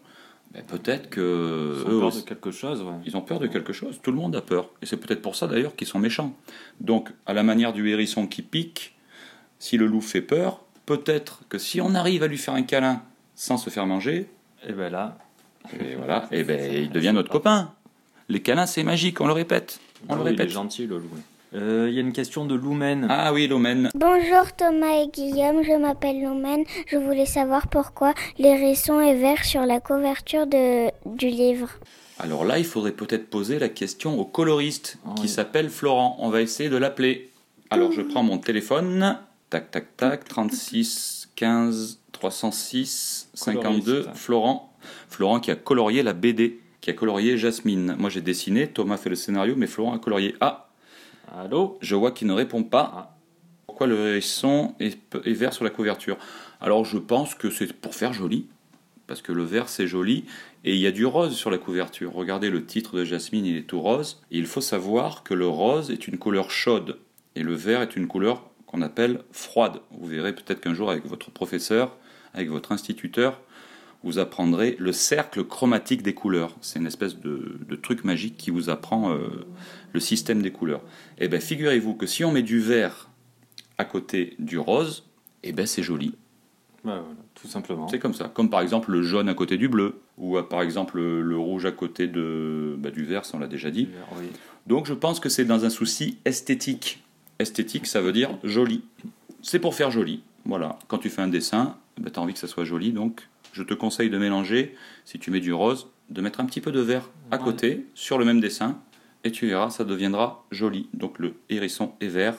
ben, 0.53 0.62
peut-être 0.64 1.09
que 1.09 1.77
Ils 1.81 1.87
ont 1.87 1.96
eux 1.96 2.00
peur 2.00 2.12
de 2.12 2.20
quelque 2.20 2.50
chose, 2.50 2.83
ouais. 2.83 2.92
ils 3.07 3.16
ont 3.16 3.20
peur 3.20 3.38
de 3.38 3.46
quelque 3.46 3.72
chose. 3.72 4.00
Tout 4.03 4.11
le 4.11 4.16
monde 4.16 4.35
a 4.35 4.40
peur. 4.42 4.70
Et 4.83 4.87
c'est 4.87 4.96
peut-être 4.96 5.22
pour 5.22 5.37
ça 5.37 5.46
d'ailleurs 5.46 5.77
qu'ils 5.77 5.87
sont 5.87 6.00
méchants. 6.00 6.35
Donc, 6.81 7.11
à 7.27 7.33
la 7.33 7.44
manière 7.44 7.72
du 7.72 7.88
hérisson 7.88 8.27
qui 8.27 8.42
pique, 8.42 8.96
si 9.61 9.77
le 9.77 9.87
loup 9.87 10.00
fait 10.00 10.20
peur, 10.20 10.61
peut-être 10.85 11.42
que 11.48 11.59
si 11.59 11.81
on 11.81 11.94
arrive 11.94 12.24
à 12.24 12.27
lui 12.27 12.37
faire 12.37 12.55
un 12.55 12.62
câlin 12.62 13.00
sans 13.37 13.57
se 13.57 13.70
faire 13.70 13.87
manger, 13.87 14.29
Et 14.68 14.72
ben 14.72 14.90
là, 14.90 15.16
et 15.81 15.94
voilà, 15.94 16.27
et 16.33 16.42
ben 16.42 16.61
il 16.74 16.90
devient 16.90 17.12
notre 17.14 17.31
copain. 17.31 17.72
Les 18.29 18.40
câlins, 18.42 18.66
c'est 18.66 18.83
magique, 18.83 19.20
on 19.20 19.27
le 19.29 19.33
répète. 19.33 19.79
On 20.09 20.14
ah 20.14 20.16
le 20.16 20.22
oui, 20.22 20.31
il 20.31 20.35
est 20.35 20.42
répète. 20.42 20.50
gentil 20.53 20.87
le 20.88 20.98
loup. 20.98 21.09
Euh, 21.54 21.86
Il 21.88 21.94
y 21.94 21.98
a 21.98 22.00
une 22.00 22.12
question 22.12 22.44
de 22.46 22.54
Loumen. 22.54 23.06
Ah 23.08 23.32
oui, 23.32 23.46
l'omène. 23.46 23.90
Bonjour 23.94 24.52
Thomas 24.56 25.02
et 25.02 25.08
Guillaume, 25.08 25.62
je 25.62 25.78
m'appelle 25.78 26.22
Lomène. 26.22 26.64
Je 26.88 26.96
voulais 26.96 27.26
savoir 27.26 27.68
pourquoi 27.68 28.12
l'hérisson 28.38 29.00
est 29.00 29.14
vert 29.14 29.44
sur 29.44 29.64
la 29.64 29.80
couverture 29.80 30.46
de, 30.46 30.88
du 31.06 31.28
livre. 31.28 31.70
Alors 32.18 32.44
là, 32.44 32.58
il 32.58 32.64
faudrait 32.64 32.92
peut-être 32.92 33.28
poser 33.28 33.58
la 33.58 33.68
question 33.68 34.18
au 34.20 34.24
coloriste 34.24 34.98
qui 35.16 35.22
oui. 35.22 35.28
s'appelle 35.28 35.68
Florent. 35.70 36.16
On 36.20 36.28
va 36.28 36.42
essayer 36.42 36.68
de 36.68 36.76
l'appeler. 36.76 37.30
Alors 37.70 37.92
je 37.92 38.02
prends 38.02 38.22
mon 38.22 38.38
téléphone. 38.38 39.18
Tac, 39.50 39.70
tac, 39.70 39.96
tac. 39.96 40.24
36 40.24 41.28
15 41.36 42.00
306 42.12 43.28
52. 43.34 43.82
Coloriste. 44.02 44.16
Florent. 44.16 44.72
Florent 45.08 45.40
qui 45.40 45.50
a 45.50 45.56
colorié 45.56 46.02
la 46.02 46.12
BD, 46.12 46.60
qui 46.80 46.90
a 46.90 46.92
colorié 46.92 47.36
Jasmine. 47.38 47.96
Moi 47.98 48.10
j'ai 48.10 48.20
dessiné, 48.20 48.66
Thomas 48.68 48.96
fait 48.96 49.08
le 49.10 49.16
scénario, 49.16 49.54
mais 49.56 49.66
Florent 49.66 49.94
a 49.94 49.98
colorié. 49.98 50.34
Ah, 50.40 50.63
Allô 51.37 51.79
je 51.81 51.97
vois 51.97 52.12
qu'il 52.12 52.29
ne 52.29 52.33
répond 52.33 52.62
pas. 52.62 52.92
Ah. 52.94 53.16
Pourquoi 53.66 53.88
le 53.88 53.99
hérisson 54.09 54.75
est, 54.79 54.99
est 55.25 55.33
vert 55.33 55.53
sur 55.53 55.64
la 55.64 55.70
couverture? 55.70 56.16
Alors 56.61 56.85
je 56.85 56.99
pense 56.99 57.35
que 57.35 57.51
c'est 57.51 57.73
pour 57.73 57.94
faire 57.94 58.12
joli, 58.12 58.47
parce 59.09 59.20
que 59.20 59.33
le 59.33 59.42
vert 59.42 59.68
c'est 59.68 59.88
joli, 59.88 60.27
et 60.62 60.75
il 60.75 60.81
y 60.81 60.87
a 60.87 60.92
du 60.92 61.05
rose 61.05 61.35
sur 61.35 61.51
la 61.51 61.59
couverture. 61.59 62.12
Regardez 62.12 62.51
le 62.51 62.64
titre 62.64 62.97
de 62.97 63.05
Jasmine, 63.05 63.47
il 63.47 63.57
est 63.57 63.62
tout 63.62 63.81
rose. 63.81 64.23
Et 64.31 64.38
il 64.38 64.47
faut 64.47 64.61
savoir 64.61 65.25
que 65.25 65.35
le 65.35 65.49
rose 65.49 65.90
est 65.90 66.07
une 66.07 66.18
couleur 66.18 66.53
chaude, 66.53 66.99
et 67.35 67.42
le 67.42 67.55
vert 67.55 67.83
est 67.83 67.97
une 67.97 68.07
couleur 68.07 68.49
qu'on 68.66 68.81
appelle 68.81 69.23
froide. 69.33 69.81
Vous 69.90 70.07
verrez 70.07 70.35
peut-être 70.35 70.61
qu'un 70.61 70.75
jour 70.75 70.88
avec 70.88 71.05
votre 71.05 71.33
professeur, 71.33 71.97
avec 72.33 72.49
votre 72.49 72.70
instituteur, 72.70 73.40
vous 74.04 74.18
apprendrez 74.18 74.76
le 74.78 74.92
cercle 74.92 75.44
chromatique 75.44 76.02
des 76.02 76.12
couleurs. 76.12 76.54
C'est 76.60 76.78
une 76.78 76.86
espèce 76.86 77.18
de, 77.18 77.56
de 77.66 77.74
truc 77.74 78.04
magique 78.04 78.36
qui 78.36 78.50
vous 78.50 78.68
apprend 78.68 79.12
euh, 79.12 79.46
le 79.92 80.00
système 80.00 80.42
des 80.42 80.50
couleurs. 80.50 80.82
Eh 81.18 81.26
bien, 81.26 81.40
figurez-vous 81.40 81.94
que 81.94 82.06
si 82.06 82.22
on 82.22 82.30
met 82.30 82.42
du 82.42 82.60
vert 82.60 83.08
à 83.78 83.84
côté 83.84 84.34
du 84.38 84.58
rose, 84.58 85.04
eh 85.42 85.52
ben 85.52 85.66
c'est 85.66 85.82
joli. 85.82 86.14
Bah, 86.84 87.00
voilà, 87.00 87.20
tout 87.34 87.48
simplement. 87.48 87.88
C'est 87.88 87.98
comme 87.98 88.12
ça. 88.12 88.28
Comme 88.28 88.50
par 88.50 88.60
exemple 88.60 88.92
le 88.92 89.02
jaune 89.02 89.28
à 89.30 89.34
côté 89.34 89.56
du 89.56 89.68
bleu, 89.68 90.00
ou 90.18 90.40
par 90.42 90.60
exemple 90.60 90.98
le, 90.98 91.38
rouge 91.38 91.64
à 91.64 91.72
côté 91.72 92.06
de, 92.06 92.76
bah, 92.78 92.90
du 92.90 93.04
vert, 93.04 93.24
ça 93.24 93.38
on 93.38 93.40
l'a 93.40 93.46
déjà 93.46 93.70
dit. 93.70 93.88
Oui. 94.16 94.26
Donc 94.66 94.86
je 94.86 94.94
pense 94.94 95.18
que 95.18 95.30
c'est 95.30 95.46
dans 95.46 95.64
un 95.64 95.70
souci 95.70 96.18
esthétique. 96.26 97.02
Esthétique, 97.38 97.86
ça 97.86 98.02
veut 98.02 98.12
dire 98.12 98.30
joli. 98.44 98.82
C'est 99.40 99.58
pour 99.58 99.74
faire 99.74 99.90
joli. 99.90 100.22
Voilà. 100.44 100.78
Quand 100.88 100.98
tu 100.98 101.08
fais 101.08 101.22
un 101.22 101.28
dessin, 101.28 101.76
tu 101.96 102.02
as 102.14 102.20
envie 102.20 102.34
que 102.34 102.38
ça 102.38 102.46
soit 102.46 102.64
joli, 102.64 102.92
donc 102.92 103.28
je 103.54 103.62
te 103.62 103.72
conseille 103.72 104.10
de 104.10 104.18
mélanger, 104.18 104.74
si 105.04 105.18
tu 105.18 105.30
mets 105.30 105.40
du 105.40 105.52
rose, 105.52 105.88
de 106.10 106.20
mettre 106.20 106.40
un 106.40 106.44
petit 106.44 106.60
peu 106.60 106.72
de 106.72 106.80
vert 106.80 107.08
à 107.30 107.36
Ouais. 107.38 107.42
côté, 107.44 107.86
sur 107.94 108.18
le 108.18 108.24
même 108.24 108.40
dessin, 108.40 108.80
et 109.22 109.30
tu 109.30 109.46
verras, 109.46 109.70
ça 109.70 109.84
deviendra 109.84 110.44
joli. 110.50 110.88
Donc 110.92 111.18
le 111.18 111.34
hérisson 111.48 111.92
est 112.00 112.08
vert, 112.08 112.34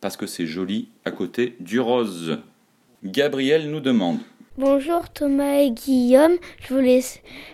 parce 0.00 0.16
que 0.16 0.26
c'est 0.26 0.46
joli 0.46 0.88
à 1.04 1.10
côté 1.12 1.56
du 1.60 1.80
rose. 1.80 2.38
Gabriel 3.04 3.70
nous 3.70 3.80
demande. 3.80 4.18
Bonjour 4.56 5.08
Thomas 5.10 5.58
et 5.60 5.70
Guillaume, 5.70 6.32
je, 6.68 6.74
voulais, 6.74 7.00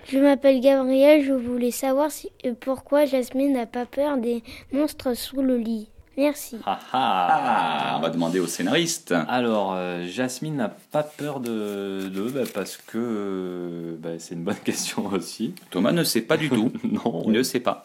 je 0.09 0.19
m'appelle 0.19 0.61
Gabriel, 0.61 1.23
je 1.23 1.35
voulais 1.35 1.71
savoir 1.71 2.11
si, 2.11 2.31
euh, 2.47 2.55
pourquoi 2.59 3.05
Jasmine 3.05 3.53
n'a 3.53 3.67
pas 3.67 3.85
peur 3.85 4.17
des 4.17 4.43
monstres 4.73 5.15
sous 5.15 5.43
le 5.43 5.59
lit. 5.59 5.89
Merci. 6.17 6.57
Ah, 6.65 6.79
ah. 6.93 7.29
Ah, 7.31 7.97
on 7.99 8.01
va 8.01 8.11
demander 8.11 8.39
au 8.41 8.47
scénariste. 8.47 9.13
Alors, 9.29 9.73
euh, 9.75 10.07
Jasmine 10.07 10.57
n'a 10.57 10.69
pas 10.69 11.03
peur 11.03 11.41
de 11.41 12.09
d'eux 12.09 12.31
bah, 12.31 12.43
parce 12.55 12.77
que 12.77 12.99
euh, 12.99 13.97
bah, 13.99 14.11
c'est 14.19 14.35
une 14.35 14.45
bonne 14.45 14.55
question 14.65 15.07
aussi. 15.07 15.55
Thomas 15.71 15.93
ne 15.93 16.05
sait 16.05 16.23
pas 16.23 16.37
du 16.37 16.49
tout. 16.51 16.73
non. 16.85 17.25
Il 17.27 17.33
ne 17.33 17.43
sait 17.43 17.61
pas. 17.61 17.85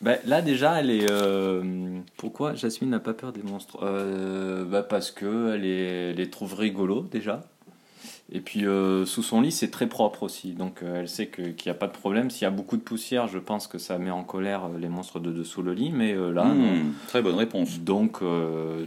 Bah, 0.00 0.14
là 0.24 0.42
déjà, 0.42 0.80
elle 0.80 0.90
est. 0.90 1.10
euh, 1.10 1.62
pourquoi 2.16 2.54
Jasmine 2.54 2.90
n'a 2.90 2.98
pas 3.00 3.14
peur 3.14 3.32
des 3.32 3.42
monstres? 3.42 3.78
Euh, 3.82 4.64
bah, 4.64 4.82
Parce 4.82 5.10
que 5.10 5.54
elle, 5.54 5.64
est, 5.64 6.10
elle 6.10 6.16
les 6.16 6.30
trouve 6.30 6.54
rigolos 6.54 7.02
déjà. 7.02 7.42
Et 8.34 8.40
puis 8.40 8.66
euh, 8.66 9.04
sous 9.04 9.22
son 9.22 9.42
lit, 9.42 9.52
c'est 9.52 9.70
très 9.70 9.86
propre 9.86 10.22
aussi. 10.22 10.52
Donc 10.54 10.82
euh, 10.82 11.00
elle 11.00 11.08
sait 11.08 11.26
qu'il 11.28 11.54
n'y 11.66 11.70
a 11.70 11.74
pas 11.74 11.86
de 11.86 11.92
problème. 11.92 12.30
S'il 12.30 12.42
y 12.42 12.46
a 12.46 12.50
beaucoup 12.50 12.78
de 12.78 12.82
poussière, 12.82 13.28
je 13.28 13.38
pense 13.38 13.66
que 13.66 13.76
ça 13.76 13.98
met 13.98 14.10
en 14.10 14.24
colère 14.24 14.64
euh, 14.64 14.78
les 14.78 14.88
monstres 14.88 15.20
de 15.20 15.30
dessous 15.30 15.60
le 15.62 15.74
lit. 15.74 15.90
Mais 15.90 16.14
euh, 16.14 16.30
là, 16.32 16.44
Hmm, 16.44 16.92
très 17.08 17.20
bonne 17.20 17.34
réponse. 17.34 17.80
Donc, 17.80 18.20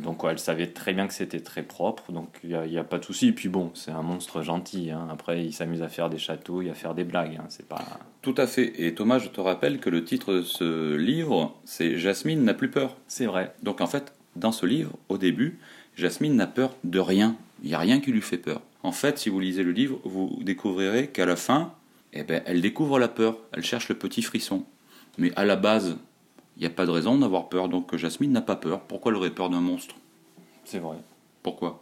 donc 0.02 0.24
ouais, 0.24 0.32
elle 0.32 0.40
savait 0.40 0.68
très 0.68 0.94
bien 0.94 1.08
que 1.08 1.14
c'était 1.14 1.40
très 1.42 1.62
propre, 1.64 2.12
donc 2.12 2.30
il 2.44 2.58
n'y 2.70 2.78
a, 2.78 2.84
pas 2.84 2.98
de 2.98 3.06
souci. 3.06 3.28
Et 3.28 3.32
puis 3.34 3.50
bon, 3.50 3.72
c'est 3.76 3.92
un 3.92 4.02
monstre 4.02 4.42
gentil. 4.42 4.90
hein. 4.92 5.08
Après, 5.12 5.44
il 5.46 5.54
s'amuse 5.54 5.82
à 5.84 5.90
faire 5.90 6.10
des 6.10 6.18
chatouilles, 6.18 6.70
à 6.70 6.74
faire 6.74 6.96
des 6.96 7.04
blagues. 7.04 7.38
hein. 7.40 7.46
C'est 7.50 7.68
pas. 7.68 7.84
Tout 8.24 8.36
à 8.38 8.48
fait. 8.48 8.74
Et 8.84 8.96
Thomas, 8.96 9.20
je 9.20 9.30
te 9.30 9.40
rappelle 9.42 9.80
que 9.80 9.90
le 9.92 10.04
titre 10.04 10.34
de 10.34 10.42
ce 10.42 10.96
livre, 10.96 11.56
c'est 11.66 11.98
Jasmine 11.98 12.44
n'a 12.44 12.54
plus 12.56 12.70
peur. 12.72 12.96
C'est 13.08 13.26
vrai. 13.28 13.54
Donc 13.62 13.82
en 13.82 13.88
fait, 13.88 14.14
dans 14.36 14.52
ce 14.52 14.66
livre, 14.66 14.92
au 15.10 15.18
début, 15.20 15.60
Jasmine 15.96 16.36
n'a 16.36 16.48
peur 16.48 16.76
de 16.84 17.00
rien. 17.00 17.36
Il 17.64 17.70
n'y 17.70 17.76
a 17.76 17.80
rien 17.80 18.00
qui 18.00 18.12
lui 18.12 18.22
fait 18.22 18.38
peur. 18.38 18.62
En 18.86 18.92
fait, 18.92 19.18
si 19.18 19.30
vous 19.30 19.40
lisez 19.40 19.64
le 19.64 19.72
livre, 19.72 20.00
vous 20.04 20.38
découvrirez 20.44 21.08
qu'à 21.08 21.26
la 21.26 21.36
fin, 21.36 21.74
eh 22.14 22.22
ben, 22.22 22.44
elle 22.46 22.62
découvre 22.62 23.00
la 23.00 23.08
peur. 23.08 23.40
Elle 23.52 23.64
cherche 23.64 23.90
le 23.90 23.96
petit 23.96 24.22
frisson. 24.22 24.64
Mais 25.18 25.32
à 25.36 25.44
la 25.44 25.56
base, 25.56 25.98
il 26.56 26.60
n'y 26.60 26.68
a 26.68 26.70
pas 26.70 26.86
de 26.86 26.92
raison 26.92 27.18
d'avoir 27.18 27.50
peur. 27.50 27.68
Donc 27.68 27.96
Jasmine 27.96 28.32
n'a 28.32 28.42
pas 28.42 28.56
peur. 28.56 28.82
Pourquoi 28.82 29.12
elle 29.12 29.18
aurait 29.18 29.32
peur 29.32 29.50
d'un 29.50 29.60
monstre? 29.60 29.96
C'est 30.66 30.78
vrai. 30.78 30.98
Pourquoi? 31.42 31.82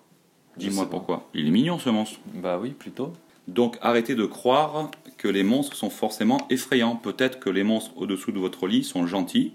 Dis-moi 0.56 0.90
pourquoi. 0.90 1.30
Il 1.34 1.48
est 1.48 1.52
mignon 1.52 1.78
ce 1.78 1.90
monstre. 1.90 2.22
Bah 2.36 2.58
oui, 2.58 2.70
plutôt. 2.70 3.12
Donc 3.50 3.78
arrêtez 3.82 4.16
de 4.16 4.26
croire 4.26 4.90
que 5.18 5.28
les 5.28 5.44
monstres 5.44 5.76
sont 5.76 5.90
forcément 5.90 6.48
effrayants. 6.50 6.96
Peut-être 6.96 7.38
que 7.38 7.50
les 7.50 7.66
monstres 7.66 7.92
au-dessous 7.98 8.32
de 8.32 8.40
votre 8.40 8.66
lit 8.66 8.86
sont 8.86 9.08
gentils, 9.08 9.52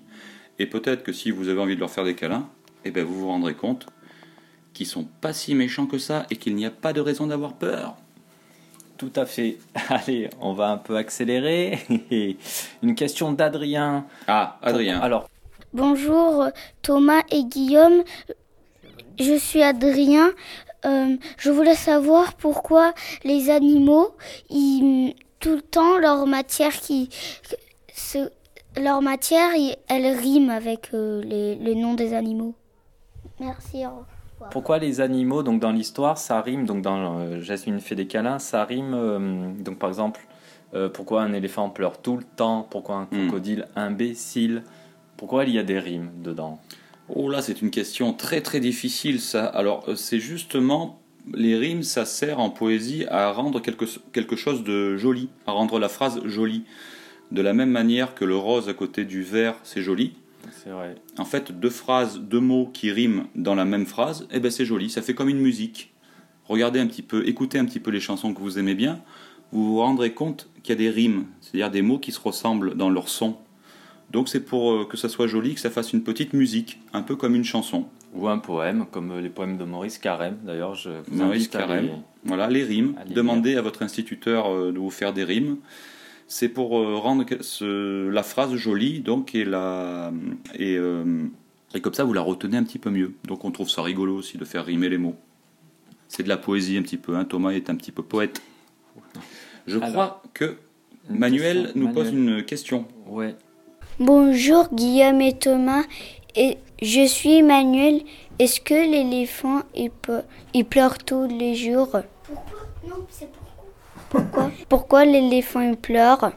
et 0.58 0.66
peut-être 0.66 1.02
que 1.02 1.14
si 1.14 1.30
vous 1.30 1.48
avez 1.48 1.62
envie 1.62 1.76
de 1.76 1.80
leur 1.80 1.90
faire 1.90 2.04
des 2.04 2.14
câlins, 2.14 2.46
eh 2.84 2.90
ben 2.90 3.06
vous 3.06 3.20
vous 3.20 3.28
rendrez 3.28 3.54
compte 3.54 3.86
qu'ils 4.78 4.86
sont 4.86 5.04
pas 5.20 5.32
si 5.32 5.54
méchants 5.56 5.86
que 5.86 5.98
ça 5.98 6.24
et 6.30 6.36
qu'il 6.36 6.54
n'y 6.54 6.64
a 6.64 6.70
pas 6.70 6.92
de 6.92 7.00
raison 7.00 7.26
d'avoir 7.26 7.54
peur. 7.54 7.96
Tout 8.96 9.10
à 9.16 9.26
fait. 9.26 9.58
Allez, 9.88 10.30
on 10.40 10.52
va 10.52 10.70
un 10.70 10.76
peu 10.78 10.96
accélérer. 10.96 11.78
Une 12.82 12.94
question 12.94 13.32
d'Adrien. 13.32 14.06
Ah, 14.28 14.58
Adrien. 14.62 15.00
Alors, 15.00 15.28
Bonjour 15.74 16.46
Thomas 16.80 17.22
et 17.30 17.44
Guillaume, 17.44 18.02
je 19.20 19.36
suis 19.36 19.62
Adrien. 19.62 20.30
Euh, 20.86 21.16
je 21.36 21.50
voulais 21.50 21.74
savoir 21.74 22.34
pourquoi 22.34 22.94
les 23.24 23.50
animaux, 23.50 24.14
ils, 24.48 25.14
tout 25.40 25.56
le 25.56 25.60
temps, 25.60 25.98
leur 25.98 26.26
matière 26.26 26.72
qui, 26.72 27.10
ce- 27.94 28.30
leur 28.80 29.02
matière, 29.02 29.50
elle 29.88 30.06
rime 30.06 30.48
avec 30.50 30.94
euh, 30.94 31.20
les, 31.22 31.56
les 31.56 31.74
noms 31.74 31.94
des 31.94 32.14
animaux. 32.14 32.54
Merci. 33.40 33.78
au 33.84 33.90
revoir. 33.90 34.06
Pourquoi 34.50 34.78
les 34.78 35.00
animaux, 35.00 35.42
donc 35.42 35.60
dans 35.60 35.72
l'histoire, 35.72 36.18
ça 36.18 36.40
rime, 36.40 36.64
donc 36.64 36.82
dans 36.82 37.18
euh, 37.18 37.40
Jasmine 37.40 37.80
fait 37.80 37.94
des 37.94 38.06
câlins, 38.06 38.38
ça 38.38 38.64
rime, 38.64 38.92
euh, 38.94 39.52
donc 39.60 39.78
par 39.78 39.88
exemple, 39.88 40.20
euh, 40.74 40.88
pourquoi 40.88 41.22
un 41.22 41.32
éléphant 41.32 41.70
pleure 41.70 42.00
tout 42.00 42.16
le 42.16 42.24
temps, 42.24 42.66
pourquoi 42.70 42.96
un 42.96 43.08
Hmm. 43.10 43.28
crocodile 43.28 43.66
imbécile, 43.76 44.62
pourquoi 45.16 45.44
il 45.44 45.52
y 45.54 45.58
a 45.58 45.62
des 45.62 45.78
rimes 45.78 46.10
dedans? 46.22 46.60
Oh 47.08 47.28
là, 47.30 47.40
c'est 47.42 47.62
une 47.62 47.70
question 47.70 48.12
très 48.12 48.40
très 48.42 48.60
difficile 48.60 49.20
ça. 49.20 49.46
Alors 49.46 49.84
euh, 49.88 49.96
c'est 49.96 50.20
justement 50.20 51.00
les 51.34 51.56
rimes, 51.56 51.82
ça 51.82 52.04
sert 52.04 52.38
en 52.38 52.50
poésie 52.50 53.06
à 53.10 53.32
rendre 53.32 53.60
quelque, 53.60 53.84
quelque 54.12 54.36
chose 54.36 54.62
de 54.64 54.96
joli, 54.96 55.28
à 55.46 55.52
rendre 55.52 55.78
la 55.78 55.88
phrase 55.88 56.20
jolie. 56.24 56.64
De 57.32 57.42
la 57.42 57.52
même 57.52 57.70
manière 57.70 58.14
que 58.14 58.24
le 58.24 58.36
rose 58.36 58.68
à 58.68 58.74
côté 58.74 59.04
du 59.04 59.22
vert, 59.22 59.56
c'est 59.62 59.82
joli. 59.82 60.14
C'est 60.68 60.74
vrai. 60.74 60.96
En 61.16 61.24
fait, 61.24 61.50
deux 61.58 61.70
phrases, 61.70 62.20
deux 62.20 62.40
mots 62.40 62.68
qui 62.74 62.90
riment 62.92 63.24
dans 63.34 63.54
la 63.54 63.64
même 63.64 63.86
phrase, 63.86 64.28
eh 64.30 64.38
ben 64.38 64.50
c'est 64.50 64.66
joli, 64.66 64.90
ça 64.90 65.00
fait 65.00 65.14
comme 65.14 65.30
une 65.30 65.40
musique. 65.40 65.94
Regardez 66.44 66.78
un 66.78 66.86
petit 66.86 67.00
peu, 67.00 67.26
écoutez 67.26 67.58
un 67.58 67.64
petit 67.64 67.80
peu 67.80 67.90
les 67.90 68.00
chansons 68.00 68.34
que 68.34 68.40
vous 68.40 68.58
aimez 68.58 68.74
bien. 68.74 69.00
vous 69.50 69.64
vous 69.64 69.78
rendrez 69.78 70.12
compte 70.12 70.50
qu'il 70.62 70.74
y 70.74 70.76
a 70.76 70.78
des 70.78 70.90
rimes, 70.90 71.24
c'est-à-dire 71.40 71.70
des 71.70 71.80
mots 71.80 71.98
qui 71.98 72.12
se 72.12 72.20
ressemblent 72.20 72.74
dans 72.76 72.90
leur 72.90 73.08
son. 73.08 73.36
Donc 74.10 74.28
c'est 74.28 74.40
pour 74.44 74.72
euh, 74.72 74.84
que 74.84 74.98
ça 74.98 75.08
soit 75.08 75.26
joli, 75.26 75.54
que 75.54 75.60
ça 75.60 75.70
fasse 75.70 75.94
une 75.94 76.02
petite 76.02 76.34
musique, 76.34 76.80
un 76.92 77.00
peu 77.02 77.16
comme 77.16 77.34
une 77.34 77.44
chanson. 77.44 77.86
Ou 78.14 78.28
un 78.28 78.38
poème, 78.38 78.84
comme 78.90 79.10
euh, 79.12 79.20
les 79.22 79.30
poèmes 79.30 79.56
de 79.56 79.64
Maurice 79.64 79.96
Carême. 79.96 80.36
D'ailleurs, 80.44 80.74
je 80.74 80.90
vous 81.08 81.16
Maurice 81.16 81.48
Carême. 81.48 81.84
les- 81.86 81.92
Voilà, 82.24 82.48
les 82.50 82.64
rimes. 82.64 82.94
Demandez 83.14 83.56
à 83.56 83.62
votre 83.62 83.82
instituteur 83.82 84.50
euh, 84.54 84.70
de 84.72 84.78
vous 84.78 84.90
faire 84.90 85.14
des 85.14 85.24
rimes. 85.24 85.56
C'est 86.30 86.50
pour 86.50 86.78
euh, 86.78 86.96
rendre 86.96 87.24
ce- 87.40 88.08
la 88.08 88.22
phrase 88.22 88.54
jolie, 88.54 89.00
donc, 89.00 89.34
et, 89.34 89.44
la, 89.46 90.12
et, 90.54 90.76
euh, 90.76 91.24
et 91.74 91.80
comme 91.80 91.94
ça, 91.94 92.04
vous 92.04 92.12
la 92.12 92.20
retenez 92.20 92.58
un 92.58 92.64
petit 92.64 92.78
peu 92.78 92.90
mieux. 92.90 93.14
Donc, 93.26 93.44
on 93.46 93.50
trouve 93.50 93.70
ça 93.70 93.82
rigolo 93.82 94.14
aussi 94.16 94.36
de 94.36 94.44
faire 94.44 94.64
rimer 94.66 94.90
les 94.90 94.98
mots. 94.98 95.16
C'est 96.06 96.22
de 96.22 96.28
la 96.28 96.36
poésie 96.36 96.76
un 96.76 96.82
petit 96.82 96.98
peu. 96.98 97.16
Hein. 97.16 97.24
Thomas 97.24 97.50
est 97.52 97.70
un 97.70 97.76
petit 97.76 97.92
peu 97.92 98.02
poète. 98.02 98.42
Je 99.66 99.78
Alors, 99.78 99.90
crois 99.90 100.22
que 100.34 100.56
Manuel 101.10 101.62
question. 101.64 101.80
nous 101.80 101.92
pose 101.92 102.12
Manuel. 102.12 102.38
une 102.38 102.44
question. 102.44 102.84
Ouais. 103.06 103.34
Bonjour 103.98 104.68
Guillaume 104.72 105.20
et 105.22 105.36
Thomas. 105.38 105.82
Et 106.36 106.58
je 106.82 107.06
suis 107.06 107.38
Emmanuel. 107.38 108.02
Est-ce 108.38 108.60
que 108.60 108.74
l'éléphant 108.74 109.62
il, 109.74 110.64
pleure 110.64 110.98
tous 110.98 111.26
les 111.26 111.54
jours? 111.54 111.90
Non, 112.86 112.96
c'est 113.10 113.28
pourquoi. 114.10 114.50
Pourquoi 114.68 115.04
l'éléphant 115.04 115.74
pleure 115.74 116.32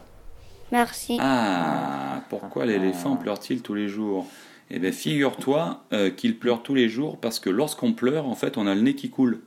Merci. 0.70 1.18
Ah, 1.20 2.22
pourquoi 2.30 2.64
l'éléphant 2.66 3.16
pleure-t-il 3.16 3.60
tous 3.62 3.74
les 3.74 3.88
jours 3.88 4.26
Eh 4.70 4.78
bien, 4.78 4.90
figure-toi 4.92 5.84
euh, 5.92 6.10
qu'il 6.10 6.38
pleure 6.38 6.62
tous 6.62 6.74
les 6.74 6.88
jours 6.88 7.18
parce 7.18 7.38
que 7.38 7.50
lorsqu'on 7.50 7.92
pleure, 7.92 8.26
en 8.26 8.34
fait, 8.34 8.56
on 8.56 8.66
a 8.66 8.74
le 8.74 8.80
nez 8.80 8.94
qui 8.94 9.10
coule. 9.10 9.40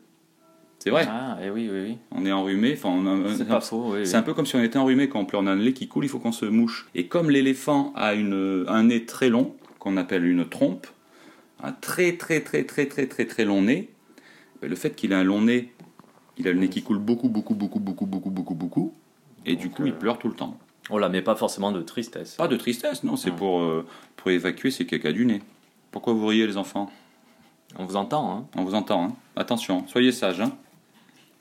C'est 0.79 0.91
vrai. 0.91 1.07
Ah, 1.09 1.39
et 1.43 1.49
oui, 1.49 1.67
oui, 1.71 1.79
oui. 1.83 1.97
On 2.11 2.27
est 2.27 2.31
enrhumé. 2.31 2.73
Enfin, 2.77 2.89
on 2.89 3.25
a- 3.25 3.33
C'est 3.35 3.47
pas 3.47 3.59
faux, 3.61 3.93
oui. 3.93 4.05
C'est 4.05 4.11
oui. 4.13 4.17
un 4.19 4.21
peu 4.21 4.35
comme 4.35 4.45
si 4.45 4.55
on 4.55 4.61
était 4.61 4.77
enrhumé 4.77 5.09
quand 5.09 5.19
on 5.19 5.25
pleure. 5.25 5.41
On 5.41 5.47
a 5.47 5.51
un 5.51 5.55
nez 5.55 5.73
qui 5.73 5.87
coule, 5.87 6.05
il 6.05 6.09
faut 6.09 6.19
qu'on 6.19 6.31
se 6.31 6.45
mouche. 6.45 6.87
Et 6.93 7.07
comme 7.07 7.31
l'éléphant 7.31 7.91
a 7.95 8.13
une, 8.13 8.65
un 8.67 8.83
nez 8.83 9.05
très 9.05 9.29
long, 9.29 9.55
qu'on 9.79 9.97
appelle 9.97 10.25
une 10.27 10.47
trompe, 10.47 10.85
un 11.63 11.71
très 11.71 12.17
très 12.17 12.41
très 12.41 12.65
très 12.65 12.85
très 12.85 13.07
très 13.07 13.25
très 13.25 13.45
long 13.45 13.63
nez, 13.63 13.89
ben, 14.61 14.69
le 14.69 14.75
fait 14.75 14.91
qu'il 14.95 15.11
a 15.13 15.17
un 15.17 15.23
long 15.23 15.41
nez, 15.41 15.73
il 16.37 16.47
a 16.47 16.51
le 16.51 16.59
nez 16.59 16.69
qui 16.69 16.81
coule 16.81 16.99
beaucoup 16.99 17.29
beaucoup 17.29 17.55
beaucoup 17.55 17.79
beaucoup 17.79 18.05
beaucoup 18.05 18.29
beaucoup 18.29 18.55
beaucoup, 18.55 18.93
et 19.45 19.55
du 19.55 19.69
coup 19.69 19.85
il 19.85 19.93
euh, 19.93 19.97
pleure 19.97 20.17
tout 20.17 20.27
le 20.27 20.35
temps. 20.35 20.57
Oh 20.89 20.99
là, 20.99 21.09
mais 21.09 21.21
pas 21.21 21.35
forcément 21.35 21.71
de 21.71 21.81
tristesse. 21.81 22.35
Pas 22.35 22.47
de 22.47 22.57
tristesse, 22.57 23.03
non, 23.03 23.15
c'est 23.15 23.31
pour, 23.31 23.59
euh, 23.59 23.85
pour 24.17 24.29
évacuer 24.29 24.69
ses 24.69 24.85
caca 24.85 25.11
du 25.11 25.25
nez. 25.25 25.41
Pourquoi 25.91 26.13
vous 26.13 26.27
riez 26.27 26.45
les 26.45 26.57
enfants? 26.57 26.91
On 27.79 27.85
vous 27.85 27.95
entend, 27.95 28.31
hein 28.31 28.45
On 28.55 28.63
vous 28.63 28.75
entend, 28.75 29.03
hein 29.03 29.15
Attention, 29.35 29.87
soyez 29.87 30.11
sages, 30.11 30.41
hein 30.41 30.51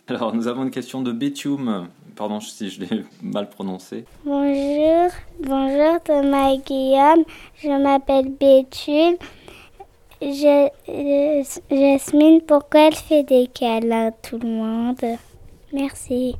Alors, 0.09 0.34
nous 0.34 0.49
avons 0.49 0.62
une 0.62 0.70
question 0.70 1.03
de 1.03 1.12
Bétium. 1.12 1.88
Pardon 2.16 2.40
si 2.40 2.70
je 2.70 2.80
l'ai 2.80 3.05
mal 3.22 3.51
prononcé. 3.51 4.07
Bonjour, 4.24 5.11
bonjour 5.40 6.01
Thomas 6.03 6.53
et 6.53 6.59
Guillaume. 6.59 7.24
Je 7.62 7.82
m'appelle 7.82 8.30
Béthune. 8.30 9.16
Je, 10.23 10.69
Jasmine, 11.71 12.41
pourquoi 12.47 12.89
elle 12.89 12.95
fait 12.95 13.25
des 13.25 13.49
câlins 13.49 14.09
à 14.09 14.12
tout 14.12 14.39
le 14.39 14.49
monde? 14.49 15.19
Merci. 15.73 16.37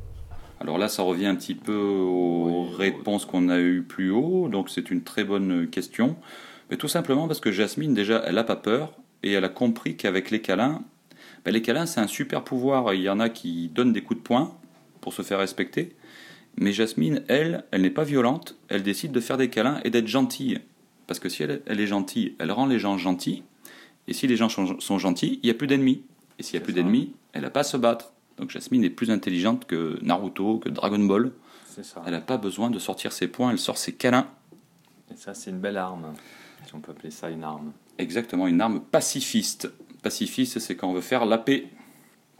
Alors 0.59 0.77
là, 0.77 0.87
ça 0.87 1.03
revient 1.03 1.27
un 1.27 1.35
petit 1.35 1.55
peu 1.55 1.75
aux 1.75 2.67
Oui, 2.69 2.75
réponses 2.77 3.25
qu'on 3.25 3.49
a 3.49 3.59
eues 3.59 3.83
plus 3.83 4.11
haut, 4.11 4.47
donc 4.47 4.69
c'est 4.69 4.89
une 4.89 5.03
très 5.03 5.23
bonne 5.23 5.67
question. 5.69 6.15
Mais 6.69 6.77
tout 6.77 6.87
simplement 6.87 7.27
parce 7.27 7.39
que 7.39 7.51
Jasmine, 7.51 7.93
déjà, 7.93 8.23
elle 8.25 8.35
n'a 8.35 8.43
pas 8.43 8.55
peur, 8.55 8.93
et 9.21 9.33
elle 9.33 9.43
a 9.43 9.49
compris 9.49 9.97
qu'avec 9.97 10.31
les 10.31 10.41
câlins, 10.41 10.83
ben, 11.43 11.51
les 11.51 11.61
câlins, 11.61 11.85
c'est 11.85 11.99
un 11.99 12.07
super 12.07 12.43
pouvoir. 12.43 12.93
Il 12.93 13.01
y 13.01 13.09
en 13.09 13.19
a 13.19 13.29
qui 13.29 13.69
donnent 13.69 13.93
des 13.93 14.01
coups 14.01 14.19
de 14.19 14.23
poing 14.23 14.57
pour 15.01 15.13
se 15.13 15.21
faire 15.21 15.39
respecter. 15.39 15.95
Mais 16.57 16.71
Jasmine, 16.71 17.23
elle, 17.27 17.65
elle 17.71 17.81
n'est 17.81 17.89
pas 17.89 18.03
violente, 18.03 18.55
elle 18.69 18.81
décide 18.81 19.11
de 19.11 19.19
faire 19.19 19.37
des 19.37 19.49
câlins 19.49 19.79
et 19.83 19.89
d'être 19.89 20.07
gentille. 20.07 20.61
Parce 21.05 21.19
que 21.19 21.29
si 21.29 21.43
elle, 21.43 21.61
elle 21.65 21.79
est 21.79 21.87
gentille, 21.87 22.35
elle 22.39 22.51
rend 22.51 22.65
les 22.65 22.79
gens 22.79 22.97
gentils. 22.97 23.43
Et 24.07 24.13
si 24.13 24.27
les 24.27 24.35
gens 24.35 24.49
sont, 24.49 24.97
gentils, 24.99 25.39
il 25.41 25.47
n'y 25.47 25.51
a 25.51 25.55
plus 25.55 25.67
d'ennemis. 25.67 26.03
Et 26.37 26.43
s'il 26.43 26.57
n'y 26.59 26.63
a 26.63 26.65
plus 26.65 26.73
d'ennemis, 26.73 27.13
elle 27.33 27.41
n'a 27.41 27.49
pas 27.49 27.61
à 27.61 27.63
se 27.63 27.77
battre. 27.77 28.11
Donc 28.37 28.51
Jasmine 28.51 28.83
est 28.83 28.89
plus 28.89 29.09
intelligente 29.11 29.65
que 29.65 29.97
Naruto, 30.01 30.59
que 30.59 30.69
Dragon 30.69 30.99
Ball. 30.99 31.31
Ça. 31.81 32.01
Elle 32.05 32.13
n'a 32.13 32.21
pas 32.21 32.37
besoin 32.37 32.69
de 32.69 32.79
sortir 32.79 33.11
ses 33.11 33.27
poings, 33.27 33.51
elle 33.51 33.59
sort 33.59 33.77
ses 33.77 33.93
câlins. 33.93 34.27
Et 35.11 35.17
ça, 35.17 35.33
c'est 35.33 35.49
une 35.49 35.59
belle 35.59 35.77
arme. 35.77 36.13
Si 36.65 36.73
on 36.73 36.79
peut 36.79 36.91
appeler 36.91 37.11
ça 37.11 37.29
une 37.29 37.43
arme. 37.43 37.73
Exactement, 37.97 38.47
une 38.47 38.61
arme 38.61 38.79
pacifiste. 38.79 39.71
Pacifiste, 40.01 40.59
c'est 40.59 40.75
quand 40.75 40.89
on 40.89 40.93
veut 40.93 41.01
faire 41.01 41.25
la 41.25 41.37
paix. 41.37 41.67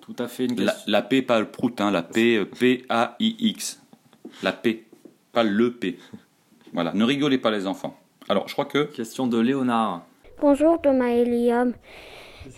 Tout 0.01 0.15
à 0.19 0.27
fait 0.27 0.45
une 0.45 0.55
La, 0.61 0.71
question. 0.71 0.91
la 0.91 1.01
paix, 1.01 1.21
pas 1.21 1.39
le 1.39 1.47
prout, 1.49 1.81
hein, 1.81 1.91
la 1.91 2.03
paix, 2.03 2.37
euh, 2.37 2.45
P-A-I-X. 2.45 3.81
La 4.43 4.53
paix, 4.53 4.85
pas 5.31 5.43
le 5.43 5.73
P. 5.73 5.97
Voilà, 6.73 6.93
ne 6.93 7.03
rigolez 7.03 7.37
pas 7.37 7.51
les 7.51 7.67
enfants. 7.67 7.99
Alors, 8.29 8.47
je 8.47 8.53
crois 8.53 8.65
que... 8.65 8.83
Question 8.85 9.27
de 9.27 9.37
Léonard. 9.37 10.05
Bonjour 10.41 10.79
Thomas 10.81 11.07
et 11.09 11.25
Liam. 11.25 11.73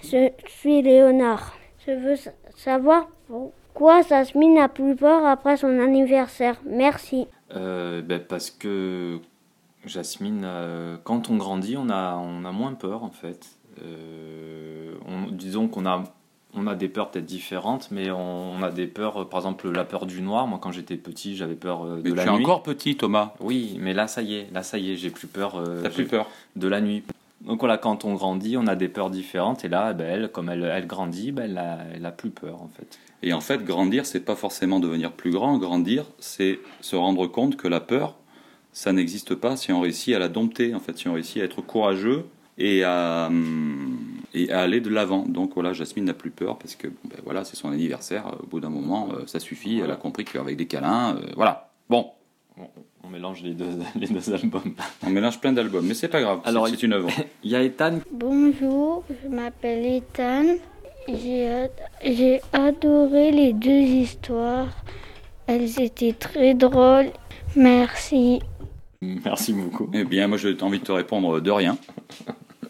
Je 0.04 0.30
suis 0.48 0.82
Léonard. 0.82 1.56
Je 1.86 1.92
veux 1.92 2.16
sa- 2.16 2.32
savoir 2.56 3.08
pourquoi 3.28 4.02
Jasmine 4.02 4.58
a 4.58 4.68
plus 4.68 4.96
peur 4.96 5.26
après 5.26 5.58
son 5.58 5.80
anniversaire. 5.80 6.56
Merci. 6.66 7.28
Euh, 7.56 8.02
ben, 8.02 8.20
parce 8.20 8.50
que 8.52 9.20
Jasmine, 9.86 10.42
euh, 10.44 10.98
quand 11.04 11.30
on 11.30 11.38
grandit, 11.38 11.78
on 11.78 11.90
a, 11.90 12.16
on 12.18 12.44
a 12.46 12.52
moins 12.52 12.74
peur 12.74 13.04
en 13.04 13.10
fait. 13.12 13.48
Euh, 13.84 14.94
on- 15.08 15.32
disons 15.32 15.68
qu'on 15.68 15.86
a, 15.86 16.04
on 16.56 16.66
a 16.68 16.76
des 16.76 16.90
peurs 16.90 17.12
peut-être 17.12 17.26
différentes, 17.26 17.90
mais 17.92 18.10
on, 18.12 18.52
on 18.54 18.64
a 18.64 18.72
des 18.72 18.88
peurs, 18.88 19.30
par 19.30 19.40
exemple 19.40 19.70
la 19.72 19.86
peur 19.86 20.08
du 20.08 20.22
noir. 20.22 20.48
Moi, 20.48 20.60
quand 20.62 20.72
j'étais 20.72 20.98
petit, 20.98 21.38
j'avais 21.38 21.56
peur 21.56 21.86
euh, 21.86 21.98
Mais 22.04 22.10
de 22.10 22.10
tu 22.10 22.16
la 22.16 22.24
es 22.24 22.32
nuit. 22.32 22.44
encore 22.44 22.64
petit, 22.64 22.98
Thomas. 22.98 23.34
Oui, 23.40 23.78
mais 23.80 23.94
là, 23.94 24.08
ça 24.08 24.22
y 24.24 24.36
est, 24.36 24.48
là, 24.52 24.64
ça 24.64 24.78
y 24.80 24.92
est, 24.92 24.96
j'ai 24.98 25.12
plus 25.12 25.28
peur. 25.28 25.56
euh, 25.58 25.82
T'as 25.84 25.90
plus 25.92 26.06
peur. 26.08 26.28
de 26.56 26.68
la 26.68 26.82
nuit. 26.82 27.04
Donc 27.42 27.60
voilà, 27.60 27.78
quand 27.78 28.04
on 28.04 28.16
grandit, 28.16 28.58
on 28.58 28.68
a 28.68 28.76
des 28.76 28.90
peurs 28.90 29.10
différentes, 29.10 29.64
et 29.64 29.70
là, 29.70 29.94
ben, 29.94 30.08
elle, 30.08 30.32
comme 30.32 30.50
elle, 30.50 30.64
elle 30.64 30.88
grandit, 30.88 31.32
ben, 31.32 31.44
elle, 31.44 31.58
a, 31.58 31.80
elle 31.94 32.06
a 32.06 32.12
plus 32.12 32.32
peur 32.32 32.62
en 32.62 32.68
fait. 32.68 33.00
Et 33.24 33.34
en 33.34 33.42
fait, 33.42 33.64
grandir, 33.64 34.06
c'est 34.06 34.20
pas 34.20 34.36
forcément 34.36 34.80
devenir 34.80 35.12
plus 35.12 35.32
grand. 35.32 35.58
Grandir, 35.58 36.06
c'est 36.20 36.60
se 36.82 36.96
rendre 36.96 37.28
compte 37.28 37.58
que 37.58 37.68
la 37.68 37.80
peur, 37.80 38.16
ça 38.74 38.94
n'existe 38.94 39.34
pas 39.34 39.58
si 39.58 39.72
on 39.72 39.82
réussit 39.82 40.16
à 40.16 40.20
la 40.20 40.30
dompter. 40.30 40.76
En 40.76 40.80
fait, 40.80 40.98
si 40.98 41.08
on 41.08 41.14
réussit 41.14 41.42
à 41.42 41.46
être 41.46 41.62
courageux 41.62 42.26
et 42.60 42.84
à, 42.84 43.32
et 44.34 44.52
à 44.52 44.62
aller 44.62 44.82
de 44.82 44.90
l'avant. 44.90 45.26
Donc 45.26 45.54
voilà, 45.56 45.74
Jasmine 45.74 46.06
n'a 46.06 46.14
plus 46.14 46.30
peur 46.30 46.60
parce 46.60 46.76
que 46.76 46.88
ben 46.88 47.18
voilà, 47.24 47.44
c'est 47.44 47.56
son 47.56 47.72
anniversaire. 47.72 48.36
Au 48.42 48.46
bout 48.46 48.60
d'un 48.60 48.70
moment, 48.70 49.10
euh, 49.14 49.26
ça 49.26 49.40
suffit. 49.40 49.80
Elle 49.80 49.92
a 49.92 49.96
compris 49.96 50.26
qu'avec 50.26 50.56
des 50.56 50.68
câlins, 50.68 51.16
euh, 51.18 51.32
voilà. 51.36 51.72
Bon, 51.90 52.12
On, 53.08 53.10
mélange 53.10 53.42
les 53.42 53.54
deux, 53.54 53.80
les 54.00 54.08
deux 54.08 54.34
albums. 54.34 54.74
on 55.06 55.10
mélange 55.10 55.40
plein 55.40 55.54
d'albums, 55.54 55.86
mais 55.86 55.94
c'est 55.94 56.08
pas 56.10 56.22
grave. 56.22 56.42
Alors, 56.44 56.68
c'est 56.68 56.76
c'est 56.76 56.84
une 56.84 56.94
œuvre. 56.94 57.10
Il 57.44 57.52
y 57.52 57.56
a 57.56 57.64
Ethan. 57.64 58.00
Bonjour, 58.12 59.04
je 59.24 59.30
m'appelle 59.30 59.86
Ethan. 59.86 60.44
J'ai 61.08 61.48
ad- 61.48 61.72
j'ai 62.04 62.42
adoré 62.52 63.32
les 63.32 63.54
deux 63.54 63.72
histoires. 63.72 64.68
Elles 65.48 65.80
étaient 65.82 66.14
très 66.14 66.54
drôles. 66.54 67.12
Merci. 67.56 68.42
Merci 69.02 69.54
beaucoup. 69.54 69.90
Eh 69.94 70.04
bien, 70.04 70.28
moi, 70.28 70.38
j'ai 70.38 70.62
envie 70.62 70.80
de 70.80 70.84
te 70.84 70.92
répondre 70.92 71.40
de 71.40 71.52
rien. 71.52 71.78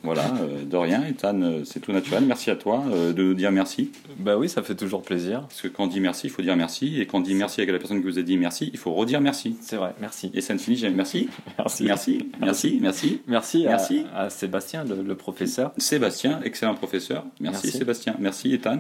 Voilà, 0.08 0.34
euh, 0.42 0.64
de 0.64 0.78
rien, 0.78 1.04
Ethan, 1.06 1.42
euh, 1.42 1.62
c'est 1.66 1.80
tout 1.82 1.92
naturel. 1.92 2.24
Merci 2.26 2.50
à 2.50 2.56
toi 2.56 2.84
euh, 2.92 3.12
de 3.14 3.22
nous 3.24 3.34
dire 3.34 3.52
merci. 3.52 3.92
Bah 4.20 4.38
oui, 4.38 4.48
ça 4.50 4.64
fait 4.64 4.76
toujours 4.76 5.02
plaisir. 5.02 5.42
Parce 5.42 5.62
que 5.62 5.68
quand 5.68 5.84
on 5.84 5.88
dit 5.88 6.00
merci, 6.00 6.28
il 6.28 6.30
faut 6.30 6.42
dire 6.42 6.56
merci. 6.56 7.00
Et 7.02 7.06
quand 7.06 7.18
on 7.18 7.22
dit 7.22 7.36
merci 7.36 7.60
avec 7.62 7.72
la 7.74 7.78
personne 7.80 8.00
qui 8.00 8.06
vous 8.06 8.18
a 8.18 8.22
dit 8.22 8.38
merci, 8.38 8.70
il 8.72 8.80
faut 8.80 8.94
redire 8.94 9.20
merci. 9.22 9.58
C'est 9.62 9.76
vrai, 9.76 9.94
merci. 10.00 10.32
Et 10.34 10.42
ça 10.42 10.54
ne 10.54 10.60
finit 10.60 10.78
jamais. 10.78 10.96
Merci. 10.96 11.30
Merci. 11.58 11.84
Merci. 11.84 12.30
Merci. 12.40 12.80
Merci. 12.82 13.22
Merci, 13.28 13.68
à- 13.68 13.70
Merci. 13.72 14.06
À, 14.16 14.30
Sébastien, 14.30 14.84
le, 14.86 15.02
le 15.02 15.16
professeur. 15.16 15.74
Sébastien, 15.78 16.40
excellent 16.44 16.76
professeur. 16.76 17.26
Merci, 17.40 17.62
Merci. 17.68 17.78
Sébastien. 17.78 18.16
Merci 18.20 18.54
Ethan. 18.54 18.78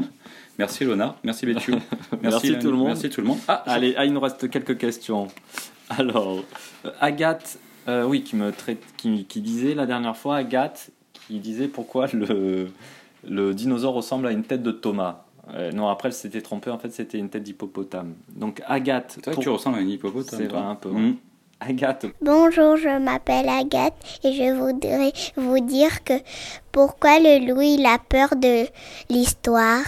Merci 0.57 0.85
Léonard. 0.85 1.17
Merci 1.23 1.45
Béthiou. 1.45 1.75
Merci 2.21 2.51
Lan- 2.51 2.59
tout 2.59 2.71
le 2.71 2.77
monde. 2.77 2.87
Merci 2.87 3.09
tout 3.09 3.21
le 3.21 3.27
monde. 3.27 3.37
Ah, 3.47 3.63
Allez, 3.67 3.93
ah, 3.97 4.05
il 4.05 4.13
nous 4.13 4.19
reste 4.19 4.49
quelques 4.49 4.77
questions. 4.77 5.27
Alors, 5.89 6.43
Agathe, 7.01 7.59
oui, 7.87 8.23
qui 8.23 8.35
me 8.35 8.51
traite, 8.51 8.81
qui, 8.97 9.25
qui 9.25 9.41
disait 9.41 9.73
la 9.75 9.85
dernière 9.85 10.17
fois, 10.17 10.37
Agathe, 10.37 10.89
qui 11.27 11.39
disait 11.39 11.67
pourquoi 11.67 12.07
le, 12.13 12.69
le 13.27 13.53
dinosaure 13.53 13.93
ressemble 13.93 14.27
à 14.27 14.31
une 14.31 14.43
tête 14.43 14.63
de 14.63 14.71
Thomas. 14.71 15.23
Euh, 15.53 15.71
non, 15.71 15.87
après, 15.87 16.09
elle 16.09 16.13
s'était 16.13 16.41
trompée, 16.41 16.69
en 16.71 16.77
fait, 16.77 16.91
c'était 16.91 17.17
une 17.17 17.29
tête 17.29 17.43
d'hippopotame. 17.43 18.15
Donc, 18.35 18.61
Agathe. 18.67 19.13
C'est 19.15 19.25
vrai 19.25 19.31
que 19.31 19.35
pour- 19.35 19.43
tu 19.43 19.49
ressembles 19.49 19.77
à 19.77 19.81
un 19.81 19.85
hippopotame. 19.87 20.39
C'est 20.39 20.47
toi. 20.47 20.59
vrai, 20.59 20.67
un 20.69 20.75
peu. 20.75 20.89
Mhm. 20.89 21.15
Agathe, 21.59 22.05
Bonjour, 22.21 22.75
je 22.77 22.99
m'appelle 22.99 23.49
Agathe 23.49 23.95
et 24.23 24.31
je 24.31 24.53
voudrais 24.53 25.11
vous 25.37 25.59
dire 25.59 26.03
que 26.03 26.13
pourquoi 26.71 27.17
le 27.19 27.47
loup 27.47 27.61
il 27.61 27.83
a 27.85 27.97
peur 27.97 28.35
de 28.35 28.67
l'histoire? 29.09 29.81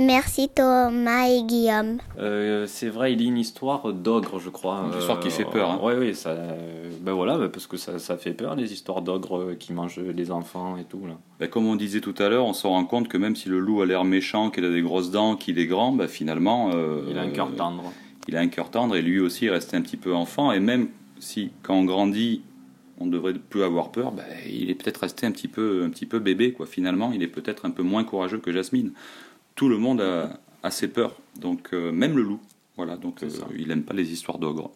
Merci 0.00 0.48
Thomas 0.48 1.28
et 1.28 1.42
Guillaume. 1.42 1.98
euh, 2.18 2.66
c'est 2.66 2.88
vrai, 2.88 3.12
il 3.12 3.18
lit 3.18 3.26
une 3.26 3.36
histoire 3.36 3.92
d'ogre, 3.92 4.38
je 4.40 4.48
crois. 4.48 4.82
Une 4.90 4.98
histoire 4.98 5.20
qui 5.20 5.28
fait 5.30 5.44
peur, 5.44 5.70
hein. 5.72 5.80
Oui, 5.82 5.92
oui, 5.98 6.14
ça, 6.14 6.30
euh, 6.30 6.88
ben 7.02 7.12
voilà, 7.12 7.36
ben 7.36 7.48
parce 7.50 7.66
que 7.66 7.76
ça, 7.76 7.98
ça 7.98 8.16
fait 8.16 8.32
peur, 8.32 8.56
les 8.56 8.72
histoires 8.72 9.02
d'ogres 9.02 9.38
euh, 9.38 9.54
qui 9.58 9.74
mangent 9.74 9.98
les 10.00 10.30
enfants 10.30 10.78
et 10.78 10.84
tout. 10.84 11.06
Là. 11.06 11.18
Bah, 11.38 11.48
comme 11.48 11.66
on 11.66 11.76
disait 11.76 12.00
tout 12.00 12.14
à 12.18 12.30
l'heure, 12.30 12.46
on 12.46 12.54
se 12.54 12.66
rend 12.66 12.84
compte 12.86 13.08
que 13.08 13.18
même 13.18 13.36
si 13.36 13.50
le 13.50 13.58
loup 13.58 13.82
a 13.82 13.86
l'air 13.86 14.04
méchant, 14.04 14.50
qu'il 14.50 14.64
a 14.64 14.70
des 14.70 14.80
grosses 14.80 15.10
dents, 15.10 15.36
qu'il 15.36 15.58
est 15.58 15.66
grand, 15.66 15.92
bah, 15.92 16.08
finalement. 16.08 16.70
euh, 16.74 17.02
Il 17.10 17.18
a 17.18 17.22
un 17.22 17.30
cœur 17.30 17.54
tendre. 17.54 17.92
qu'il 18.24 18.36
a 18.36 18.40
un 18.40 18.48
cœur 18.48 18.70
tendre 18.70 18.96
et 18.96 19.02
lui 19.02 19.20
aussi 19.20 19.46
est 19.46 19.50
resté 19.50 19.76
un 19.76 19.82
petit 19.82 19.98
peu 19.98 20.14
enfant. 20.14 20.50
Et 20.52 20.60
même 20.60 20.88
si, 21.18 21.50
quand 21.62 21.74
on 21.74 21.84
grandit, 21.84 22.40
on 22.98 23.06
devrait 23.06 23.34
plus 23.34 23.62
avoir 23.64 23.90
peur, 23.90 24.12
ben, 24.12 24.24
il 24.48 24.70
est 24.70 24.74
peut-être 24.74 24.98
resté 25.02 25.26
un 25.26 25.30
petit 25.32 25.48
peu, 25.48 25.82
un 25.84 25.90
petit 25.90 26.06
peu 26.06 26.20
bébé, 26.20 26.52
quoi. 26.52 26.64
Finalement, 26.66 27.12
il 27.12 27.22
est 27.22 27.28
peut-être 27.28 27.66
un 27.66 27.70
peu 27.70 27.82
moins 27.82 28.04
courageux 28.04 28.38
que 28.38 28.50
Jasmine. 28.52 28.92
Tout 29.60 29.68
le 29.68 29.76
monde 29.76 30.00
a, 30.00 30.30
a 30.62 30.70
ses 30.70 30.88
peurs, 30.88 31.12
donc 31.38 31.74
euh, 31.74 31.92
même 31.92 32.16
le 32.16 32.22
loup. 32.22 32.40
Voilà, 32.78 32.96
donc 32.96 33.22
euh, 33.22 33.28
il 33.58 33.68
n'aime 33.68 33.82
pas 33.82 33.92
les 33.92 34.10
histoires 34.10 34.38
d'ogres. 34.38 34.70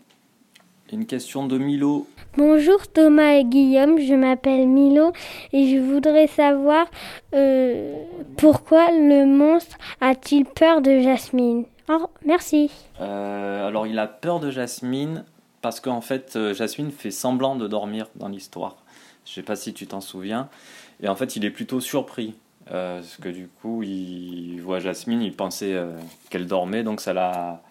Une 0.93 1.07
question 1.07 1.47
de 1.47 1.57
Milo. 1.57 2.07
Bonjour 2.37 2.87
Thomas 2.89 3.33
et 3.33 3.45
Guillaume, 3.45 3.99
je 3.99 4.13
m'appelle 4.13 4.69
Milo 4.69 5.15
et 5.55 5.69
je 5.69 5.79
voudrais 5.79 6.27
savoir 6.27 6.87
euh, 7.33 7.95
pourquoi 8.37 8.91
le 8.91 9.25
monstre 9.25 9.79
a-t-il 10.03 10.45
peur 10.45 10.83
de 10.83 11.01
Jasmine? 11.01 11.65
Oh, 11.89 12.11
merci. 12.27 12.71
Euh, 13.01 13.67
alors 13.67 13.87
il 13.87 13.99
a 13.99 14.07
peur 14.07 14.39
de 14.39 14.51
Jasmine 14.51 15.25
parce 15.63 15.81
qu'en 15.81 16.03
fait 16.03 16.39
Jasmine 16.53 16.91
fait 16.91 17.11
semblant 17.11 17.57
de 17.57 17.67
dormir 17.67 18.09
dans 18.17 18.29
l'histoire. 18.29 18.77
Je 19.25 19.33
sais 19.33 19.43
pas 19.43 19.57
si 19.57 19.73
tu 19.73 19.87
t'en 19.87 20.03
souviens. 20.03 20.51
Et 21.03 21.09
en 21.09 21.17
fait 21.17 21.37
il 21.37 21.47
est 21.47 21.51
plutôt 21.51 21.81
surpris. 21.81 22.35
Euh, 22.73 23.01
parce 23.01 23.17
que 23.17 23.29
du 23.29 23.49
coup 23.61 23.83
il 23.83 24.59
voit 24.63 24.79
Jasmine, 24.81 25.23
il 25.23 25.33
pensait 25.35 25.75
euh, 25.75 25.93
qu'elle 26.31 26.47
dormait, 26.47 26.83
donc 26.83 27.01
ça 27.01 27.13
l'a... 27.13 27.63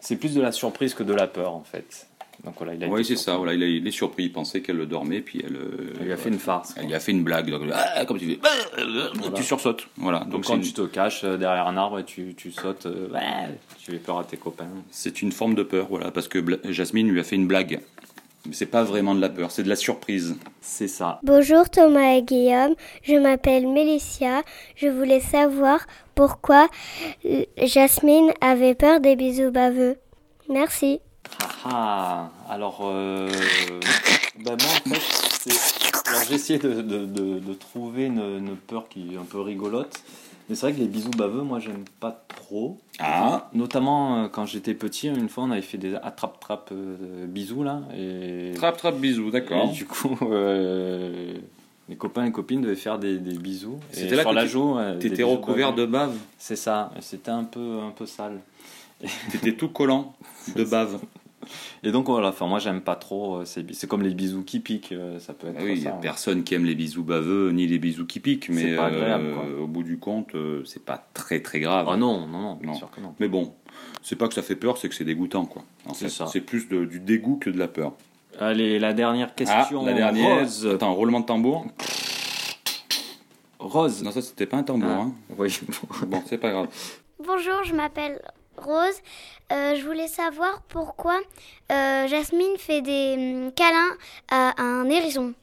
C'est 0.00 0.16
plus 0.16 0.34
de 0.34 0.40
la 0.42 0.52
surprise 0.52 0.92
que 0.94 1.02
de 1.02 1.14
la 1.14 1.26
peur 1.26 1.54
en 1.54 1.62
fait. 1.64 2.06
Donc 2.44 2.54
voilà, 2.58 2.74
il 2.74 2.84
a 2.84 2.88
Oui, 2.88 3.00
été 3.00 3.16
c'est 3.16 3.22
ça. 3.24 3.36
Voilà, 3.38 3.54
il, 3.54 3.62
a- 3.62 3.66
il 3.66 3.86
est 3.86 3.90
surpris. 3.90 4.24
Il 4.24 4.32
pensait 4.32 4.60
qu'elle 4.60 4.84
dormait, 4.86 5.20
puis 5.22 5.40
elle. 5.46 5.56
euh, 5.56 5.94
lui 6.02 6.12
a 6.12 6.16
fait 6.18 6.28
une 6.28 6.38
farce. 6.38 6.74
Elle 6.76 6.88
lui 6.88 6.94
a 6.94 7.00
fait 7.00 7.12
une 7.12 7.22
blague. 7.24 7.48
Donc, 7.48 7.62
ah, 7.72 8.04
comme 8.04 8.18
tu 8.18 8.26
fais, 8.26 8.38
ah, 8.42 8.80
Voilà. 9.14 9.30
tu 9.34 9.42
sursautes. 9.42 9.88
Voilà. 9.96 10.18
Donc, 10.20 10.30
Donc 10.30 10.44
quand 10.46 10.58
tu 10.60 10.72
te 10.74 10.82
caches 10.82 11.24
euh, 11.24 11.38
derrière 11.38 11.66
un 11.66 11.76
arbre 11.78 12.00
et 12.00 12.04
tu, 12.04 12.34
tu 12.36 12.52
sautes, 12.52 12.84
euh, 12.84 13.08
ouais, 13.14 13.48
tu 13.78 13.92
fais 13.92 13.96
peur 13.98 14.18
à 14.18 14.24
tes 14.24 14.36
copains. 14.36 14.66
C'est 14.90 15.22
une 15.22 15.32
forme 15.32 15.54
de 15.54 15.62
peur, 15.62 15.86
voilà, 15.88 16.10
parce 16.10 16.28
que 16.28 16.38
Bla- 16.38 16.58
Jasmine 16.64 17.08
lui 17.08 17.20
a 17.20 17.24
fait 17.24 17.36
une 17.36 17.46
blague. 17.46 17.80
Mais 18.46 18.52
c'est 18.52 18.66
pas 18.66 18.84
vraiment 18.84 19.14
de 19.14 19.20
la 19.22 19.30
peur, 19.30 19.50
c'est 19.50 19.62
de 19.62 19.68
la 19.70 19.76
surprise. 19.76 20.36
C'est 20.60 20.88
ça. 20.88 21.18
Bonjour 21.22 21.68
Thomas 21.70 22.12
et 22.14 22.22
Guillaume, 22.22 22.74
je 23.02 23.14
m'appelle 23.14 23.66
Mélicia. 23.66 24.42
Je 24.76 24.88
voulais 24.88 25.20
savoir 25.20 25.86
pourquoi 26.14 26.68
Jasmine 27.56 28.32
avait 28.42 28.74
peur 28.74 29.00
des 29.00 29.16
bisous 29.16 29.50
baveux. 29.50 29.96
Merci. 30.50 31.00
Ah, 31.40 31.48
ah, 31.64 32.30
alors, 32.52 32.80
euh, 32.82 33.30
bah 34.44 34.56
moi 34.60 34.68
en 34.86 34.90
fait, 34.90 35.00
c'est- 35.50 36.08
alors 36.08 36.22
j'ai 36.28 36.34
essayé 36.34 36.58
de, 36.58 36.82
de, 36.82 37.06
de, 37.06 37.38
de 37.38 37.54
trouver 37.54 38.04
une, 38.06 38.20
une 38.20 38.56
peur 38.56 38.88
qui 38.90 39.14
est 39.14 39.18
un 39.18 39.24
peu 39.24 39.40
rigolote. 39.40 40.02
Mais 40.48 40.54
c'est 40.54 40.66
vrai 40.66 40.74
que 40.74 40.80
les 40.80 40.88
bisous 40.88 41.10
baveux, 41.10 41.42
moi 41.42 41.58
j'aime 41.58 41.84
pas 42.00 42.24
trop. 42.28 42.78
Ah. 42.98 43.48
Notamment 43.54 44.24
euh, 44.24 44.28
quand 44.28 44.44
j'étais 44.44 44.74
petit, 44.74 45.08
une 45.08 45.28
fois 45.28 45.44
on 45.44 45.50
avait 45.50 45.62
fait 45.62 45.78
des 45.78 45.94
attrape-trappe 45.94 46.70
euh, 46.72 47.26
bisous 47.26 47.62
là. 47.62 47.80
Et... 47.96 48.52
Trappe, 48.54 48.76
trappe, 48.76 48.98
bisous, 48.98 49.30
d'accord. 49.30 49.70
Et 49.70 49.72
du 49.72 49.86
coup, 49.86 50.18
euh, 50.22 51.34
les 51.88 51.96
copains 51.96 52.26
et 52.26 52.32
copines 52.32 52.60
devaient 52.60 52.74
faire 52.76 52.98
des, 52.98 53.18
des 53.18 53.38
bisous. 53.38 53.78
C'était 53.90 54.16
là 54.16 54.22
sur 54.22 54.30
que 54.30 54.34
la 54.36 54.46
joue. 54.46 54.76
t'étais 55.00 55.22
recouvert 55.22 55.72
baveux. 55.72 55.86
de 55.86 55.92
bave. 55.92 56.16
C'est 56.38 56.56
ça. 56.56 56.92
C'était 57.00 57.30
un 57.30 57.44
peu, 57.44 57.80
un 57.80 57.90
peu 57.90 58.04
sale. 58.04 58.40
T'étais 59.30 59.54
tout 59.54 59.68
collant 59.68 60.14
de 60.56 60.64
bave. 60.70 60.98
Et 61.82 61.92
donc 61.92 62.06
voilà, 62.08 62.28
enfin 62.28 62.46
moi 62.46 62.58
j'aime 62.58 62.80
pas 62.80 62.96
trop 62.96 63.36
euh, 63.36 63.44
C'est 63.44 63.86
comme 63.88 64.02
les 64.02 64.14
bisous 64.14 64.42
qui 64.44 64.60
piquent, 64.60 64.92
euh, 64.92 65.18
ça 65.18 65.32
peut 65.34 65.48
être 65.48 65.62
oui, 65.62 65.72
il 65.76 65.80
n'y 65.80 65.86
a 65.86 65.90
ça. 65.90 65.96
personne 65.96 66.44
qui 66.44 66.54
aime 66.54 66.64
les 66.64 66.74
bisous 66.74 67.04
baveux 67.04 67.50
ni 67.52 67.66
les 67.66 67.78
bisous 67.78 68.06
qui 68.06 68.20
piquent, 68.20 68.48
mais 68.50 68.62
C'est 68.62 68.76
pas 68.76 68.86
agréable, 68.86 69.24
euh, 69.26 69.34
quoi. 69.34 69.62
au 69.62 69.66
bout 69.66 69.82
du 69.82 69.98
compte, 69.98 70.34
euh, 70.34 70.62
c'est 70.64 70.84
pas 70.84 71.06
très 71.14 71.40
très 71.40 71.60
grave. 71.60 71.86
Ah 71.90 71.96
non, 71.96 72.26
non, 72.26 72.38
non, 72.40 72.54
bien 72.56 72.74
sûr 72.74 72.90
que 72.90 73.00
non. 73.00 73.14
Mais 73.20 73.28
bon, 73.28 73.54
c'est 74.02 74.16
pas 74.16 74.28
que 74.28 74.34
ça 74.34 74.42
fait 74.42 74.56
peur, 74.56 74.78
c'est 74.78 74.88
que 74.88 74.94
c'est 74.94 75.04
dégoûtant, 75.04 75.44
quoi. 75.46 75.62
C'est 75.92 76.04
fait, 76.06 76.08
ça. 76.10 76.26
c'est 76.26 76.40
plus 76.40 76.68
de- 76.68 76.84
du 76.84 77.00
dégoût 77.00 77.36
que 77.36 77.50
de 77.50 77.58
la 77.58 77.68
peur. 77.68 77.92
Allez, 78.40 78.78
la 78.80 78.92
dernière 78.94 79.34
question. 79.34 79.82
Ah, 79.82 79.86
la 79.86 79.92
dernière. 79.92 80.40
Rose. 80.40 80.66
Attends, 80.74 80.92
roulement 80.94 81.20
de 81.20 81.26
tambour. 81.26 81.66
Rose. 83.58 84.02
Non, 84.02 84.10
ça 84.10 84.20
c'était 84.22 84.46
pas 84.46 84.56
un 84.58 84.62
tambour. 84.62 84.88
Ah, 84.90 85.00
hein. 85.02 85.12
Oui. 85.38 85.58
bon, 86.06 86.22
c'est 86.26 86.38
pas 86.38 86.50
grave. 86.50 86.68
Bonjour, 87.24 87.62
je 87.64 87.74
m'appelle 87.74 88.20
Rose. 88.56 89.00
Euh, 89.52 89.74
je 89.76 89.84
voulais 89.84 90.08
savoir 90.08 90.62
pourquoi 90.68 91.18
euh, 91.70 92.06
Jasmine 92.08 92.56
fait 92.58 92.80
des 92.82 93.14
hum, 93.46 93.52
câlins 93.52 93.96
à 94.30 94.60
un 94.62 94.88
hérisson 94.88 95.34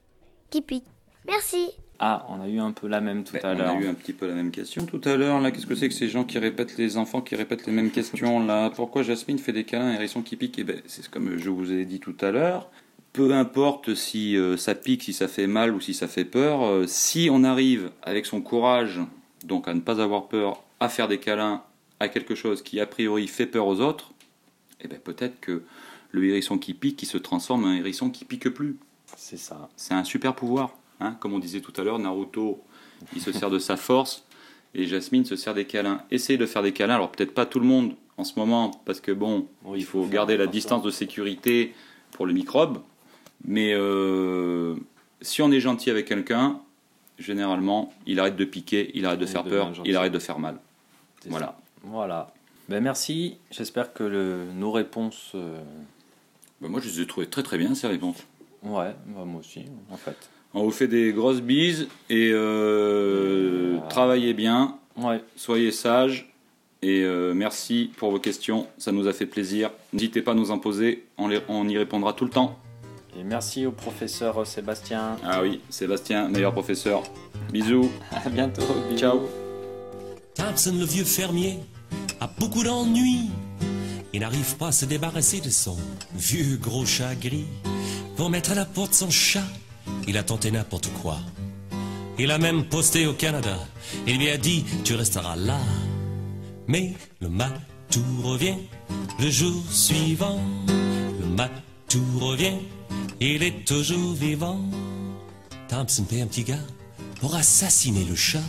qui 0.50 0.62
pique. 0.62 0.86
Merci. 1.28 1.70
Ah, 2.00 2.26
on 2.30 2.42
a 2.42 2.48
eu 2.48 2.60
un 2.60 2.72
peu 2.72 2.88
la 2.88 3.00
même 3.00 3.24
tout 3.24 3.38
à 3.38 3.40
Ben, 3.42 3.56
On 3.56 3.58
l'heure. 3.60 3.70
a 3.76 3.80
eu 3.80 3.88
un 3.88 3.94
petit 3.94 4.14
peu 4.14 4.28
la 4.28 4.34
même 4.34 4.50
question 4.50 4.86
tout 4.88 5.02
à 5.06 5.16
l'heure. 5.18 5.40
Là, 5.40 5.52
qu'est-ce 5.52 5.68
que 5.68 5.76
c'est 5.76 5.88
que 5.88 5.94
ces 5.94 6.10
gens 6.10 6.24
qui 6.24 6.40
répètent 6.40 6.76
les 6.78 6.98
enfants 6.98 7.22
qui 7.22 7.36
répètent 7.36 7.68
les 7.68 7.74
mêmes 7.74 7.92
questions 7.92 8.44
là? 8.44 8.72
Pourquoi 8.72 9.04
Jasmine 9.04 9.38
fait 9.38 9.54
des 9.54 9.66
câlins 9.66 9.86
à 9.86 9.90
un 9.90 9.94
hérisson 9.94 10.24
qui 10.24 10.36
pique? 10.36 10.58
Eh 10.58 10.64
ben, 10.64 10.82
c'est 10.88 11.08
comme 11.10 11.38
je 11.38 11.50
vous 11.52 11.72
ai 11.72 11.86
dit 11.86 12.00
tout 12.00 12.16
à 12.22 12.32
l'heure. 12.32 12.70
Peu 13.14 13.34
importe 13.34 13.94
si 13.94 14.36
euh, 14.38 14.58
ça 14.58 14.74
pique, 14.74 15.04
si 15.04 15.14
ça 15.14 15.28
fait 15.28 15.46
mal 15.46 15.76
ou 15.76 15.80
si 15.80 15.94
ça 15.94 16.08
fait 16.08 16.26
peur, 16.26 16.64
euh, 16.66 16.86
si 16.88 17.30
on 17.32 17.44
arrive 17.44 17.92
avec 18.02 18.26
son 18.26 18.42
courage, 18.42 19.00
donc 19.44 19.68
à 19.68 19.74
ne 19.76 19.82
pas 19.82 20.02
avoir 20.02 20.28
peur, 20.28 20.64
à 20.80 20.90
faire 20.90 21.08
des 21.08 21.20
câlins 21.20 21.62
à 22.02 22.10
quelque 22.10 22.36
chose 22.36 22.64
qui 22.64 22.80
a 22.80 22.86
priori 22.86 23.28
fait 23.28 23.46
peur 23.46 23.68
aux 23.68 23.80
autres, 23.80 24.12
eh 24.82 24.88
ben 24.88 25.00
peut-être 25.00 25.40
que 25.40 25.64
le 26.12 26.26
hérisson 26.26 26.58
qui 26.58 26.74
pique, 26.74 27.02
il 27.04 27.06
se 27.06 27.18
transforme 27.18 27.64
en 27.66 27.68
un 27.68 27.76
hérisson 27.76 28.10
qui 28.10 28.26
pique 28.26 28.50
plus. 28.50 28.78
C'est 29.16 29.38
ça. 29.38 29.70
C'est 29.76 29.94
un 29.94 30.04
super 30.04 30.36
pouvoir. 30.36 30.72
Hein 31.00 31.16
Comme 31.20 31.34
on 31.34 31.40
disait 31.40 31.62
tout 31.62 31.74
à 31.78 31.84
l'heure, 31.84 32.00
Naruto, 32.00 32.62
il 33.16 33.22
se 33.22 33.32
sert 33.32 33.50
de 33.50 33.60
sa 33.60 33.78
force 33.78 34.26
et 34.74 34.86
Jasmine 34.86 35.26
se 35.26 35.36
sert 35.36 35.54
des 35.54 35.66
câlins. 35.66 36.02
Essayez 36.12 36.38
de 36.38 36.46
faire 36.46 36.64
des 36.64 36.74
câlins. 36.74 36.96
Alors 36.96 37.12
peut-être 37.12 37.34
pas 37.34 37.46
tout 37.46 37.60
le 37.60 37.68
monde 37.68 37.94
en 38.18 38.24
ce 38.24 38.38
moment, 38.38 38.72
parce 38.86 39.00
que 39.00 39.12
bon, 39.12 39.48
il 39.76 39.86
faut 39.86 40.06
garder 40.06 40.38
la 40.38 40.48
distance 40.48 40.84
de 40.84 40.92
sécurité 40.92 41.74
pour 42.12 42.26
le 42.26 42.34
microbe. 42.34 42.82
Mais 43.46 43.74
euh, 43.74 44.76
si 45.22 45.42
on 45.42 45.52
est 45.52 45.60
gentil 45.60 45.90
avec 45.90 46.08
quelqu'un, 46.08 46.60
généralement, 47.18 47.94
il 48.06 48.20
arrête 48.20 48.36
de 48.36 48.46
piquer, 48.46 48.92
il 48.94 49.06
arrête 49.06 49.20
de 49.20 49.26
faire 49.26 49.44
peur, 49.44 49.72
il 49.86 49.96
arrête 49.96 50.12
de 50.12 50.20
faire 50.20 50.40
mal. 50.40 50.60
Voilà. 51.28 51.48
ça. 51.48 51.61
Voilà. 51.84 52.32
Ben 52.70 52.82
merci. 52.84 53.38
J'espère 53.52 53.94
que 53.94 54.04
le- 54.04 54.46
nos 54.56 54.72
réponses. 54.72 55.32
euh, 55.36 55.60
Ben, 56.62 56.70
moi, 56.70 56.80
je 56.80 56.88
les 56.90 57.02
ai 57.02 57.08
trouvées 57.08 57.28
très 57.28 57.44
très 57.44 57.58
bien 57.58 57.74
ces 57.76 57.88
réponses. 57.88 58.18
Ouais, 58.64 58.94
bah, 59.08 59.24
moi 59.26 59.40
aussi, 59.40 59.66
en 59.92 59.98
fait. 59.98 60.16
On 60.54 60.64
vous 60.64 60.72
fait 60.72 60.88
des 60.88 61.12
grosses 61.14 61.42
bises 61.42 61.88
et 62.10 62.30
euh, 62.34 63.78
travaillez 63.90 64.34
bien. 64.34 64.78
Soyez 65.36 65.72
sages 65.72 66.32
et 66.84 67.02
euh, 67.04 67.34
merci 67.34 67.92
pour 67.98 68.12
vos 68.12 68.20
questions. 68.20 68.68
Ça 68.78 68.92
nous 68.92 69.08
a 69.08 69.14
fait 69.14 69.26
plaisir. 69.26 69.72
N'hésitez 69.94 70.22
pas 70.22 70.32
à 70.32 70.36
nous 70.36 70.52
en 70.52 70.60
poser. 70.60 71.06
On, 71.18 71.28
les- 71.30 71.42
on 71.48 71.68
y 71.68 71.78
répondra 71.78 72.14
tout 72.14 72.26
le 72.26 72.32
temps. 72.32 72.60
Et 73.18 73.24
merci 73.24 73.66
au 73.66 73.72
professeur 73.72 74.46
Sébastien. 74.46 75.18
Ah 75.24 75.42
oui, 75.42 75.62
Sébastien, 75.70 76.30
meilleur 76.30 76.52
professeur. 76.54 77.02
Bisous. 77.52 77.90
À 78.12 78.30
bientôt. 78.30 78.62
bisous. 78.90 78.98
Ciao. 79.00 79.20
Thompson, 80.36 80.74
le 80.78 80.86
vieux 80.86 81.04
fermier, 81.04 81.60
a 82.22 82.28
beaucoup 82.40 82.64
d'ennuis. 82.64 83.30
Il 84.14 84.22
n'arrive 84.22 84.56
pas 84.58 84.68
à 84.68 84.72
se 84.72 84.86
débarrasser 84.86 85.42
de 85.42 85.50
son 85.50 85.78
vieux 86.14 86.58
gros 86.58 86.86
chat 86.86 87.16
gris. 87.16 87.48
Pour 88.16 88.30
mettre 88.30 88.52
à 88.52 88.56
la 88.56 88.66
porte 88.66 88.94
son 88.94 89.10
chat, 89.10 89.48
il 90.08 90.18
a 90.18 90.24
tenté 90.24 90.52
n'importe 90.52 90.90
quoi. 91.02 91.18
Il 92.20 92.30
a 92.30 92.38
même 92.38 92.66
posté 92.66 93.08
au 93.08 93.14
Canada. 93.14 93.58
Il 94.06 94.20
lui 94.20 94.30
a 94.30 94.38
dit, 94.38 94.64
tu 94.84 94.94
resteras 94.94 95.36
là. 95.36 95.60
Mais 96.68 96.94
le 97.20 97.30
matou 97.30 98.04
revient 98.24 98.58
le 99.20 99.30
jour 99.30 99.64
suivant. 99.72 100.40
Le 100.68 101.26
matou 101.26 102.04
revient, 102.20 102.60
il 103.20 103.42
est 103.42 103.66
toujours 103.66 104.14
vivant. 104.14 104.62
Thompson 105.68 106.04
paie 106.04 106.22
un 106.22 106.28
petit 106.28 106.44
gars 106.44 106.68
pour 107.20 107.34
assassiner 107.34 108.04
le 108.04 108.16
chat. 108.16 108.44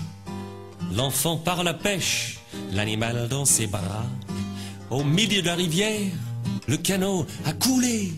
L'enfant 0.95 1.39
part 1.39 1.65
la 1.65 1.73
pêche, 1.73 2.42
l'animal 2.73 3.29
dans 3.29 3.45
ses 3.45 3.67
bras. 3.67 4.07
Au 4.91 5.05
milieu 5.05 5.43
de 5.43 5.47
la 5.47 5.55
rivière, 5.55 6.13
le 6.69 6.77
canot 6.77 7.27
a 7.45 7.53
coulé. 7.53 8.13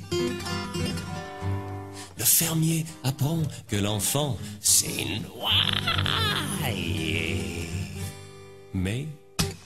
Le 2.16 2.24
fermier 2.24 2.84
apprend 3.02 3.42
que 3.68 3.76
l'enfant 3.76 4.36
s'est 4.60 5.06
noyé. 6.62 7.68
Mais 8.72 9.06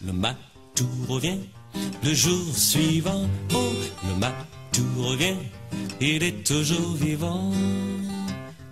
le 0.04 0.12
matou 0.12 0.88
revient 1.08 1.38
le 2.02 2.14
jour 2.14 2.56
suivant. 2.56 3.28
Oh, 3.54 3.72
le 4.06 4.14
matou 4.16 5.02
revient, 5.02 5.36
il 6.00 6.22
est 6.22 6.46
toujours 6.46 6.94
vivant. 6.94 7.52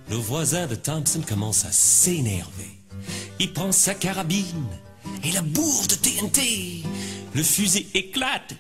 Le 0.09 0.17
voisin 0.17 0.67
de 0.67 0.75
Thompson 0.75 1.23
commence 1.27 1.65
à 1.65 1.73
s'énerver. 1.73 2.79
Il 3.39 3.53
prend 3.53 3.73
sa 3.73 3.95
carabine 3.95 4.67
et 5.25 5.33
la 5.33 5.43
bourre 5.43 5.87
de 5.89 5.95
TNT. 5.95 6.83
Le 7.35 7.43
fusil 7.43 7.87
éclate. 7.95 8.55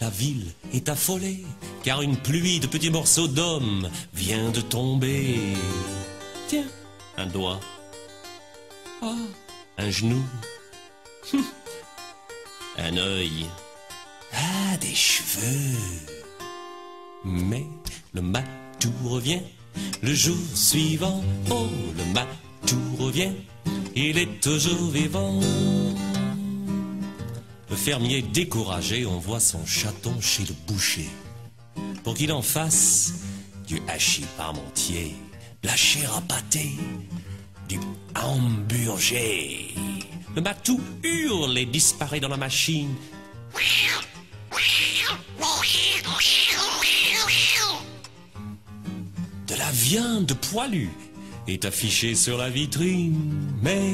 La 0.00 0.10
ville 0.10 0.52
est 0.72 0.88
affolée 0.88 1.44
car 1.82 2.02
une 2.02 2.16
pluie 2.16 2.60
de 2.60 2.66
petits 2.66 2.90
morceaux 2.90 3.28
d'hommes 3.28 3.90
vient 4.14 4.50
de 4.50 4.60
tomber. 4.60 5.38
Tiens, 6.48 6.68
un 7.16 7.26
doigt. 7.26 7.60
Oh, 9.02 9.14
un 9.78 9.90
genou. 9.90 10.22
Un 12.78 12.96
œil. 12.96 13.44
a 14.32 14.76
des 14.78 14.94
cheveux. 14.94 15.76
Mais 17.24 17.66
le 18.14 18.22
matou 18.22 18.92
revient 19.04 19.42
le 20.02 20.14
jour 20.14 20.38
suivant. 20.54 21.22
Oh, 21.50 21.66
le 21.96 22.04
matou 22.14 22.78
revient, 22.98 23.32
il 23.94 24.18
est 24.18 24.40
toujours 24.40 24.90
vivant. 24.90 25.40
Le 27.68 27.76
fermier 27.76 28.22
découragé 28.22 29.06
envoie 29.06 29.40
son 29.40 29.64
chaton 29.64 30.20
chez 30.20 30.44
le 30.44 30.54
boucher 30.66 31.08
pour 32.02 32.14
qu'il 32.14 32.32
en 32.32 32.42
fasse 32.42 33.12
du 33.66 33.80
hachis 33.88 34.26
parmentier, 34.36 35.14
de 35.62 35.68
la 35.68 35.76
chair 35.76 36.12
à 36.16 36.20
pâté, 36.22 36.72
du 37.68 37.78
hamburger. 38.20 39.74
Le 40.34 40.42
matou 40.42 40.80
hurle 41.02 41.58
et 41.58 41.66
disparaît 41.66 42.20
dans 42.20 42.28
la 42.28 42.36
machine. 42.36 42.94
De 49.46 49.54
la 49.54 49.70
viande 49.72 50.34
poilue 50.34 50.90
est 51.50 51.64
affichée 51.64 52.14
sur 52.14 52.38
la 52.38 52.48
vitrine, 52.48 53.52
mais 53.62 53.92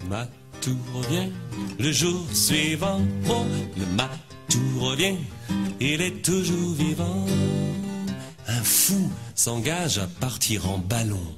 le 0.00 0.08
matou 0.08 0.76
revient 0.94 1.30
le 1.78 1.92
jour 1.92 2.24
suivant. 2.32 3.00
Oh, 3.28 3.44
le 3.76 3.86
matou 3.94 4.80
revient, 4.80 5.16
il 5.80 6.00
est 6.00 6.22
toujours 6.22 6.74
vivant. 6.74 7.26
Un 8.48 8.62
fou 8.62 9.10
s'engage 9.34 9.98
à 9.98 10.06
partir 10.06 10.70
en 10.70 10.78
ballon 10.78 11.34